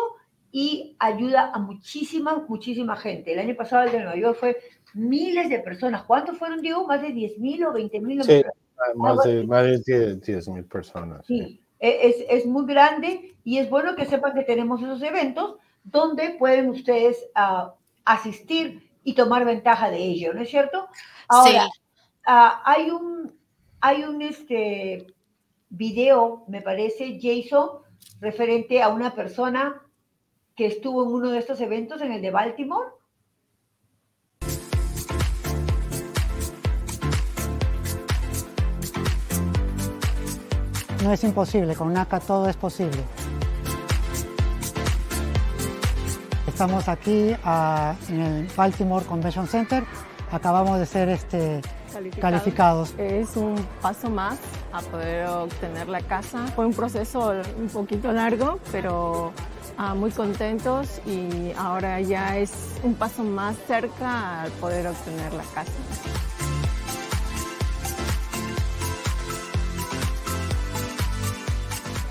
y 0.53 0.95
ayuda 0.99 1.51
a 1.53 1.59
muchísima, 1.59 2.45
muchísima 2.47 2.95
gente. 2.97 3.33
El 3.33 3.39
año 3.39 3.57
pasado 3.57 3.85
el 3.85 3.93
de 3.93 3.99
Nueva 4.01 4.17
York 4.17 4.37
fue 4.39 4.59
miles 4.93 5.49
de 5.49 5.59
personas. 5.61 6.05
¿Cuántos 6.05 6.37
fueron, 6.37 6.61
Diego? 6.61 6.87
¿Más 6.87 7.01
de 7.01 7.11
10 7.11 7.39
mil 7.39 7.65
o 7.65 7.73
20 7.73 8.01
mil? 8.01 8.23
Sí, 8.23 8.43
más 8.95 9.25
de, 9.25 9.47
más 9.47 9.85
de 9.85 10.17
10 10.17 10.49
mil 10.49 10.65
personas. 10.65 11.25
Sí, 11.27 11.63
e, 11.81 12.09
Es, 12.09 12.17
es, 12.29 12.47
muy 12.47 12.67
grande 12.67 13.35
y 13.43 13.59
es 13.59 13.71
bueno 13.71 13.97
que 13.97 14.05
sepan 14.05 14.35
que 14.35 14.43
tenemos 14.43 14.83
esos 14.83 15.03
eventos 15.03 15.57
donde 15.85 16.37
pueden 16.39 16.69
ustedes 16.69 17.17
uh, 17.35 17.71
asistir 18.05 18.91
y 19.05 19.15
tomar 19.15 19.47
ventaja 19.47 19.91
de 19.91 19.99
ello, 19.99 20.35
¿no 20.35 20.43
es 20.43 20.51
cierto? 20.51 20.87
Ahora, 21.29 21.65
sí. 21.65 21.81
uh, 22.27 22.51
hay 22.65 22.91
un, 22.91 23.33
hay 23.81 24.05
un 24.05 24.21
este, 24.21 25.07
video, 25.71 26.45
me 26.47 26.61
parece, 26.61 27.19
Jason, 27.21 27.81
referente 28.21 28.83
a 28.83 28.91
una 28.91 29.15
persona 29.15 29.82
que 30.57 30.67
estuvo 30.67 31.05
en 31.05 31.11
uno 31.11 31.31
de 31.31 31.39
estos 31.39 31.61
eventos, 31.61 32.01
en 32.03 32.13
el 32.13 32.23
de 32.23 32.31
Baltimore. 32.31 32.89
No 41.03 41.13
es 41.13 41.25
imposible, 41.25 41.75
con 41.75 41.93
NACA 41.93 42.21
todo 42.21 42.49
es 42.49 42.57
posible. 42.57 43.03
Estamos 46.47 46.87
aquí 46.89 47.35
uh, 47.45 48.13
en 48.13 48.21
el 48.21 48.47
Baltimore 48.55 49.05
Convention 49.05 49.49
Center, 49.49 49.83
acabamos 50.31 50.79
de 50.79 50.87
ser 50.87 51.09
este, 51.09 51.61
calificados. 51.93 52.21
calificados. 52.21 52.95
Es 52.99 53.37
un 53.37 53.55
paso 53.81 54.11
más 54.11 54.39
a 54.73 54.81
poder 54.81 55.27
obtener 55.27 55.89
la 55.89 56.01
casa. 56.01 56.47
Fue 56.55 56.67
un 56.67 56.75
proceso 56.75 57.33
un 57.59 57.69
poquito 57.69 58.13
largo, 58.13 58.59
pero 58.71 59.33
uh, 59.79 59.95
muy 59.95 60.11
contentos 60.11 61.01
y 61.07 61.53
ahora 61.59 62.01
ya 62.01 62.37
es 62.39 62.53
un 62.83 62.95
paso 62.95 63.23
más 63.23 63.57
cerca 63.67 64.43
al 64.43 64.51
poder 64.53 64.87
obtener 64.87 65.33
la 65.33 65.45
casa. 65.55 65.73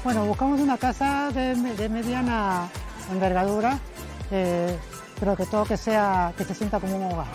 Bueno, 0.04 0.26
buscamos 0.26 0.60
una 0.60 0.78
casa 0.78 1.30
de, 1.32 1.54
de 1.54 1.90
mediana 1.90 2.68
envergadura, 3.12 3.78
eh, 4.32 4.76
pero 5.20 5.36
que 5.36 5.46
todo 5.46 5.64
que 5.66 5.78
sea, 5.78 6.34
que 6.36 6.44
se 6.44 6.56
sienta 6.56 6.80
como 6.80 6.98
un 6.98 7.14
hogar. 7.14 7.28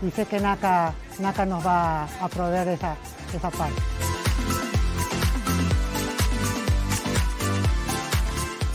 Y 0.00 0.10
sé 0.10 0.24
que 0.24 0.40
NACA, 0.40 0.94
NACA 1.18 1.46
nos 1.46 1.64
va 1.64 2.04
a 2.04 2.28
proveer 2.28 2.68
esa, 2.68 2.96
esa 3.34 3.50
parte. 3.50 3.80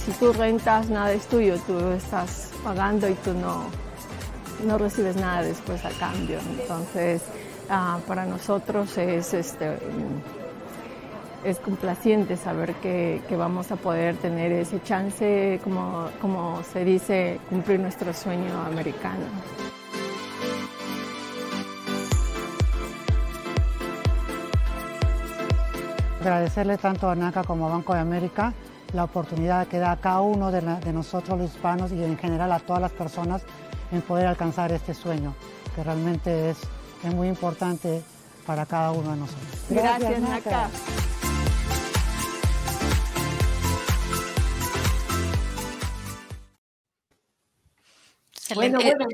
Si 0.06 0.12
tú 0.14 0.34
rentas, 0.34 0.90
nada 0.90 1.12
es 1.12 1.28
tuyo, 1.28 1.58
tú 1.68 1.78
estás 1.92 2.52
pagando 2.64 3.08
y 3.08 3.14
tú 3.16 3.34
no, 3.34 3.66
no 4.66 4.78
recibes 4.78 5.16
nada 5.16 5.44
después 5.44 5.84
a 5.86 5.92
cambio. 5.92 6.40
Entonces, 6.60 7.22
uh, 7.70 8.00
para 8.02 8.26
nosotros 8.26 8.98
es 8.98 9.34
este 9.34 9.78
es 11.44 11.58
complaciente 11.60 12.36
saber 12.36 12.74
que, 12.76 13.22
que, 13.30 13.36
vamos 13.38 13.72
a 13.72 13.78
poder 13.78 14.18
tener 14.18 14.52
ese 14.52 14.82
chance, 14.84 15.60
como, 15.64 16.10
como 16.20 16.62
se 16.64 16.84
dice, 16.84 17.40
cumplir 17.50 17.80
nuestro 17.80 18.14
sueño 18.14 18.62
americano. 18.66 19.24
Agradecerle 26.22 26.78
tanto 26.78 27.10
a 27.10 27.16
NACA 27.16 27.44
como 27.44 27.68
a 27.68 27.70
Banco 27.70 27.94
de 27.94 28.00
América 28.00 28.54
la 28.94 29.06
oportunidad 29.06 29.68
que 29.68 29.78
da 29.78 29.92
a 29.92 29.98
cada 29.98 30.22
uno 30.22 30.52
de, 30.52 30.62
la, 30.62 30.76
de 30.80 30.92
nosotros 30.92 31.38
los 31.38 31.52
hispanos 31.52 31.92
y 31.92 32.04
en 32.04 32.18
general 32.18 32.52
a 32.52 32.60
todas 32.60 32.82
las 32.82 32.92
personas 32.92 33.44
en 33.92 34.02
poder 34.02 34.28
alcanzar 34.28 34.72
este 34.72 34.94
sueño, 34.94 35.34
que 35.76 35.84
realmente 35.84 36.50
es, 36.50 36.58
es 37.04 37.14
muy 37.14 37.28
importante 37.28 38.02
para 38.46 38.66
cada 38.66 38.92
uno 38.92 39.12
de 39.12 39.18
nosotros. 39.18 39.66
Gracias, 39.70 40.00
Gracias 40.00 40.22
NACA. 40.22 40.50
NACA. 40.52 40.70
Bueno, 48.56 48.80
bueno. 48.82 49.06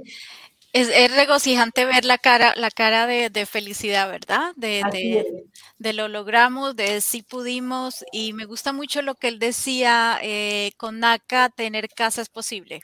Es, 0.76 0.90
es, 0.90 1.16
regocijante 1.16 1.86
ver 1.86 2.04
la 2.04 2.18
cara, 2.18 2.54
la 2.58 2.70
cara 2.70 3.08
de, 3.08 3.30
de 3.30 3.46
felicidad, 3.46 4.10
¿verdad? 4.10 4.52
De, 4.58 4.82
de, 4.92 5.46
de, 5.78 5.94
lo 5.94 6.10
logramos, 6.10 6.76
de 6.76 7.00
si 7.00 7.24
pudimos, 7.24 8.04
y 8.12 8.34
me 8.34 8.44
gusta 8.44 8.74
mucho 8.74 9.02
lo 9.02 9.16
que 9.16 9.30
él 9.30 9.40
decía, 9.40 10.20
eh, 10.22 10.74
con 10.76 11.00
NACA 11.00 11.48
tener 11.48 11.88
casa 11.88 12.22
es 12.22 12.28
posible. 12.28 12.82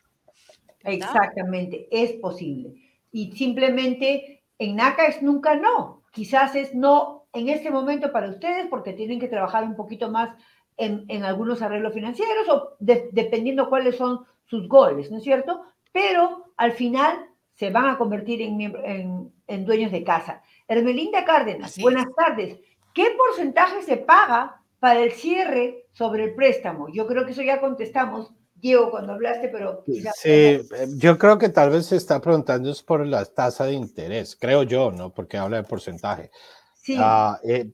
¿verdad? 0.86 1.10
Exactamente, 1.10 1.90
es 1.92 2.14
posible. 2.14 2.76
y 3.12 3.34
simplemente 3.34 4.42
en 4.58 4.78
NACA 4.78 5.08
es 5.08 5.22
nunca 5.22 5.56
no. 5.56 6.04
Quizás 6.14 6.56
es 6.56 6.74
no 6.74 7.26
en 7.34 7.50
este 7.50 7.72
momento 7.72 8.12
para 8.14 8.30
ustedes 8.30 8.68
porque 8.70 8.94
tienen 8.94 9.20
que 9.20 9.28
trabajar 9.28 9.66
un 9.66 9.76
poquito 9.76 10.10
más 10.10 10.30
en, 10.78 11.04
en 11.10 11.26
algunos 11.26 11.62
arreglos 11.62 11.94
financieros 11.94 12.48
o 12.50 12.78
dependiendo 12.80 13.70
cuáles 13.70 13.98
son 13.98 14.26
sus 14.46 14.68
goles, 14.70 15.12
¿no 15.12 15.18
es 15.18 15.24
cierto? 15.24 15.66
Pero 15.92 16.54
al 16.56 16.72
final 16.72 17.31
se 17.62 17.70
van 17.70 17.86
a 17.86 17.98
convertir 18.00 18.42
en, 18.42 18.60
en, 18.60 19.32
en 19.46 19.66
dueños 19.66 19.92
de 19.92 20.04
casa. 20.04 20.42
Hermelinda 20.68 21.24
Cárdenas, 21.24 21.78
buenas 21.78 22.08
tardes. 22.18 22.58
¿Qué 22.92 23.16
porcentaje 23.16 23.84
se 23.84 23.98
paga 23.98 24.64
para 24.80 25.02
el 25.02 25.12
cierre 25.12 25.86
sobre 25.92 26.24
el 26.24 26.34
préstamo? 26.34 26.88
Yo 26.92 27.06
creo 27.06 27.24
que 27.24 27.34
eso 27.34 27.44
ya 27.44 27.62
contestamos, 27.62 28.32
Diego, 28.56 28.90
cuando 28.90 29.14
hablaste, 29.14 29.50
pero... 29.50 29.84
Sí, 30.16 30.60
yo 30.98 31.20
creo 31.20 31.38
que 31.38 31.50
tal 31.50 31.70
vez 31.70 31.86
se 31.86 31.98
está 31.98 32.20
preguntando 32.20 32.72
es 32.72 32.82
por 32.82 33.06
la 33.06 33.26
tasa 33.26 33.66
de 33.66 33.74
interés, 33.74 34.36
creo 34.36 34.64
yo, 34.64 34.92
¿no? 34.92 35.14
Porque 35.14 35.38
habla 35.38 35.58
de 35.58 35.64
porcentaje. 35.64 36.32
Sí. 36.74 36.98
Uh, 36.98 37.36
eh, 37.44 37.70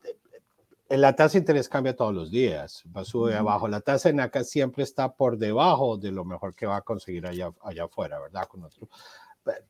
la 0.89 1.15
tasa 1.15 1.33
de 1.33 1.39
interés 1.39 1.69
cambia 1.69 1.95
todos 1.95 2.13
los 2.13 2.29
días, 2.29 2.83
va 2.93 3.05
sube 3.05 3.35
uh 3.35 3.39
abajo. 3.39 3.69
La 3.69 3.79
tasa 3.79 4.09
de 4.09 4.15
NACA 4.15 4.43
siempre 4.43 4.83
está 4.83 5.13
por 5.13 5.37
debajo 5.37 5.95
de 5.95 6.11
lo 6.11 6.25
mejor 6.25 6.53
que 6.53 6.65
va 6.65 6.75
a 6.75 6.81
conseguir 6.81 7.25
allá, 7.25 7.51
allá 7.61 7.85
afuera, 7.85 8.19
¿verdad? 8.19 8.49
Con 8.49 8.65
otro. 8.65 8.89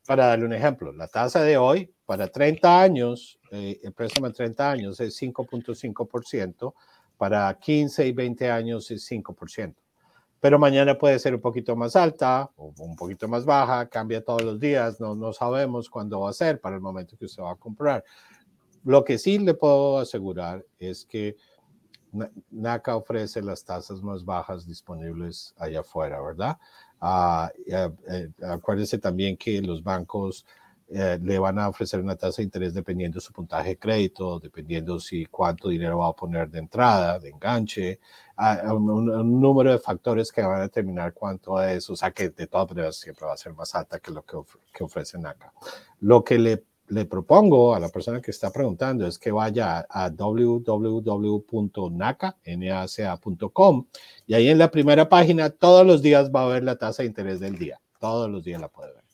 Para 0.06 0.26
darle 0.26 0.44
un 0.44 0.52
ejemplo, 0.52 0.92
la 0.92 1.08
tasa 1.08 1.42
de 1.42 1.56
hoy 1.56 1.92
para 2.06 2.28
30 2.28 2.80
años, 2.80 3.38
eh, 3.50 3.78
el 3.82 3.92
préstamo 3.92 4.28
de 4.28 4.34
30 4.34 4.70
años 4.70 5.00
es 5.00 5.20
5.5%, 5.20 6.74
para 7.16 7.52
15 7.58 8.06
y 8.06 8.12
20 8.12 8.50
años 8.50 8.90
es 8.90 9.10
5%. 9.10 9.74
Pero 10.40 10.58
mañana 10.58 10.96
puede 10.96 11.18
ser 11.18 11.34
un 11.34 11.40
poquito 11.40 11.74
más 11.74 11.96
alta 11.96 12.48
o 12.56 12.72
un 12.78 12.94
poquito 12.94 13.26
más 13.26 13.44
baja, 13.44 13.88
cambia 13.88 14.24
todos 14.24 14.42
los 14.42 14.60
días, 14.60 15.00
no, 15.00 15.16
no 15.16 15.32
sabemos 15.32 15.90
cuándo 15.90 16.20
va 16.20 16.30
a 16.30 16.32
ser 16.32 16.60
para 16.60 16.76
el 16.76 16.80
momento 16.80 17.16
que 17.16 17.24
usted 17.24 17.42
va 17.42 17.52
a 17.52 17.56
comprar. 17.56 18.04
Lo 18.84 19.04
que 19.04 19.18
sí 19.18 19.38
le 19.38 19.54
puedo 19.54 19.98
asegurar 19.98 20.64
es 20.78 21.04
que 21.04 21.36
NACA 22.50 22.96
ofrece 22.96 23.42
las 23.42 23.64
tasas 23.64 24.00
más 24.00 24.24
bajas 24.24 24.66
disponibles 24.66 25.54
allá 25.58 25.80
afuera, 25.80 26.20
¿verdad? 26.22 26.56
Uh, 27.00 27.48
acuérdese 28.44 28.98
también 28.98 29.36
que 29.36 29.62
los 29.62 29.82
bancos 29.82 30.44
eh, 30.90 31.18
le 31.22 31.38
van 31.38 31.58
a 31.58 31.68
ofrecer 31.68 32.00
una 32.00 32.16
tasa 32.16 32.38
de 32.38 32.44
interés 32.44 32.72
dependiendo 32.72 33.16
de 33.16 33.20
su 33.20 33.30
puntaje 33.30 33.70
de 33.70 33.78
crédito, 33.78 34.40
dependiendo 34.40 34.98
si 34.98 35.26
cuánto 35.26 35.68
dinero 35.68 35.98
va 35.98 36.08
a 36.08 36.12
poner 36.14 36.48
de 36.48 36.60
entrada, 36.60 37.18
de 37.18 37.28
enganche, 37.28 38.00
un, 38.72 39.40
número 39.40 39.72
de 39.72 39.78
factores 39.80 40.32
que 40.32 40.40
van 40.40 40.60
a 40.60 40.62
determinar 40.62 41.12
cuánto 41.12 41.62
es, 41.62 41.90
o 41.90 41.96
sea 41.96 42.10
que 42.10 42.30
de 42.30 42.46
todas 42.46 42.70
maneras 42.70 42.96
siempre 42.96 43.26
va 43.26 43.34
a 43.34 43.36
ser 43.36 43.52
más 43.52 43.74
alta 43.74 44.00
que 44.00 44.10
lo 44.12 44.24
que, 44.24 44.38
que 44.72 44.82
ofrecen 44.82 45.26
acá. 45.26 45.52
Lo 46.00 46.24
que 46.24 46.38
le 46.38 46.64
le 46.88 47.04
propongo 47.04 47.74
a 47.74 47.80
la 47.80 47.88
persona 47.88 48.20
que 48.20 48.30
está 48.30 48.50
preguntando 48.50 49.06
es 49.06 49.18
que 49.18 49.30
vaya 49.30 49.86
a 49.88 50.08
www.naca.com 50.10 50.66
y 54.26 54.34
ahí 54.34 54.48
en 54.48 54.58
la 54.58 54.70
primera 54.70 55.08
página 55.08 55.50
todos 55.50 55.86
los 55.86 56.02
días 56.02 56.30
va 56.34 56.44
a 56.44 56.48
ver 56.48 56.64
la 56.64 56.76
tasa 56.76 57.02
de 57.02 57.08
interés 57.08 57.40
del 57.40 57.58
día. 57.58 57.80
Todos 57.98 58.30
los 58.30 58.44
días 58.44 58.60
la 58.60 58.68
puede 58.68 58.92
ver. 58.92 59.04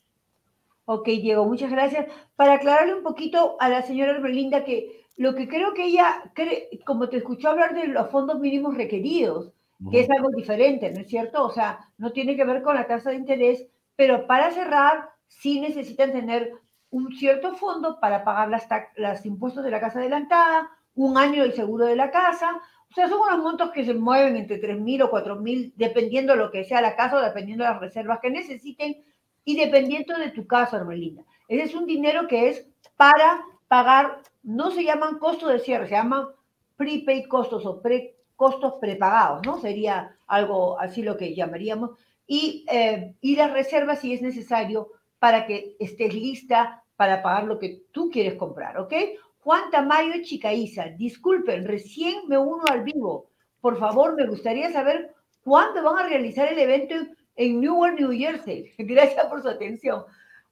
Ok, 0.86 1.06
Diego, 1.06 1.46
muchas 1.46 1.70
gracias. 1.70 2.06
Para 2.36 2.54
aclararle 2.54 2.94
un 2.94 3.02
poquito 3.02 3.56
a 3.58 3.68
la 3.68 3.82
señora 3.82 4.18
Berlinda 4.20 4.64
que 4.64 5.04
lo 5.16 5.34
que 5.34 5.48
creo 5.48 5.74
que 5.74 5.86
ella, 5.86 6.30
cree, 6.34 6.68
como 6.84 7.08
te 7.08 7.18
escuchó 7.18 7.50
hablar 7.50 7.74
de 7.74 7.86
los 7.86 8.10
fondos 8.10 8.40
mínimos 8.40 8.76
requeridos, 8.76 9.52
que 9.90 10.00
es 10.00 10.10
algo 10.10 10.30
diferente, 10.30 10.90
¿no 10.90 11.00
es 11.00 11.08
cierto? 11.08 11.44
O 11.44 11.50
sea, 11.50 11.90
no 11.98 12.12
tiene 12.12 12.36
que 12.36 12.44
ver 12.44 12.62
con 12.62 12.74
la 12.74 12.86
tasa 12.86 13.10
de 13.10 13.16
interés, 13.16 13.66
pero 13.96 14.26
para 14.26 14.50
cerrar 14.50 15.10
sí 15.28 15.60
necesitan 15.60 16.12
tener 16.12 16.52
un 16.94 17.12
cierto 17.16 17.56
fondo 17.56 17.98
para 17.98 18.22
pagar 18.22 18.48
las, 18.48 18.68
los 18.94 19.26
impuestos 19.26 19.64
de 19.64 19.70
la 19.72 19.80
casa 19.80 19.98
adelantada, 19.98 20.70
un 20.94 21.18
año 21.18 21.42
del 21.42 21.52
seguro 21.52 21.86
de 21.86 21.96
la 21.96 22.12
casa. 22.12 22.60
O 22.88 22.94
sea, 22.94 23.08
son 23.08 23.18
unos 23.20 23.38
montos 23.42 23.72
que 23.72 23.84
se 23.84 23.94
mueven 23.94 24.36
entre 24.36 24.60
3.000 24.62 25.02
o 25.02 25.10
4.000, 25.10 25.72
dependiendo 25.74 26.34
de 26.34 26.38
lo 26.38 26.52
que 26.52 26.62
sea 26.62 26.80
la 26.80 26.94
casa 26.94 27.16
o 27.16 27.20
dependiendo 27.20 27.64
de 27.64 27.70
las 27.70 27.80
reservas 27.80 28.20
que 28.22 28.30
necesiten 28.30 29.04
y 29.44 29.56
dependiendo 29.56 30.16
de 30.16 30.30
tu 30.30 30.46
caso, 30.46 30.76
Hermelinda. 30.76 31.24
Ese 31.48 31.64
es 31.64 31.74
un 31.74 31.84
dinero 31.84 32.28
que 32.28 32.48
es 32.48 32.64
para 32.96 33.44
pagar, 33.66 34.20
no 34.44 34.70
se 34.70 34.84
llaman 34.84 35.18
costos 35.18 35.50
de 35.50 35.58
cierre, 35.58 35.88
se 35.88 35.94
llaman 35.94 36.28
prepaid 36.76 37.26
costos 37.26 37.66
o 37.66 37.82
pre, 37.82 38.14
costos 38.36 38.74
prepagados, 38.80 39.44
¿no? 39.44 39.58
Sería 39.58 40.16
algo 40.28 40.78
así 40.78 41.02
lo 41.02 41.16
que 41.16 41.34
llamaríamos. 41.34 41.90
Y, 42.24 42.64
eh, 42.70 43.16
y 43.20 43.34
las 43.34 43.50
reservas 43.50 43.98
si 43.98 44.12
es 44.12 44.22
necesario 44.22 44.92
para 45.18 45.44
que 45.44 45.74
estés 45.80 46.14
lista 46.14 46.83
para 46.96 47.22
pagar 47.22 47.44
lo 47.44 47.58
que 47.58 47.82
tú 47.92 48.10
quieres 48.10 48.34
comprar, 48.34 48.78
¿ok? 48.78 48.92
Juan 49.40 49.70
Tamayo 49.70 50.22
Chicaiza, 50.22 50.84
disculpen, 50.96 51.66
recién 51.66 52.28
me 52.28 52.38
uno 52.38 52.62
al 52.70 52.82
vivo. 52.82 53.30
Por 53.60 53.78
favor, 53.78 54.14
me 54.14 54.26
gustaría 54.26 54.72
saber 54.72 55.14
cuándo 55.42 55.82
van 55.82 55.98
a 55.98 56.08
realizar 56.08 56.50
el 56.50 56.58
evento 56.58 56.94
en 57.36 57.60
Newark, 57.60 57.98
New 57.98 58.12
Jersey. 58.12 58.72
Gracias 58.78 59.26
por 59.26 59.42
su 59.42 59.48
atención. 59.48 60.04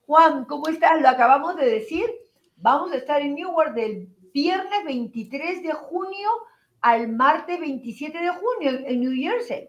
Juan, 0.07 0.45
¿cómo 0.45 0.69
estás? 0.69 1.01
Lo 1.01 1.09
acabamos 1.09 1.57
de 1.57 1.67
decir. 1.67 2.05
Vamos 2.57 2.93
a 2.93 2.97
estar 2.97 3.21
en 3.23 3.35
Newark 3.35 3.75
del 3.75 4.09
viernes 4.33 4.85
23 4.85 5.63
de 5.63 5.73
junio 5.73 6.29
al 6.81 7.09
martes 7.09 7.61
27 7.61 8.19
de 8.19 8.29
junio 8.29 8.87
en 8.87 9.01
New 9.01 9.13
Jersey. 9.15 9.69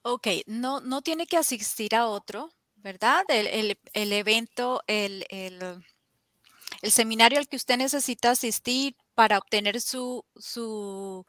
Ok, 0.03 0.29
no, 0.47 0.81
no 0.81 1.03
tiene 1.03 1.27
que 1.27 1.37
asistir 1.37 1.95
a 1.95 2.07
otro, 2.07 2.51
¿verdad? 2.77 3.25
El, 3.29 3.77
evento, 4.13 4.83
el, 4.87 5.27
el, 5.29 5.85
seminario 6.91 7.39
al 7.39 7.49
que 7.49 7.57
usted 7.57 7.77
necesita 7.77 8.31
asistir 8.31 8.97
para 9.15 9.39
obtener 9.39 9.81
su, 9.81 10.25
su 10.37 11.27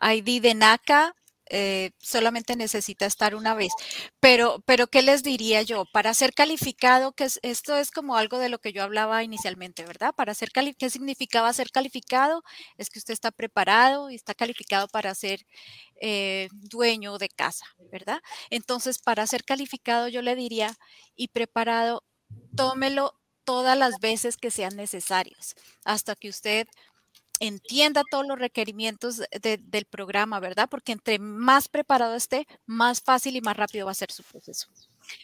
ID 0.00 0.40
de 0.40 0.54
NACA 0.54 1.16
eh, 1.54 1.90
solamente 1.98 2.56
necesita 2.56 3.04
estar 3.04 3.34
una 3.34 3.54
vez. 3.54 3.72
Pero, 4.20 4.62
pero, 4.66 4.86
¿qué 4.86 5.02
les 5.02 5.22
diría 5.22 5.60
yo? 5.62 5.84
Para 5.92 6.14
ser 6.14 6.32
calificado, 6.32 7.12
que 7.12 7.28
esto 7.42 7.76
es 7.76 7.90
como 7.90 8.16
algo 8.16 8.38
de 8.38 8.48
lo 8.48 8.58
que 8.58 8.72
yo 8.72 8.82
hablaba 8.82 9.22
inicialmente, 9.22 9.84
¿verdad? 9.84 10.14
Para 10.14 10.32
ser 10.34 10.50
¿qué 10.50 10.90
significaba 10.90 11.52
ser 11.52 11.70
calificado? 11.70 12.42
Es 12.78 12.88
que 12.88 12.98
usted 12.98 13.12
está 13.12 13.30
preparado 13.32 14.10
y 14.10 14.14
está 14.14 14.34
calificado 14.34 14.88
para 14.88 15.14
ser 15.14 15.44
eh, 16.00 16.48
dueño 16.52 17.18
de 17.18 17.28
casa, 17.28 17.66
¿verdad? 17.90 18.20
Entonces, 18.50 18.98
para 18.98 19.26
ser 19.26 19.44
calificado, 19.44 20.08
yo 20.08 20.22
le 20.22 20.34
diría, 20.34 20.74
y 21.16 21.28
preparado, 21.28 22.02
tómelo 22.56 23.14
todas 23.44 23.76
las 23.76 23.98
veces 24.00 24.36
que 24.36 24.50
sean 24.50 24.76
necesarias, 24.76 25.54
hasta 25.84 26.14
que 26.16 26.28
usted 26.30 26.66
entienda 27.42 28.04
todos 28.08 28.24
los 28.26 28.38
requerimientos 28.38 29.20
del 29.40 29.84
programa, 29.86 30.38
¿verdad? 30.38 30.68
Porque 30.70 30.92
entre 30.92 31.18
más 31.18 31.68
preparado 31.68 32.14
esté, 32.14 32.46
más 32.66 33.02
fácil 33.02 33.36
y 33.36 33.40
más 33.40 33.56
rápido 33.56 33.86
va 33.86 33.92
a 33.92 33.94
ser 33.94 34.12
su 34.12 34.22
proceso. 34.22 34.68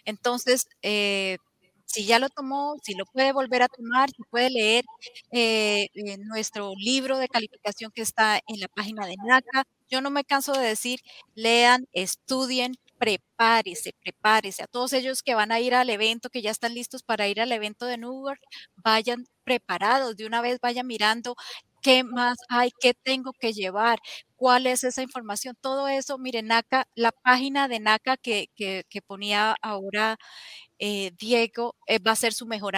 Entonces, 0.04 0.66
eh, 0.82 1.38
si 1.86 2.04
ya 2.06 2.18
lo 2.18 2.28
tomó, 2.28 2.76
si 2.82 2.94
lo 2.94 3.06
puede 3.06 3.32
volver 3.32 3.62
a 3.62 3.68
tomar, 3.68 4.10
si 4.10 4.22
puede 4.30 4.50
leer 4.50 4.84
eh, 5.30 5.88
eh, 5.94 6.18
nuestro 6.18 6.72
libro 6.76 7.18
de 7.18 7.28
calificación 7.28 7.92
que 7.92 8.02
está 8.02 8.40
en 8.48 8.60
la 8.60 8.68
página 8.68 9.06
de 9.06 9.14
NACA. 9.24 9.64
Yo 9.88 10.00
no 10.00 10.10
me 10.10 10.24
canso 10.24 10.52
de 10.52 10.66
decir, 10.66 11.00
lean, 11.34 11.86
estudien, 11.92 12.74
prepárese, 12.98 13.94
prepárese. 14.02 14.62
A 14.64 14.66
todos 14.66 14.92
ellos 14.92 15.22
que 15.22 15.34
van 15.34 15.52
a 15.52 15.60
ir 15.60 15.74
al 15.74 15.88
evento, 15.88 16.30
que 16.30 16.42
ya 16.42 16.50
están 16.50 16.74
listos 16.74 17.02
para 17.04 17.28
ir 17.28 17.40
al 17.40 17.52
evento 17.52 17.86
de 17.86 17.96
Newark, 17.96 18.40
vayan 18.76 19.26
preparados, 19.44 20.16
de 20.16 20.26
una 20.26 20.42
vez 20.42 20.60
vayan 20.60 20.86
mirando 20.86 21.36
qué 21.82 22.04
más 22.04 22.38
hay, 22.48 22.70
qué 22.80 22.94
tengo 22.94 23.32
que 23.32 23.52
llevar, 23.52 23.98
cuál 24.36 24.66
es 24.66 24.84
esa 24.84 25.02
información, 25.02 25.56
todo 25.60 25.88
eso. 25.88 26.18
Miren, 26.18 26.46
NACA, 26.48 26.86
la 26.94 27.12
página 27.12 27.68
de 27.68 27.80
NACA 27.80 28.16
que, 28.16 28.48
ponía 29.06 29.56
ahora 29.62 30.16
eh, 30.78 31.12
Diego 31.18 31.76
eh, 31.86 31.98
va 31.98 32.12
a 32.12 32.16
ser 32.16 32.32
su 32.32 32.46
mejor 32.46 32.74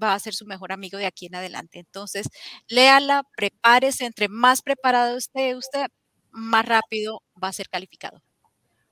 va 0.00 0.14
a 0.14 0.18
ser 0.18 0.34
su 0.34 0.44
mejor 0.46 0.72
amigo 0.72 0.98
de 0.98 1.06
aquí 1.06 1.26
en 1.26 1.36
adelante. 1.36 1.78
Entonces, 1.78 2.28
léala, 2.68 3.24
prepárese, 3.36 4.06
entre 4.06 4.28
más 4.28 4.62
preparado 4.62 5.16
esté 5.16 5.54
usted, 5.54 5.86
más 6.30 6.66
rápido 6.66 7.22
va 7.42 7.48
a 7.48 7.52
ser 7.52 7.68
calificado. 7.68 8.20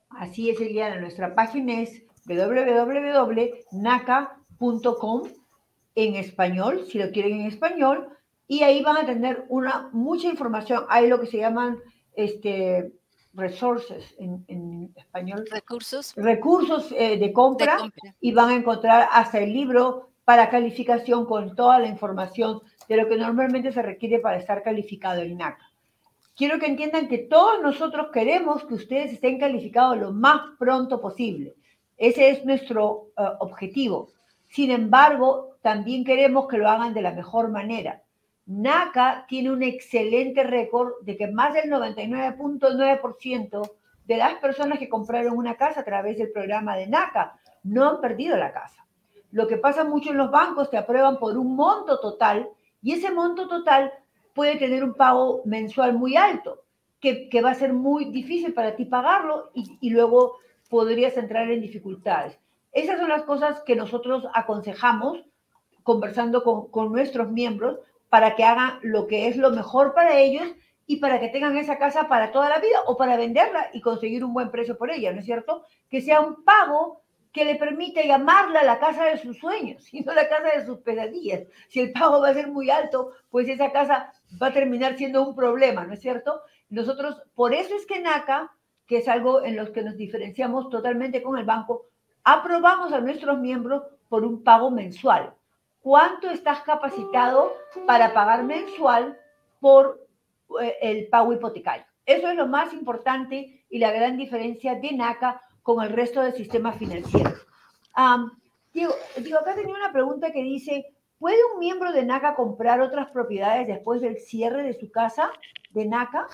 Así 0.09 0.49
es, 0.49 0.59
Eliana. 0.61 0.99
Nuestra 1.01 1.35
página 1.35 1.81
es 1.81 2.03
www.naca.com 2.25 3.23
en 5.95 6.15
español, 6.15 6.87
si 6.89 6.97
lo 6.97 7.11
quieren 7.11 7.41
en 7.41 7.47
español, 7.47 8.09
y 8.59 8.63
ahí 8.63 8.81
van 8.81 8.97
a 8.97 9.05
tener 9.05 9.45
una, 9.49 9.89
mucha 9.93 10.27
información. 10.27 10.85
Hay 10.89 11.07
lo 11.07 11.19
que 11.19 11.27
se 11.27 11.37
llaman 11.37 11.79
este, 12.15 12.91
resources 13.33 14.15
en, 14.17 14.93
español. 14.95 15.45
Recursos. 15.51 16.13
Recursos 16.15 16.91
eh, 16.91 17.17
de, 17.17 17.33
compra, 17.33 17.77
y 18.19 18.31
van 18.31 18.49
a 18.49 18.55
encontrar 18.55 19.09
hasta 19.11 19.39
el 19.39 19.53
libro 19.53 20.09
para 20.25 20.49
calificación 20.49 21.25
con 21.25 21.55
toda 21.55 21.79
la 21.79 21.87
información 21.87 22.61
de 22.87 22.97
lo 22.97 23.07
que 23.07 23.17
normalmente 23.17 23.71
se 23.71 23.81
requiere 23.81 24.19
para 24.19 24.37
estar 24.37 24.63
calificado 24.63 25.21
en 25.21 25.37
NACA 25.37 25.73
quiero 26.35 26.59
que 26.59 26.67
entiendan 26.67 27.07
que 27.07 27.19
todos 27.19 27.61
nosotros 27.61 28.07
queremos 28.11 28.65
que 28.65 28.75
ustedes 28.75 29.13
estén 29.13 29.39
calificados 29.39 29.97
lo 29.97 30.11
más 30.11 30.41
pronto 30.57 30.99
posible. 31.01 31.55
Ese 31.97 32.29
es 32.29 32.45
nuestro 32.45 33.09
eh, 33.17 33.23
objetivo. 33.39 34.09
Sin 34.49 34.71
embargo, 34.71 35.57
también 35.61 36.03
queremos 36.03 36.47
que 36.47 36.57
lo 36.57 36.69
hagan 36.69 36.93
de 36.93 37.01
la 37.01 37.13
mejor 37.13 37.49
manera. 37.49 38.02
NACA 38.45 39.25
tiene 39.27 39.51
un 39.51 39.63
excelente 39.63 40.43
récord 40.43 40.93
de 41.01 41.17
que 41.17 41.27
más 41.27 41.53
del 41.53 41.71
99.9% 41.71 43.71
de 44.05 44.17
las 44.17 44.35
personas 44.35 44.79
que 44.79 44.89
compraron 44.89 45.37
una 45.37 45.55
casa 45.55 45.81
a 45.81 45.85
través 45.85 46.17
del 46.17 46.31
programa 46.31 46.75
de 46.75 46.87
NACA 46.87 47.39
no 47.63 47.89
han 47.89 48.01
perdido 48.01 48.37
la 48.37 48.51
casa. 48.51 48.85
Lo 49.31 49.47
que 49.47 49.57
pasa 49.57 49.83
mucho 49.83 50.11
en 50.11 50.17
los 50.17 50.29
bancos, 50.29 50.69
te 50.69 50.77
aprueban 50.77 51.17
por 51.17 51.37
un 51.37 51.55
monto 51.55 51.99
total 51.99 52.49
y 52.81 52.93
ese 52.93 53.11
monto 53.11 53.47
total 53.47 53.91
puede 54.33 54.57
tener 54.57 54.83
un 54.83 54.93
pago 54.93 55.41
mensual 55.45 55.93
muy 55.93 56.17
alto, 56.17 56.63
que, 56.99 57.29
va 57.43 57.51
a 57.51 57.55
ser 57.55 57.73
muy 57.73 58.05
difícil 58.05 58.53
para 58.53 58.75
ti 58.75 58.85
pagarlo 58.85 59.51
y, 59.53 59.89
luego 59.89 60.37
podrías 60.69 61.17
entrar 61.17 61.49
en 61.51 61.61
dificultades. 61.61 62.39
Esas 62.71 62.99
son 62.99 63.09
las 63.09 63.23
cosas 63.23 63.61
que 63.61 63.75
nosotros 63.75 64.25
aconsejamos 64.33 65.23
conversando 65.83 66.43
con, 66.43 66.69
con, 66.69 66.91
nuestros 66.91 67.29
miembros 67.29 67.79
para 68.13 68.35
que 68.35 68.43
hagan 68.43 68.77
lo 68.83 69.07
que 69.07 69.27
es 69.27 69.37
lo 69.37 69.49
mejor 69.49 69.95
para 69.95 70.19
ellos 70.19 70.47
y 70.85 70.97
para 70.97 71.19
que 71.19 71.29
tengan 71.29 71.57
esa 71.57 71.79
casa 71.79 72.07
para 72.07 72.31
toda 72.31 72.47
la 72.47 72.59
vida 72.59 72.81
o 72.85 72.95
para 72.95 73.17
venderla 73.17 73.71
y 73.73 73.81
conseguir 73.81 74.23
un 74.23 74.35
buen 74.35 74.51
precio 74.51 74.77
por 74.77 74.91
ella, 74.91 75.11
¿no 75.11 75.21
es 75.21 75.25
cierto? 75.25 75.63
Que 75.89 75.99
sea 75.99 76.21
un 76.21 76.43
pago 76.43 77.01
que 77.31 77.43
le 77.43 77.55
permite 77.55 78.05
llamarla 78.05 78.61
la 78.61 78.77
casa 78.77 79.05
de 79.05 79.17
sus 79.17 79.39
sueños 79.39 79.87
y 79.91 80.01
no 80.01 80.13
la 80.13 80.29
casa 80.29 80.55
de 80.55 80.63
sus 80.63 80.77
pesadillas. 80.81 81.47
Si 81.69 81.79
el 81.79 81.91
pago 81.91 82.21
va 82.21 82.29
a 82.29 82.33
ser 82.35 82.49
muy 82.49 82.69
alto, 82.69 83.13
pues 83.31 83.49
esa 83.49 83.71
casa 83.71 84.13
va 84.39 84.47
a 84.49 84.53
terminar 84.53 84.95
siendo 84.95 85.27
un 85.27 85.35
problema, 85.35 85.83
¿no 85.83 85.95
es 85.95 85.99
cierto? 85.99 86.43
Nosotros, 86.69 87.19
por 87.33 87.51
eso 87.51 87.75
es 87.75 87.87
que 87.87 87.99
NACA, 87.99 88.51
que 88.85 88.97
es 88.97 89.07
algo 89.07 89.43
en 89.43 89.55
los 89.55 89.71
que 89.71 89.81
nos 89.81 89.97
diferenciamos 89.97 90.69
totalmente 90.69 91.23
con 91.23 91.39
el 91.39 91.45
banco, 91.45 91.87
aprobamos 92.23 92.93
a 92.93 93.01
nuestros 93.01 93.39
miembros 93.39 93.81
por 94.07 94.23
un 94.23 94.43
pago 94.43 94.69
mensual. 94.69 95.33
¿Cuánto 95.83 96.29
estás 96.29 96.61
capacitado 96.61 97.51
para 97.85 98.13
pagar 98.13 98.45
mensual 98.45 99.19
por 99.59 100.07
eh, 100.61 100.77
el 100.81 101.07
pago 101.09 101.33
hipotecario? 101.33 101.85
Eso 102.05 102.29
es 102.29 102.37
lo 102.37 102.47
más 102.47 102.71
importante 102.73 103.65
y 103.69 103.79
la 103.79 103.91
gran 103.91 104.15
diferencia 104.15 104.75
de 104.75 104.93
NACA 104.93 105.41
con 105.61 105.83
el 105.83 105.89
resto 105.91 106.21
del 106.21 106.33
sistema 106.35 106.71
financiero. 106.71 107.33
digo, 108.73 108.93
digo, 109.17 109.39
acá 109.39 109.55
tenía 109.55 109.75
una 109.75 109.91
pregunta 109.91 110.31
que 110.31 110.41
dice, 110.41 110.85
¿puede 111.19 111.37
un 111.53 111.59
miembro 111.59 111.91
de 111.91 112.05
NACA 112.05 112.35
comprar 112.35 112.79
otras 112.79 113.09
propiedades 113.11 113.67
después 113.67 113.99
del 113.99 114.19
cierre 114.19 114.63
de 114.63 114.79
su 114.79 114.89
casa 114.89 115.31
de 115.71 115.85
NACA? 115.85 116.27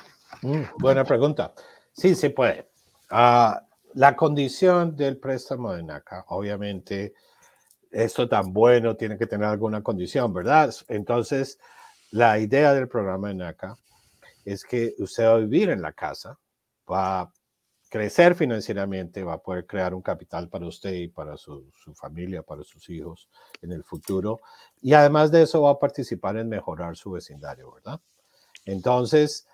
Mm, 0.43 0.61
buena 0.77 1.03
pregunta. 1.03 1.53
Sí, 1.91 2.13
se 2.13 2.29
puede. 2.29 2.69
Ah, 3.09 3.63
la 3.95 4.15
condición 4.15 4.95
del 4.95 5.17
préstamo 5.17 5.73
de 5.73 5.81
NACA, 5.81 6.25
obviamente, 6.27 7.15
esto 7.91 8.27
tan 8.27 8.53
bueno 8.53 8.95
tiene 8.95 9.17
que 9.17 9.27
tener 9.27 9.47
alguna 9.47 9.81
condición, 9.81 10.33
¿verdad? 10.33 10.73
Entonces, 10.87 11.59
la 12.11 12.39
idea 12.39 12.73
del 12.73 12.87
programa 12.87 13.29
de 13.29 13.35
NACA 13.35 13.77
es 14.45 14.63
que 14.63 14.95
usted 14.99 15.25
va 15.25 15.33
a 15.33 15.37
vivir 15.37 15.69
en 15.69 15.81
la 15.81 15.93
casa, 15.93 16.37
va 16.89 17.21
a 17.21 17.33
crecer 17.89 18.35
financieramente, 18.35 19.23
va 19.23 19.33
a 19.33 19.41
poder 19.41 19.65
crear 19.65 19.93
un 19.93 20.01
capital 20.01 20.47
para 20.47 20.67
usted 20.67 20.93
y 20.93 21.07
para 21.07 21.37
su, 21.37 21.71
familia, 21.95 22.43
para 22.43 22.63
sus 22.63 22.87
hijos 22.89 23.29
en 23.61 23.71
el 23.71 23.83
futuro. 23.83 24.39
Y 24.81 24.93
además 24.93 25.31
de 25.31 25.41
eso 25.43 25.63
va 25.63 25.71
a 25.71 25.79
participar 25.79 26.37
en 26.37 26.49
mejorar 26.49 26.95
su 26.95 27.11
vecindario, 27.11 27.71
¿verdad? 27.73 27.99
Entonces, 28.65 29.47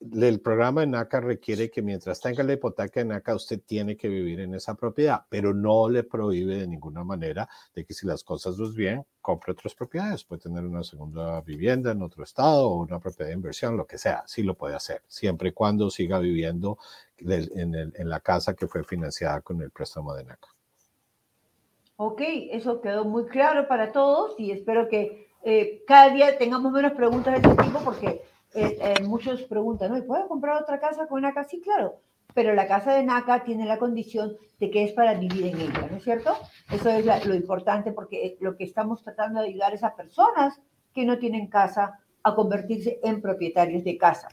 el 0.00 0.40
programa 0.40 0.80
de 0.80 0.86
NACA 0.86 1.20
requiere 1.20 1.70
que 1.70 1.82
mientras 1.82 2.20
tenga 2.20 2.42
la 2.42 2.54
hipoteca 2.54 3.00
de 3.00 3.06
NACA, 3.06 3.34
usted 3.34 3.60
tiene 3.60 3.96
que 3.96 4.08
vivir 4.08 4.40
en 4.40 4.54
esa 4.54 4.74
propiedad, 4.74 5.26
pero 5.28 5.52
no 5.52 5.90
le 5.90 6.04
prohíbe 6.04 6.56
de 6.56 6.66
ninguna 6.66 7.04
manera 7.04 7.48
de 7.74 7.84
que 7.84 7.92
si 7.92 8.06
las 8.06 8.24
cosas 8.24 8.56
van 8.56 8.74
bien, 8.74 9.06
compre 9.20 9.52
otras 9.52 9.74
propiedades. 9.74 10.24
Puede 10.24 10.42
tener 10.42 10.64
una 10.64 10.82
segunda 10.82 11.42
vivienda 11.42 11.92
en 11.92 12.00
otro 12.02 12.24
estado 12.24 12.68
o 12.68 12.76
una 12.76 12.98
propiedad 12.98 13.28
de 13.28 13.34
inversión, 13.34 13.76
lo 13.76 13.86
que 13.86 13.98
sea, 13.98 14.24
sí 14.26 14.42
lo 14.42 14.54
puede 14.54 14.74
hacer, 14.74 15.02
siempre 15.06 15.50
y 15.50 15.52
cuando 15.52 15.90
siga 15.90 16.18
viviendo 16.18 16.78
en, 17.18 18.08
la 18.08 18.20
casa 18.20 18.54
que 18.54 18.66
fue 18.66 18.82
financiada 18.82 19.42
con 19.42 19.60
el 19.60 19.70
préstamo 19.70 20.14
de 20.14 20.24
NACA. 20.24 20.48
Ok, 21.96 22.22
eso 22.52 22.80
quedó 22.80 23.04
muy 23.04 23.26
claro 23.26 23.68
para 23.68 23.92
todos 23.92 24.34
y 24.38 24.52
espero 24.52 24.88
que 24.88 25.28
eh, 25.44 25.84
cada 25.86 26.08
día 26.08 26.38
tengamos 26.38 26.72
menos 26.72 26.92
preguntas 26.92 27.34
de 27.34 27.46
este 27.46 27.62
tipo 27.62 27.80
porque 27.84 28.22
eh, 28.54 28.78
eh, 28.80 29.02
muchos 29.02 29.42
preguntan, 29.42 29.92
¿no? 29.92 30.04
¿Puedo 30.04 30.26
comprar 30.28 30.60
otra 30.62 30.80
casa 30.80 31.06
con 31.06 31.22
NACA? 31.22 31.44
Sí, 31.44 31.60
claro, 31.60 32.00
pero 32.34 32.54
la 32.54 32.66
casa 32.66 32.94
de 32.94 33.04
NACA 33.04 33.44
tiene 33.44 33.66
la 33.66 33.78
condición 33.78 34.36
de 34.58 34.70
que 34.70 34.84
es 34.84 34.92
para 34.92 35.14
vivir 35.14 35.46
en 35.46 35.60
ella, 35.60 35.88
¿no 35.90 35.96
es 35.96 36.04
cierto? 36.04 36.36
Eso 36.70 36.90
es 36.90 37.26
lo 37.26 37.34
importante 37.34 37.92
porque 37.92 38.36
lo 38.40 38.56
que 38.56 38.64
estamos 38.64 39.02
tratando 39.02 39.40
de 39.40 39.48
ayudar 39.48 39.74
es 39.74 39.84
a 39.84 39.94
personas 39.94 40.60
que 40.92 41.04
no 41.04 41.18
tienen 41.18 41.46
casa 41.46 42.00
a 42.22 42.34
convertirse 42.34 43.00
en 43.02 43.22
propietarios 43.22 43.84
de 43.84 43.96
casa. 43.96 44.28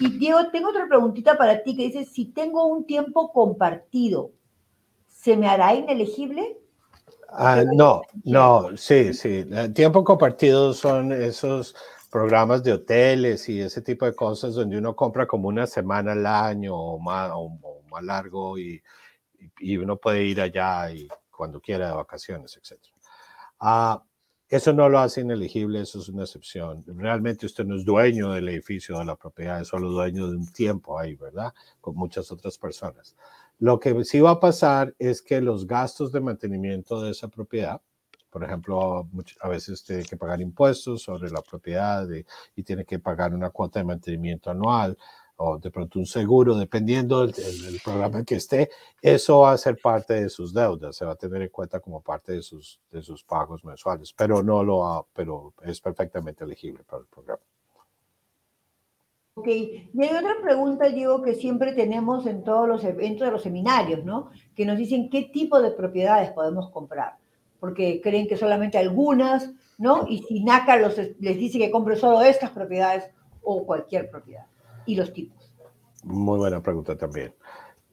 Y 0.00 0.10
Diego, 0.18 0.50
tengo 0.50 0.68
otra 0.68 0.86
preguntita 0.86 1.36
para 1.36 1.62
ti 1.62 1.76
que 1.76 1.84
dice, 1.84 2.04
si 2.04 2.26
tengo 2.26 2.66
un 2.66 2.84
tiempo 2.84 3.32
compartido, 3.32 4.30
¿se 5.08 5.36
me 5.36 5.48
hará 5.48 5.74
inelegible? 5.74 6.58
Ah, 7.30 7.64
no, 7.74 8.02
no, 8.24 8.76
sí, 8.76 9.12
sí. 9.12 9.44
Tiempo 9.74 10.04
compartido 10.04 10.72
son 10.72 11.12
esos 11.12 11.74
programas 12.10 12.62
de 12.62 12.72
hoteles 12.72 13.48
y 13.48 13.60
ese 13.60 13.82
tipo 13.82 14.06
de 14.06 14.14
cosas 14.14 14.54
donde 14.54 14.78
uno 14.78 14.96
compra 14.96 15.26
como 15.26 15.48
una 15.48 15.66
semana 15.66 16.12
al 16.12 16.26
año 16.26 16.74
o 16.74 16.98
más, 16.98 17.30
o, 17.34 17.82
más 17.90 18.02
largo 18.02 18.58
y, 18.58 18.82
y, 19.58 19.76
uno 19.76 19.96
puede 19.96 20.24
ir 20.24 20.40
allá 20.40 20.90
y 20.90 21.08
cuando 21.30 21.60
quiera 21.60 21.88
de 21.88 21.94
vacaciones, 21.94 22.56
etc. 22.56 22.80
Ah, 23.60 24.02
eso 24.48 24.72
no 24.72 24.88
lo 24.88 24.98
hace 24.98 25.20
inelegible, 25.20 25.82
eso 25.82 25.98
es 26.00 26.08
una 26.08 26.22
excepción. 26.22 26.82
Realmente 26.86 27.44
usted 27.44 27.64
no 27.64 27.76
es 27.76 27.84
dueño 27.84 28.32
del 28.32 28.48
edificio, 28.48 28.98
de 28.98 29.04
la 29.04 29.16
propiedad, 29.16 29.60
es 29.60 29.68
solo 29.68 29.90
dueño 29.90 30.28
de 30.28 30.36
un 30.36 30.50
tiempo 30.52 30.98
ahí, 30.98 31.16
¿verdad? 31.16 31.52
Con 31.80 31.96
muchas 31.96 32.32
otras 32.32 32.56
personas. 32.56 33.14
Lo 33.58 33.78
que 33.78 34.04
sí 34.04 34.20
va 34.20 34.32
a 34.32 34.40
pasar 34.40 34.94
es 34.98 35.20
que 35.20 35.40
los 35.42 35.66
gastos 35.66 36.12
de 36.12 36.20
mantenimiento 36.20 37.02
de 37.02 37.10
esa 37.10 37.28
propiedad 37.28 37.82
por 38.30 38.44
ejemplo, 38.44 39.08
a 39.40 39.48
veces 39.48 39.82
tiene 39.84 40.04
que 40.04 40.16
pagar 40.16 40.40
impuestos 40.40 41.02
sobre 41.02 41.30
la 41.30 41.42
propiedad 41.42 42.06
y 42.54 42.62
tiene 42.62 42.84
que 42.84 42.98
pagar 42.98 43.34
una 43.34 43.50
cuota 43.50 43.80
de 43.80 43.84
mantenimiento 43.84 44.50
anual 44.50 44.96
o 45.40 45.56
de 45.56 45.70
pronto 45.70 45.98
un 45.98 46.06
seguro, 46.06 46.56
dependiendo 46.56 47.26
del, 47.26 47.80
programa 47.82 48.18
en 48.18 48.24
que 48.24 48.34
esté, 48.34 48.70
eso 49.00 49.40
va 49.40 49.52
a 49.52 49.58
ser 49.58 49.78
parte 49.80 50.14
de 50.14 50.28
sus 50.28 50.52
deudas, 50.52 50.96
se 50.96 51.04
va 51.04 51.12
a 51.12 51.16
tener 51.16 51.42
en 51.42 51.48
cuenta 51.48 51.78
como 51.78 52.00
parte 52.00 52.32
de 52.32 52.42
sus, 52.42 52.80
de 52.90 53.00
sus 53.02 53.22
pagos 53.22 53.64
mensuales, 53.64 54.12
pero 54.12 54.42
no 54.42 54.64
lo 54.64 54.84
ha, 54.84 55.06
pero 55.12 55.54
es 55.62 55.80
perfectamente 55.80 56.42
elegible 56.42 56.82
para 56.82 57.02
el 57.02 57.06
programa. 57.06 57.42
Ok, 59.34 59.46
y 59.46 60.02
hay 60.02 60.16
otra 60.16 60.34
pregunta, 60.42 60.88
Diego, 60.88 61.22
que 61.22 61.36
siempre 61.36 61.72
tenemos 61.72 62.26
en 62.26 62.42
todos 62.42 62.66
los 62.66 62.82
eventos 62.82 63.24
de 63.24 63.30
los 63.30 63.42
seminarios, 63.42 64.04
¿no? 64.04 64.30
Que 64.56 64.64
nos 64.64 64.76
dicen 64.76 65.08
qué 65.08 65.30
tipo 65.32 65.62
de 65.62 65.70
propiedades 65.70 66.32
podemos 66.32 66.70
comprar 66.70 67.16
porque 67.60 68.00
creen 68.02 68.28
que 68.28 68.36
solamente 68.36 68.78
algunas, 68.78 69.50
¿no? 69.78 70.06
Y 70.08 70.22
si 70.22 70.42
NACA 70.44 70.76
los, 70.76 70.96
les 70.96 71.38
dice 71.38 71.58
que 71.58 71.70
compre 71.70 71.96
solo 71.96 72.22
estas 72.22 72.50
propiedades 72.50 73.04
o 73.42 73.64
cualquier 73.64 74.10
propiedad 74.10 74.46
y 74.86 74.94
los 74.96 75.12
tipos. 75.12 75.52
Muy 76.04 76.38
buena 76.38 76.62
pregunta 76.62 76.96
también. 76.96 77.34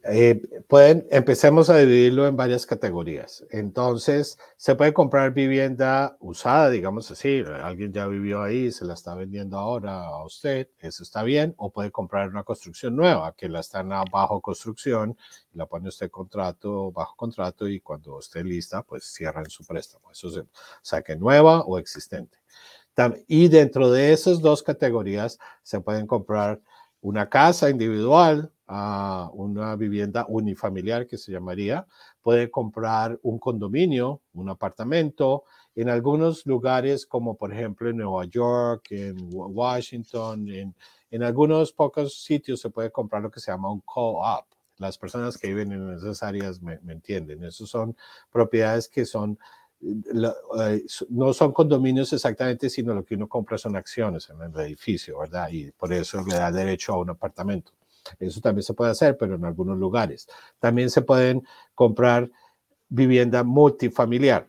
Eh, 0.08 0.39
pueden, 0.68 1.08
empecemos 1.10 1.72
a 1.72 1.78
dividirlo 1.78 2.28
en 2.28 2.38
varias 2.38 2.68
categorías. 2.68 3.43
Entonces, 3.49 4.38
se 4.56 4.76
puede 4.76 4.93
comprar 4.93 5.34
vivienda 5.34 6.16
usada, 6.20 6.70
digamos 6.70 7.10
así, 7.10 7.43
alguien 7.64 7.91
ya 7.91 8.06
vivió 8.06 8.43
ahí, 8.43 8.72
se 8.72 8.86
la 8.86 8.93
está 8.93 9.16
vendiendo 9.16 9.58
ahora 9.58 10.06
a 10.06 10.24
usted, 10.24 10.70
eso 10.78 11.01
está 11.01 11.24
bien, 11.24 11.56
o 11.58 11.72
puede 11.72 11.89
comprar 11.91 12.30
una 12.30 12.43
construcción 12.43 12.95
nueva, 12.95 13.34
que 13.36 13.49
la 13.49 13.62
están 13.62 13.89
bajo 14.12 14.41
construcción, 14.41 15.18
la 15.53 15.66
pone 15.66 15.89
usted 15.89 16.12
contrato, 16.12 16.91
bajo 16.91 17.16
contrato, 17.16 17.68
y 17.68 17.80
cuando 17.80 18.20
esté 18.20 18.43
lista, 18.43 18.84
pues 18.84 19.06
cierran 19.06 19.49
su 19.49 19.66
préstamo. 19.66 20.12
Eso 20.12 20.30
se 20.30 20.43
saque 20.84 21.16
nueva 21.16 21.62
o 21.62 21.80
existente. 21.80 22.38
Y 23.28 23.47
dentro 23.47 23.91
de 23.91 24.14
esas 24.14 24.39
dos 24.39 24.62
categorías 24.62 25.39
se 25.64 25.82
pueden 25.82 26.06
comprar 26.06 26.62
una 27.01 27.28
casa 27.28 27.70
individual, 27.70 28.51
a 28.68 29.30
una 29.34 29.76
vivienda 29.76 30.26
unifamiliar 30.28 31.07
que 31.07 31.18
se 31.18 31.32
llamaría, 31.32 31.86
puede 32.22 32.49
comprar 32.49 33.20
un 33.24 33.38
condominio, 33.38 34.22
un 34.34 34.49
apartamento, 34.49 35.43
en 35.76 35.89
algunos 35.89 36.45
lugares 36.45 37.05
como 37.05 37.36
por 37.36 37.53
ejemplo 37.53 37.89
en 37.89 37.97
Nueva 37.97 38.26
York, 38.26 38.88
en 38.91 39.18
Washington, 39.32 40.49
en, 40.49 40.76
en 41.11 41.24
algunos 41.24 41.72
pocos 41.72 42.24
sitios 42.24 42.61
se 42.61 42.70
puede 42.70 42.91
comprar 42.91 43.22
lo 43.22 43.32
que 43.32 43.39
se 43.39 43.51
llama 43.51 43.72
un 43.72 43.82
co-op. 43.82 44.45
Las 44.78 44.97
personas 44.97 45.38
que 45.38 45.47
viven 45.47 45.72
en 45.72 45.93
esas 45.93 46.22
áreas 46.24 46.61
me, 46.61 46.80
me 46.80 46.93
entienden. 46.93 47.43
Esas 47.43 47.70
son 47.70 47.95
propiedades 48.32 48.89
que 48.89 49.05
son 49.05 49.38
eh, 49.82 50.86
no 51.09 51.34
son 51.34 51.51
condominios 51.51 52.11
exactamente, 52.13 52.70
sino 52.70 52.93
lo 52.93 53.03
que 53.03 53.16
uno 53.16 53.28
compra 53.28 53.57
son 53.57 53.76
acciones 53.76 54.30
en 54.30 54.41
el 54.41 54.59
edificio, 54.61 55.20
¿verdad? 55.20 55.49
Y 55.51 55.72
por 55.72 55.93
eso 55.93 56.24
le 56.28 56.36
da 56.36 56.51
derecho 56.51 56.93
a 56.93 56.99
un 56.99 57.11
apartamento. 57.11 57.72
Eso 58.20 58.41
también 58.41 58.64
se 58.64 58.74
puede 58.74 58.91
hacer, 58.91 59.18
pero 59.18 59.36
en 59.36 59.45
algunos 59.45 59.78
lugares. 59.78 60.28
También 60.60 60.89
se 60.89 61.01
pueden 61.01 61.45
comprar 61.74 62.30
vivienda 62.88 63.43
multifamiliar 63.43 64.47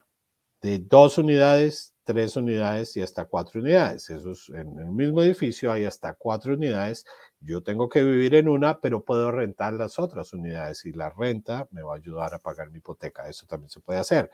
de 0.60 0.78
dos 0.78 1.18
unidades, 1.18 1.94
tres 2.04 2.36
unidades 2.36 2.96
y 2.96 3.02
hasta 3.02 3.24
cuatro 3.24 3.60
unidades. 3.60 4.08
Eso 4.10 4.32
es, 4.32 4.48
en 4.50 4.78
el 4.78 4.90
mismo 4.90 5.22
edificio 5.22 5.72
hay 5.72 5.84
hasta 5.84 6.14
cuatro 6.14 6.54
unidades. 6.54 7.04
Yo 7.40 7.62
tengo 7.62 7.88
que 7.88 8.02
vivir 8.02 8.34
en 8.34 8.48
una, 8.48 8.80
pero 8.80 9.04
puedo 9.04 9.30
rentar 9.30 9.74
las 9.74 9.98
otras 9.98 10.32
unidades 10.32 10.84
y 10.84 10.92
la 10.92 11.10
renta 11.10 11.66
me 11.70 11.82
va 11.82 11.94
a 11.94 11.96
ayudar 11.96 12.34
a 12.34 12.38
pagar 12.38 12.70
mi 12.70 12.78
hipoteca. 12.78 13.28
Eso 13.28 13.46
también 13.46 13.70
se 13.70 13.80
puede 13.80 13.98
hacer. 13.98 14.30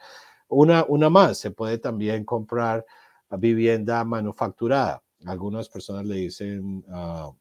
Una, 0.49 0.85
una 0.87 1.09
más, 1.09 1.39
se 1.39 1.51
puede 1.51 1.79
también 1.79 2.25
comprar 2.25 2.85
vivienda 3.31 4.05
manufacturada. 4.05 5.03
Algunas 5.25 5.69
personas 5.69 6.05
le 6.05 6.17
dicen 6.17 6.85
uh, 6.89 7.35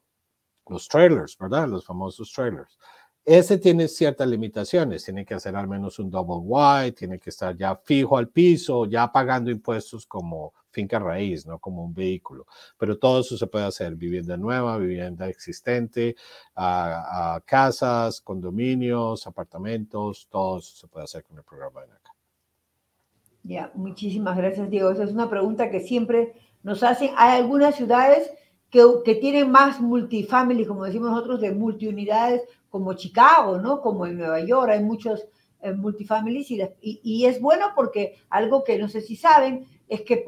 los 0.72 0.88
trailers, 0.88 1.38
¿verdad? 1.38 1.68
Los 1.68 1.86
famosos 1.86 2.32
trailers. 2.32 2.78
Ese 3.24 3.60
tiene 3.60 3.88
ciertas 3.88 4.28
limitaciones, 4.28 5.06
tiene 5.06 5.24
que 5.24 5.36
hacer 5.36 5.56
al 5.56 5.68
menos 5.68 6.00
un 6.00 6.10
double 6.10 6.38
wide, 6.44 6.94
tiene 6.94 7.20
que 7.20 7.30
estar 7.30 7.56
ya 7.56 7.76
fijo 7.76 8.18
al 8.18 8.30
piso, 8.30 8.86
ya 8.88 9.12
pagando 9.12 9.52
impuestos 9.52 10.08
como 10.08 10.54
finca 10.72 10.98
raíz, 10.98 11.46
no 11.46 11.60
como 11.60 11.84
un 11.84 11.94
vehículo. 11.94 12.48
Pero 12.80 12.98
todo 12.98 13.20
eso 13.20 13.38
se 13.38 13.46
puede 13.46 13.66
hacer, 13.66 13.96
vivienda 13.96 14.38
nueva, 14.38 14.78
vivienda 14.78 15.28
existente, 15.30 16.16
a, 16.56 17.40
casas, 17.46 18.22
condominios, 18.22 19.28
apartamentos, 19.28 20.28
todo 20.32 20.58
eso 20.58 20.76
se 20.76 20.88
puede 20.88 21.04
hacer 21.04 21.24
con 21.24 21.38
el 21.38 21.44
programa 21.44 21.82
de 21.82 21.88
NACA. 21.90 22.12
Ya, 23.44 23.72
muchísimas 23.76 24.36
gracias, 24.36 24.70
Diego. 24.70 24.90
Esa 24.90 25.04
es 25.04 25.12
una 25.12 25.30
pregunta 25.30 25.70
que 25.70 25.82
siempre 25.82 26.34
nos 26.64 26.82
hacen. 26.82 27.12
Hay 27.18 27.40
algunas 27.40 27.76
ciudades 27.76 28.32
que, 28.72 29.16
tienen 29.16 29.52
más 29.52 29.82
multifamily, 29.82 30.66
como 30.66 30.86
decimos 30.86 31.12
nosotros, 31.12 31.42
de 31.42 31.52
multiunidades, 31.52 32.42
como 32.70 32.94
Chicago, 32.94 33.58
¿no? 33.58 33.82
Como 33.82 34.08
en 34.08 34.18
Nueva 34.18 34.40
York, 34.40 34.70
hay 34.72 34.82
muchos 34.82 35.28
eh, 35.62 35.74
multifamilies 35.74 36.50
y, 36.50 36.62
y, 36.82 37.26
es 37.26 37.42
bueno 37.42 37.74
porque 37.76 38.16
algo 38.30 38.64
que 38.64 38.80
no 38.80 38.88
sé 38.88 39.02
si 39.02 39.18
saben 39.18 39.68
es 39.90 40.02
que 40.02 40.24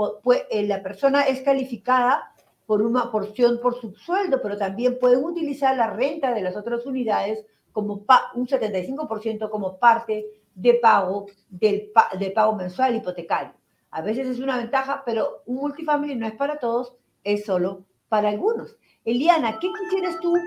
eh, 0.49 0.67
la 0.67 0.83
persona 0.83 1.23
es 1.23 1.41
calificada 1.41 2.33
por 2.65 2.81
una 2.81 3.09
porción 3.11 3.59
por 3.61 3.79
subsueldo, 3.79 4.41
pero 4.41 4.57
también 4.57 4.99
pueden 4.99 5.23
utilizar 5.23 5.75
la 5.77 5.89
renta 5.89 6.33
de 6.33 6.41
las 6.41 6.57
otras 6.57 6.85
unidades 6.85 7.45
como 7.71 8.05
un 8.35 8.47
75% 8.47 9.49
como 9.49 9.77
parte 9.77 10.25
de 10.53 10.73
pago 10.75 11.27
del, 11.49 11.91
de 12.19 12.31
pago 12.31 12.55
mensual 12.55 12.95
hipotecario. 12.95 13.53
A 13.89 14.01
veces 14.01 14.27
es 14.27 14.39
una 14.39 14.57
ventaja, 14.57 15.01
pero 15.05 15.43
un 15.45 15.55
multifamily 15.55 16.15
no 16.15 16.27
es 16.27 16.33
para 16.33 16.57
todos, 16.57 16.93
es 17.23 17.45
solo 17.45 17.85
para 18.13 18.29
algunos. 18.29 18.75
Eliana, 19.05 19.57
¿qué 19.57 19.67
quisieras 19.73 20.19
tú 20.21 20.37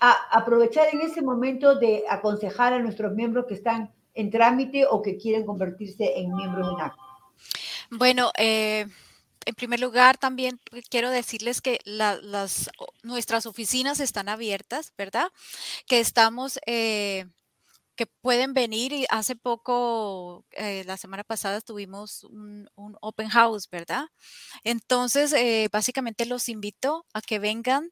aprovechar 0.00 0.88
en 0.92 1.02
ese 1.02 1.22
momento 1.22 1.76
de 1.76 2.02
aconsejar 2.10 2.72
a 2.72 2.80
nuestros 2.80 3.14
miembros 3.14 3.46
que 3.46 3.54
están 3.54 3.94
en 4.14 4.28
trámite 4.32 4.86
o 4.86 5.02
que 5.02 5.18
quieren 5.18 5.46
convertirse 5.46 6.18
en 6.18 6.34
miembros 6.34 6.66
de 6.66 6.82
NAC? 6.82 6.94
Bueno, 7.92 8.32
eh, 8.36 8.86
en 9.46 9.54
primer 9.54 9.78
lugar, 9.78 10.18
también 10.18 10.58
quiero 10.90 11.10
decirles 11.10 11.60
que 11.60 11.78
las, 11.84 12.68
nuestras 13.04 13.46
oficinas 13.46 14.00
están 14.00 14.28
abiertas, 14.28 14.92
¿verdad? 14.98 15.28
Que 15.86 16.00
estamos 16.00 16.58
eh, 16.66 17.26
que 17.96 18.06
pueden 18.06 18.54
venir 18.54 18.92
y 18.92 19.06
hace 19.10 19.36
poco, 19.36 20.46
eh, 20.52 20.82
la 20.86 20.96
semana 20.96 21.24
pasada 21.24 21.60
tuvimos 21.60 22.24
un, 22.24 22.68
open 23.00 23.28
house, 23.28 23.68
¿verdad? 23.70 24.06
Entonces, 24.64 25.32
eh, 25.32 25.68
básicamente 25.70 26.26
los 26.26 26.48
invito 26.48 27.06
a 27.12 27.20
que 27.20 27.38
vengan. 27.38 27.90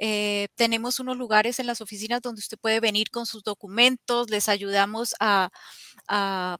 Eh, 0.00 0.48
tenemos 0.56 1.00
unos 1.00 1.16
lugares 1.16 1.58
en 1.58 1.66
las 1.66 1.80
oficinas 1.80 2.22
donde 2.22 2.40
usted 2.40 2.58
puede 2.58 2.80
venir 2.80 3.10
con 3.10 3.26
sus 3.26 3.42
documentos, 3.42 4.30
les 4.30 4.48
ayudamos 4.48 5.14
a, 5.20 5.50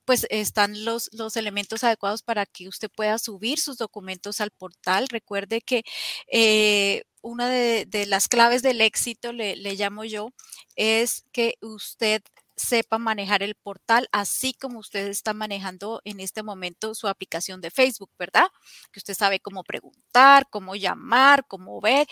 pues 0.04 0.26
están 0.30 0.84
los, 0.84 1.10
los 1.12 1.36
elementos 1.36 1.84
adecuados 1.84 2.22
para 2.22 2.46
que 2.46 2.68
usted 2.68 2.90
pueda 2.90 3.18
subir 3.18 3.58
sus 3.60 3.76
documentos 3.78 4.40
al 4.40 4.50
portal. 4.50 5.08
Recuerde 5.08 5.60
que 5.60 5.84
una 7.22 7.48
de, 7.48 8.06
las 8.06 8.28
claves 8.28 8.62
del 8.62 8.80
éxito, 8.80 9.32
le, 9.32 9.56
le 9.56 9.74
llamo 9.74 10.04
yo, 10.04 10.30
es 10.76 11.24
que 11.32 11.56
usted 11.60 12.22
sepa 12.60 12.98
manejar 12.98 13.42
el 13.42 13.54
portal, 13.54 14.08
así 14.12 14.54
como 14.54 14.78
usted 14.80 15.08
está 15.08 15.34
manejando 15.34 16.00
en 16.04 16.20
este 16.20 16.42
momento 16.42 16.94
su 16.94 17.08
aplicación 17.08 17.60
de 17.60 17.70
Facebook, 17.70 18.10
¿verdad? 18.18 18.48
Que 18.92 19.00
usted 19.00 19.14
sabe 19.14 19.40
cómo 19.40 19.64
preguntar, 19.64 20.46
cómo 20.50 20.76
llamar, 20.76 21.46
cómo 21.46 21.80
ver. 21.80 22.06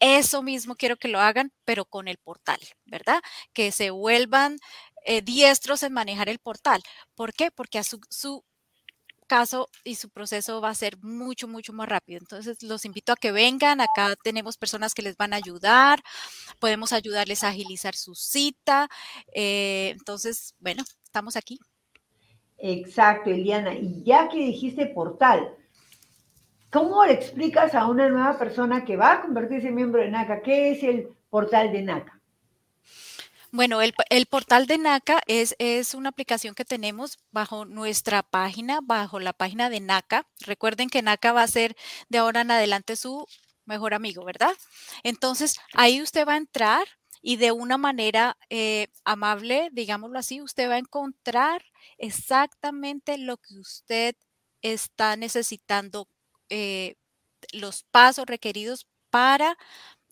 Eso 0.00 0.42
mismo 0.42 0.76
quiero 0.76 0.96
que 0.96 1.08
lo 1.08 1.20
hagan, 1.20 1.52
pero 1.64 1.86
con 1.86 2.08
el 2.08 2.18
portal, 2.18 2.58
¿verdad? 2.84 3.20
Que 3.54 3.72
se 3.72 3.90
vuelvan 3.90 4.58
eh, 5.06 5.22
diestros 5.22 5.82
en 5.82 5.92
manejar 5.94 6.28
el 6.28 6.38
portal. 6.38 6.82
¿Por 7.14 7.32
qué? 7.32 7.50
Porque 7.50 7.78
a 7.78 7.84
su, 7.84 8.00
su 8.10 8.44
caso 9.26 9.68
y 9.84 9.96
su 9.96 10.10
proceso 10.10 10.60
va 10.60 10.70
a 10.70 10.74
ser 10.74 10.96
mucho, 11.02 11.48
mucho 11.48 11.72
más 11.72 11.88
rápido. 11.88 12.18
Entonces, 12.18 12.62
los 12.62 12.84
invito 12.84 13.12
a 13.12 13.16
que 13.16 13.32
vengan. 13.32 13.80
Acá 13.80 14.14
tenemos 14.22 14.56
personas 14.56 14.94
que 14.94 15.02
les 15.02 15.16
van 15.16 15.32
a 15.32 15.36
ayudar. 15.36 16.02
Podemos 16.58 16.92
ayudarles 16.92 17.44
a 17.44 17.48
agilizar 17.48 17.94
su 17.94 18.14
cita. 18.14 18.88
Eh, 19.34 19.90
entonces, 19.96 20.54
bueno, 20.58 20.82
estamos 21.04 21.36
aquí. 21.36 21.58
Exacto, 22.58 23.30
Eliana. 23.30 23.74
Y 23.74 24.02
ya 24.04 24.28
que 24.28 24.38
dijiste 24.38 24.86
portal, 24.86 25.54
¿cómo 26.70 27.04
le 27.04 27.12
explicas 27.12 27.74
a 27.74 27.86
una 27.86 28.08
nueva 28.08 28.38
persona 28.38 28.84
que 28.84 28.96
va 28.96 29.12
a 29.12 29.22
convertirse 29.22 29.68
en 29.68 29.74
miembro 29.74 30.02
de 30.02 30.10
NACA 30.10 30.42
qué 30.42 30.72
es 30.72 30.82
el 30.82 31.08
portal 31.28 31.72
de 31.72 31.82
NACA? 31.82 32.20
Bueno, 33.52 33.80
el, 33.80 34.26
portal 34.26 34.66
de 34.66 34.78
NACA 34.78 35.22
es, 35.26 35.54
es, 35.58 35.94
una 35.94 36.10
aplicación 36.10 36.54
que 36.54 36.64
tenemos 36.64 37.18
bajo 37.30 37.64
nuestra 37.64 38.22
página, 38.22 38.80
bajo 38.82 39.20
la 39.20 39.32
página 39.32 39.70
de 39.70 39.80
NACA. 39.80 40.26
Recuerden 40.40 40.88
que 40.88 41.02
NACA 41.02 41.32
va 41.32 41.42
a 41.42 41.48
ser 41.48 41.76
de 42.08 42.18
ahora 42.18 42.42
en 42.42 42.50
adelante 42.50 42.96
su 42.96 43.26
mejor 43.64 43.94
amigo, 43.94 44.24
¿verdad? 44.24 44.52
Entonces, 45.02 45.58
ahí 45.74 46.02
usted 46.02 46.26
va 46.26 46.34
a 46.34 46.38
entrar 46.38 46.86
y 47.22 47.36
de 47.36 47.52
una 47.52 47.78
manera 47.78 48.36
eh, 48.50 48.88
amable, 49.04 49.68
digámoslo 49.72 50.18
así, 50.18 50.40
usted 50.40 50.68
va 50.70 50.74
a 50.74 50.78
encontrar 50.78 51.64
exactamente 51.98 53.18
lo 53.18 53.36
que 53.38 53.58
usted 53.58 54.16
está 54.62 55.16
necesitando, 55.16 56.08
eh, 56.50 56.96
los 57.52 57.84
pasos 57.84 58.26
requeridos 58.26 58.86
para 59.10 59.56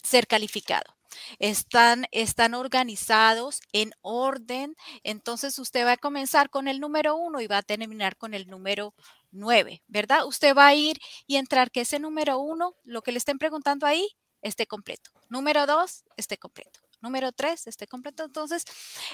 ser 0.02 0.26
calificado. 0.26 0.94
Están, 1.38 2.06
están 2.10 2.54
organizados 2.54 3.60
en 3.72 3.92
orden. 4.02 4.76
Entonces 5.02 5.58
usted 5.58 5.84
va 5.84 5.92
a 5.92 5.96
comenzar 5.96 6.50
con 6.50 6.68
el 6.68 6.80
número 6.80 7.16
uno 7.16 7.40
y 7.40 7.46
va 7.46 7.58
a 7.58 7.62
terminar 7.62 8.16
con 8.16 8.34
el 8.34 8.48
número 8.48 8.94
nueve, 9.30 9.82
¿verdad? 9.88 10.26
Usted 10.26 10.54
va 10.56 10.68
a 10.68 10.74
ir 10.74 10.98
y 11.26 11.36
entrar 11.36 11.70
que 11.70 11.82
ese 11.82 11.98
número 11.98 12.38
uno, 12.38 12.74
lo 12.84 13.02
que 13.02 13.12
le 13.12 13.18
estén 13.18 13.38
preguntando 13.38 13.86
ahí, 13.86 14.08
esté 14.42 14.66
completo. 14.66 15.10
Número 15.28 15.66
dos, 15.66 16.04
esté 16.16 16.38
completo. 16.38 16.80
Número 17.00 17.32
tres, 17.32 17.66
esté 17.66 17.86
completo. 17.86 18.24
Entonces, 18.24 18.64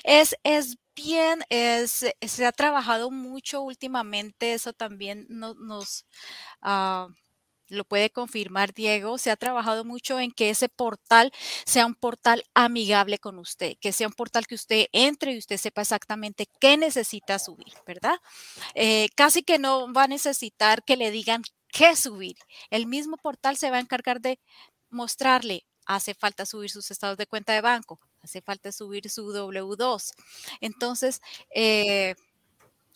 es, 0.04 0.36
es 0.44 0.76
bien, 0.94 1.42
se 1.48 2.46
ha 2.46 2.52
trabajado 2.52 3.10
mucho 3.10 3.62
últimamente. 3.62 4.52
Eso 4.52 4.72
también 4.72 5.26
nos, 5.28 6.04
ah, 6.62 7.08
lo 7.70 7.84
puede 7.84 8.10
confirmar 8.10 8.74
Diego, 8.74 9.18
se 9.18 9.30
ha 9.30 9.36
trabajado 9.36 9.84
mucho 9.84 10.20
en 10.20 10.32
que 10.32 10.50
ese 10.50 10.68
portal 10.68 11.32
sea 11.64 11.86
un 11.86 11.94
portal 11.94 12.44
amigable 12.54 13.18
con 13.18 13.38
usted, 13.38 13.76
que 13.80 13.92
sea 13.92 14.08
un 14.08 14.12
portal 14.12 14.46
que 14.46 14.54
usted 14.54 14.86
entre 14.92 15.32
y 15.32 15.38
usted 15.38 15.56
sepa 15.56 15.82
exactamente 15.82 16.46
qué 16.60 16.76
necesita 16.76 17.38
subir, 17.38 17.72
¿verdad? 17.86 18.16
Eh, 18.74 19.08
casi 19.14 19.42
que 19.42 19.58
no 19.58 19.92
va 19.92 20.04
a 20.04 20.08
necesitar 20.08 20.84
que 20.84 20.96
le 20.96 21.10
digan 21.10 21.42
qué 21.68 21.96
subir. 21.96 22.36
El 22.70 22.86
mismo 22.86 23.16
portal 23.16 23.56
se 23.56 23.70
va 23.70 23.78
a 23.78 23.80
encargar 23.80 24.20
de 24.20 24.38
mostrarle, 24.90 25.64
hace 25.86 26.14
falta 26.14 26.46
subir 26.46 26.70
sus 26.70 26.90
estados 26.90 27.16
de 27.16 27.26
cuenta 27.26 27.52
de 27.52 27.60
banco, 27.60 28.00
hace 28.22 28.42
falta 28.42 28.72
subir 28.72 29.08
su 29.10 29.32
W2. 29.32 30.12
Entonces, 30.60 31.20
eh, 31.54 32.14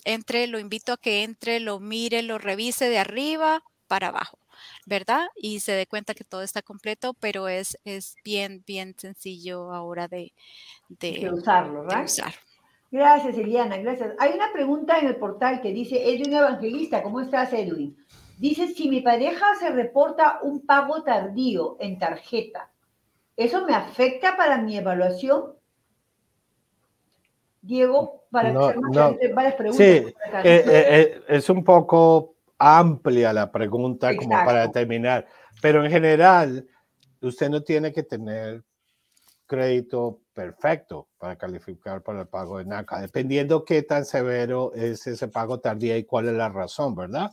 entre, 0.05 0.47
lo 0.47 0.59
invito 0.59 0.93
a 0.93 0.97
que 0.97 1.23
entre, 1.23 1.61
lo 1.61 1.81
mire, 1.81 2.23
lo 2.23 2.39
revise 2.39 2.89
de 2.89 2.99
arriba 2.99 3.63
para 3.89 4.09
abajo. 4.09 4.39
¿Verdad? 4.87 5.27
Y 5.37 5.61
se 5.61 5.73
dé 5.73 5.87
cuenta 5.87 6.15
que 6.15 6.25
todo 6.25 6.43
está 6.43 6.63
completo, 6.63 7.15
pero 7.15 7.49
es, 7.49 7.79
es 7.85 8.17
bien, 8.25 8.63
bien 8.67 8.95
sencillo 8.99 9.73
ahora 9.73 10.09
de, 10.09 10.33
de, 10.89 11.31
usarlo, 11.33 11.83
¿verdad? 11.83 12.07
Gracias, 12.91 13.37
Eliana, 13.37 13.77
gracias. 13.79 14.15
Hay 14.21 14.35
una 14.35 14.53
pregunta 14.53 14.99
en 15.01 15.09
el 15.09 15.17
portal 15.17 15.61
que 15.61 15.73
dice, 15.73 16.09
Edwin 16.09 16.35
Evangelista, 16.35 17.03
¿cómo 17.03 17.21
estás, 17.21 17.53
Edwin? 17.53 17.97
Dice, 18.39 18.69
si 18.69 18.89
mi 18.89 19.01
pareja 19.01 19.47
se 19.59 19.71
reporta 19.71 20.39
un 20.43 20.65
pago 20.65 21.03
tardío 21.03 21.77
en 21.81 21.99
tarjeta, 21.99 22.71
¿eso 23.37 23.65
me 23.67 23.75
afecta 23.75 24.37
para 24.37 24.59
mi 24.59 24.77
evaluación? 24.77 25.55
Diego, 27.63 28.25
para 28.31 28.51
hacer 28.51 29.35
varias 29.35 29.55
preguntas. 29.55 29.87
Sí, 29.87 29.93
eh, 29.93 30.15
eh, 30.45 30.65
eh, 30.67 31.23
es 31.29 31.49
un 31.49 31.65
poco 31.65 32.34
amplia 32.59 33.33
la 33.33 33.51
pregunta 33.51 34.17
como 34.17 34.31
para 34.45 34.71
terminar, 34.71 35.27
pero 35.61 35.85
en 35.85 35.91
general 35.91 36.67
usted 37.21 37.51
no 37.51 37.63
tiene 37.63 37.93
que 37.93 38.03
tener 38.03 38.65
crédito 39.47 40.21
perfecto 40.33 41.09
para 41.19 41.37
calificar 41.37 42.03
para 42.03 42.23
el 42.23 42.29
pago 42.29 42.59
de 42.59 42.65
NACA, 42.65 43.01
dependiendo 43.01 43.65
qué 43.65 43.83
tan 43.83 44.05
severo 44.05 44.73
es 44.75 45.07
ese 45.07 45.29
pago 45.29 45.61
tardía 45.61 45.97
y 45.97 46.05
cuál 46.05 46.29
es 46.29 46.35
la 46.35 46.49
razón, 46.49 46.95
¿verdad? 46.95 47.31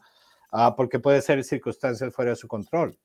Ah, 0.52 0.76
porque 0.76 1.00
puede 1.00 1.22
ser 1.22 1.44
circunstancias 1.44 2.14
fuera 2.14 2.32
de 2.32 2.36
su 2.36 2.48
control. 2.48 2.98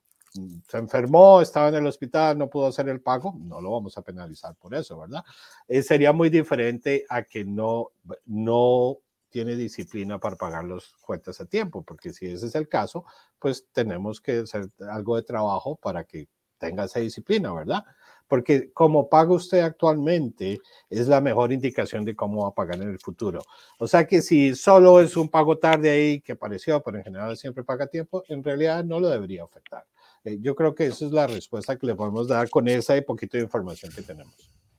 Se 0.69 0.77
enfermó, 0.77 1.41
estaba 1.41 1.69
en 1.69 1.77
el 1.77 1.87
hospital, 1.87 2.37
no 2.37 2.51
pudo 2.51 2.67
hacer 2.67 2.89
el 2.89 3.01
pago, 3.01 3.35
no 3.39 3.61
lo 3.61 3.71
vamos 3.71 3.97
a 3.97 4.03
penalizar 4.03 4.55
por 4.57 4.75
eso, 4.75 4.99
¿verdad? 4.99 5.25
Eh, 5.67 5.83
sería 5.83 6.13
muy 6.13 6.29
diferente 6.29 7.07
a 7.09 7.23
que 7.23 7.45
no, 7.45 7.93
no 8.27 8.99
tiene 9.31 9.57
disciplina 9.57 10.19
para 10.19 10.37
pagar 10.37 10.65
las 10.65 10.93
cuentas 11.01 11.41
a 11.41 11.47
tiempo, 11.47 11.83
porque 11.83 12.13
si 12.13 12.27
ese 12.27 12.47
es 12.47 12.55
el 12.55 12.69
caso, 12.69 13.05
pues 13.39 13.67
tenemos 13.73 14.21
que 14.21 14.39
hacer 14.41 14.69
algo 14.91 15.17
de 15.17 15.23
trabajo 15.23 15.77
para 15.77 16.05
que 16.05 16.29
tenga 16.59 16.85
esa 16.85 17.01
disciplina, 17.01 17.53
¿verdad? 17.53 17.85
Porque 18.29 18.73
como 18.73 19.09
paga 19.09 19.33
usted 19.33 19.61
actualmente 19.61 20.59
es 20.91 21.07
la 21.07 21.21
mejor 21.21 21.53
indicación 21.53 22.05
de 22.05 22.17
cómo 22.17 22.43
va 22.43 22.49
a 22.49 22.55
pagar 22.55 22.83
en 22.83 22.89
el 22.89 22.99
futuro. 22.99 23.43
O 23.79 23.87
sea 23.87 24.07
que 24.07 24.21
si 24.21 24.55
solo 24.55 25.01
es 25.01 25.17
un 25.17 25.29
pago 25.29 25.59
tarde 25.59 25.91
ahí 25.91 26.21
que 26.21 26.33
apareció, 26.33 26.83
pero 26.83 26.99
en 26.99 27.05
general 27.05 27.37
siempre 27.37 27.63
paga 27.63 27.85
a 27.85 27.89
tiempo, 27.89 28.25
en 28.29 28.43
realidad 28.43 28.85
no 28.85 28.99
lo 28.99 29.09
debería 29.09 29.45
afectar. 29.45 29.85
Eh, 30.25 30.39
yo 30.41 30.57
creo 30.57 30.75
que 30.75 30.87
esa 30.87 31.07
es 31.07 31.13
la 31.13 31.27
respuesta 31.27 31.79
que 31.79 31.87
le 31.87 31.95
podemos 31.95 32.27
dar 32.27 32.51
con 32.51 32.67
esa 32.67 32.97
y 32.97 33.03
poquito 33.03 33.37
de 33.37 33.45
información 33.45 33.93
que 33.95 34.03
tenemos. 34.03 34.35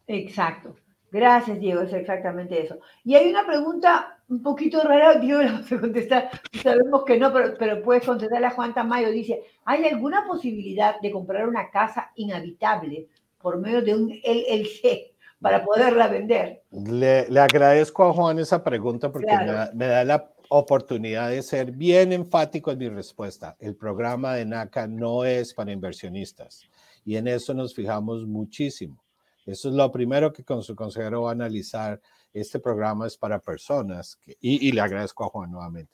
Exacto. 0.08 0.76
Gracias, 1.12 1.60
Diego, 1.60 1.82
es 1.82 1.94
exactamente 1.94 2.62
eso. 2.62 2.80
Y 3.04 3.16
hay 3.16 3.30
una 3.30 3.46
pregunta 3.46 4.20
un 4.28 4.42
poquito 4.42 4.82
rara, 4.84 5.16
Diego 5.20 5.42
la 5.42 5.54
vas 5.54 5.72
a 5.72 5.80
contestar, 5.80 6.30
sabemos 6.62 7.04
que 7.06 7.18
no, 7.18 7.32
pero, 7.32 7.56
pero 7.58 7.82
puedes 7.82 8.06
contestarle 8.06 8.48
a 8.48 8.52
Juan 8.52 8.74
Tamayo. 8.74 9.12
Dice, 9.12 9.44
¿hay 9.66 9.86
alguna 9.86 10.26
posibilidad 10.28 11.00
de 11.02 11.12
comprar 11.12 11.48
una 11.48 11.70
casa 11.70 12.12
inhabitable 12.16 13.08
por 13.40 13.58
medio 13.58 13.82
de 13.82 13.96
un 13.96 14.10
LLC 14.10 15.14
para 15.42 15.64
poderla 15.64 16.08
vender? 16.08 16.64
Le, 16.72 17.30
le 17.30 17.40
agradezco 17.40 18.04
a 18.04 18.14
Juan 18.14 18.40
esa 18.40 18.64
pregunta 18.64 19.12
porque 19.12 19.28
me, 19.38 19.46
da, 19.46 19.72
me 19.74 19.88
da 19.88 20.04
la 20.04 20.32
oportunidad 20.50 21.30
de 21.30 21.42
ser 21.42 21.72
bien 21.72 22.12
enfático 22.12 22.72
en 22.72 22.80
mi 22.80 22.90
respuesta. 22.90 23.56
El 23.60 23.76
programa 23.76 24.36
de 24.36 24.46
NACA 24.46 24.88
no 24.88 25.24
es 25.24 25.54
para 25.54 25.72
inversionistas 25.72 26.68
y 27.06 27.16
en 27.16 27.28
eso 27.28 27.54
nos 27.54 27.74
fijamos 27.74 28.26
muchísimo. 28.26 29.02
Eso 29.48 29.70
es 29.70 29.76
lo 29.76 29.90
primero 29.92 30.34
que 30.34 30.44
con 30.44 30.62
su 30.62 30.76
consejero 30.76 31.24
va 31.24 31.30
a 31.30 31.32
analizar. 31.32 32.02
Este 32.34 32.60
programa 32.60 33.08
es 33.08 33.18
para 33.18 33.40
personas, 33.40 34.18
que, 34.18 34.38
y, 34.42 34.72
le 34.74 34.82
agradezco 34.82 35.24
a 35.24 35.30
Juan 35.30 35.50
nuevamente, 35.50 35.94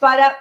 para, 0.00 0.36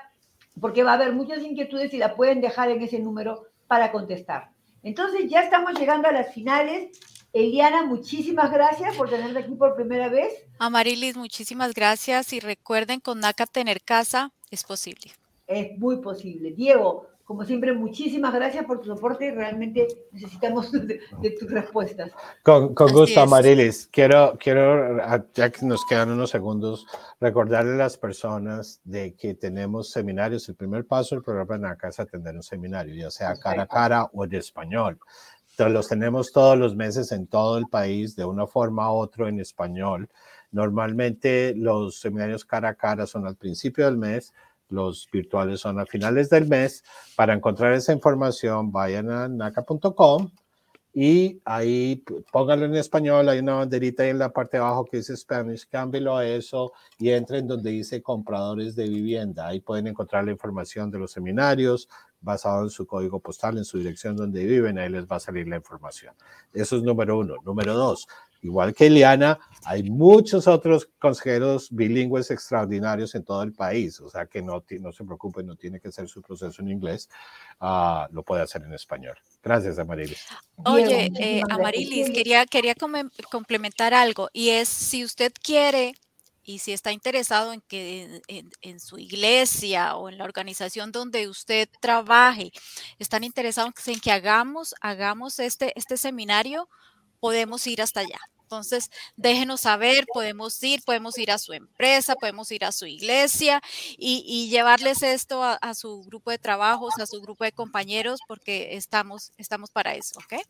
porque 0.60 0.82
va 0.82 0.94
a 0.94 0.96
haber 0.96 1.14
muchas 1.14 1.44
inquietudes 1.44 1.94
y 1.94 2.00
la 2.00 2.16
pueden 2.16 2.42
dejar 2.42 2.72
en 2.72 2.82
ese 2.82 2.98
número 2.98 3.44
para 3.68 3.92
contestar. 3.92 4.50
Entonces 4.82 5.30
ya 5.30 5.44
estamos 5.44 5.80
llegando 5.80 6.08
a 6.08 6.12
las 6.12 6.34
finales. 6.34 7.00
Eliana, 7.32 7.86
muchísimas 7.86 8.52
gracias 8.52 8.96
por 8.96 9.10
tenerte 9.10 9.40
aquí 9.40 9.54
por 9.54 9.76
primera 9.76 10.10
vez. 10.10 10.34
Amarilis, 10.58 11.16
muchísimas 11.16 11.74
gracias 11.74 12.34
y 12.34 12.40
recuerden, 12.40 13.00
con 13.00 13.20
NACA 13.20 13.46
tener 13.46 13.82
casa 13.82 14.32
es 14.50 14.64
posible. 14.64 15.12
Es 15.46 15.78
muy 15.78 15.98
posible. 15.98 16.52
Diego, 16.52 17.08
como 17.30 17.46
siempre, 17.46 17.74
muchísimas 17.74 18.34
gracias 18.34 18.66
por 18.66 18.82
tu 18.82 18.88
soporte. 18.88 19.30
Realmente 19.30 19.86
necesitamos 20.12 20.72
de, 20.72 21.00
tus 21.40 21.52
respuestas. 21.52 22.12
Con, 22.42 22.74
gusto, 22.74 23.22
Amarilis. 23.22 23.88
Quiero, 23.92 24.36
quiero, 24.40 24.98
ya 25.36 25.52
que 25.52 25.64
nos 25.68 25.86
quedan 25.86 26.10
unos 26.10 26.32
segundos, 26.32 26.88
recordarle 27.20 27.74
a 27.74 27.78
las 27.78 27.98
personas 27.98 28.82
de 28.84 29.14
que 29.14 29.36
tenemos 29.36 29.92
seminarios. 29.92 30.50
El 30.50 30.56
primer 30.56 30.88
paso 30.88 31.14
del 31.14 31.24
programa 31.24 31.60
NACA 31.60 31.90
es 31.90 32.00
atender 32.00 32.34
un 32.34 32.42
seminario, 32.42 32.96
ya 32.96 33.12
sea 33.12 33.36
cara 33.36 33.64
a 33.64 33.68
cara 33.68 34.10
o 34.12 34.26
en 34.26 34.34
español 34.34 35.00
los 35.68 35.90
tenemos 35.90 36.32
todos 36.32 36.58
los 36.58 36.76
meses 36.76 37.12
en 37.12 37.28
todo 37.28 37.58
el 37.58 37.68
país, 37.68 38.16
de 38.16 38.24
una 38.24 38.48
forma 38.48 38.94
u 38.94 38.98
otra 38.98 39.28
en 39.28 39.40
español. 39.40 40.08
Normalmente 40.52 41.54
los 41.56 42.00
seminarios 42.00 42.46
cara 42.46 42.70
a 42.70 42.76
cara 42.76 43.06
son 43.06 43.28
al 43.28 43.36
principio 43.36 43.86
del 43.86 43.98
mes, 43.98 44.34
los 44.70 45.08
virtuales 45.12 45.60
son 45.60 45.80
a 45.80 45.86
finales 45.86 46.30
del 46.30 46.48
mes. 46.48 46.84
Para 47.16 47.34
encontrar 47.34 47.74
esa 47.74 47.92
información, 47.92 48.72
vayan 48.72 49.10
a 49.10 49.28
naca.com 49.28 50.30
y 50.94 51.40
ahí 51.46 52.04
póngalo 52.32 52.66
en 52.66 52.76
español, 52.76 53.30
hay 53.30 53.40
una 53.40 53.56
banderita 53.56 54.04
ahí 54.04 54.10
en 54.10 54.20
la 54.20 54.34
parte 54.34 54.58
de 54.58 54.64
abajo 54.64 54.86
que 54.86 54.98
dice 54.98 55.16
Spanish, 55.16 55.68
cámbielo 55.68 56.18
a 56.18 56.26
eso 56.26 56.72
y 56.98 57.12
entren 57.12 57.48
donde 57.48 57.70
dice 57.70 58.02
compradores 58.02 58.76
de 58.76 58.90
vivienda. 58.90 59.48
Ahí 59.48 59.60
pueden 59.60 59.88
encontrar 59.88 60.26
la 60.26 60.32
información 60.32 60.90
de 60.90 61.00
los 61.00 61.12
seminarios 61.12 61.88
basado 62.22 62.64
en 62.64 62.70
su 62.70 62.86
código 62.86 63.20
postal, 63.20 63.58
en 63.58 63.66
su 63.66 63.78
dirección 63.78 64.16
donde 64.16 64.46
viven, 64.46 64.78
ahí 64.78 64.90
les 64.90 65.06
va 65.06 65.18
a 65.18 65.20
salir 65.20 65.48
la 65.48 65.56
información. 65.56 66.14
Eso 66.54 66.78
es 66.78 66.84
número 66.84 67.18
uno. 67.18 67.36
Número 67.46 67.74
dos, 67.74 68.08
igual 68.42 68.74
que 68.74 68.88
Eliana, 68.88 69.40
hay 69.66 69.84
muchos 69.84 70.48
otros 70.48 70.90
consejeros 71.00 71.70
bilingües 71.72 72.32
extraordinarios 72.32 73.16
en 73.16 73.24
todo 73.24 73.44
el 73.44 73.54
país, 73.54 74.00
o 74.00 74.10
sea 74.10 74.26
que 74.26 74.42
no, 74.42 74.64
no 74.80 74.92
se 74.92 75.04
preocupen, 75.04 75.46
no 75.46 75.56
tiene 75.56 75.80
que 75.80 75.92
ser 75.92 76.08
su 76.08 76.22
proceso 76.22 76.62
en 76.62 76.70
inglés, 76.70 77.10
uh, 77.62 78.12
lo 78.12 78.24
puede 78.24 78.42
hacer 78.42 78.64
en 78.64 78.74
español. 78.74 79.18
Gracias, 79.44 79.80
Amarilis. 79.80 80.26
Oye, 80.66 81.12
eh, 81.20 81.42
Amarilis, 81.50 82.10
quería, 82.12 82.46
quería 82.46 82.76
complementar 83.30 83.94
algo, 83.94 84.30
y 84.34 84.50
es 84.50 84.70
si 84.70 85.04
usted 85.04 85.32
quiere 85.42 85.94
y 86.50 86.58
si 86.58 86.74
está 86.74 86.92
interesado 86.92 87.54
en 87.54 87.62
que 87.62 88.24
en, 88.28 88.80
su 88.80 88.98
iglesia 88.98 89.96
o 89.96 90.10
en 90.10 90.18
la 90.18 90.24
organización 90.24 90.92
donde 90.92 91.28
usted 91.28 91.70
trabaje, 91.80 92.52
están 92.98 93.24
interesados 93.24 93.72
en 93.86 94.00
que 94.00 94.12
hagamos, 94.12 94.74
hagamos 94.82 95.38
este, 95.38 95.74
este 95.78 95.96
seminario, 95.96 96.68
podemos 97.20 97.68
ir 97.68 97.84
hasta 97.84 98.00
allá. 98.00 98.18
Entonces, 98.42 98.90
déjenos 99.16 99.62
saber, 99.62 100.08
podemos 100.12 100.64
ir, 100.64 100.82
podemos 100.82 101.20
ir 101.20 101.30
a 101.30 101.38
su 101.38 101.54
empresa, 101.54 102.16
podemos 102.16 102.52
ir 102.52 102.66
a 102.66 102.72
su 102.72 102.88
iglesia 102.88 103.62
y, 103.96 104.24
y 104.26 104.50
llevarles 104.50 105.04
esto 105.04 105.44
a, 105.44 105.54
a, 105.54 105.76
su 105.76 106.02
grupo 106.02 106.32
de 106.32 106.40
trabajos, 106.40 106.98
a 106.98 107.06
su 107.06 107.22
grupo 107.22 107.44
de 107.44 107.52
compañeros, 107.52 108.22
porque 108.28 108.76
estamos, 108.76 109.34
estamos 109.38 109.70
para 109.70 109.94
eso, 109.94 110.18
¿ok? 110.18 110.42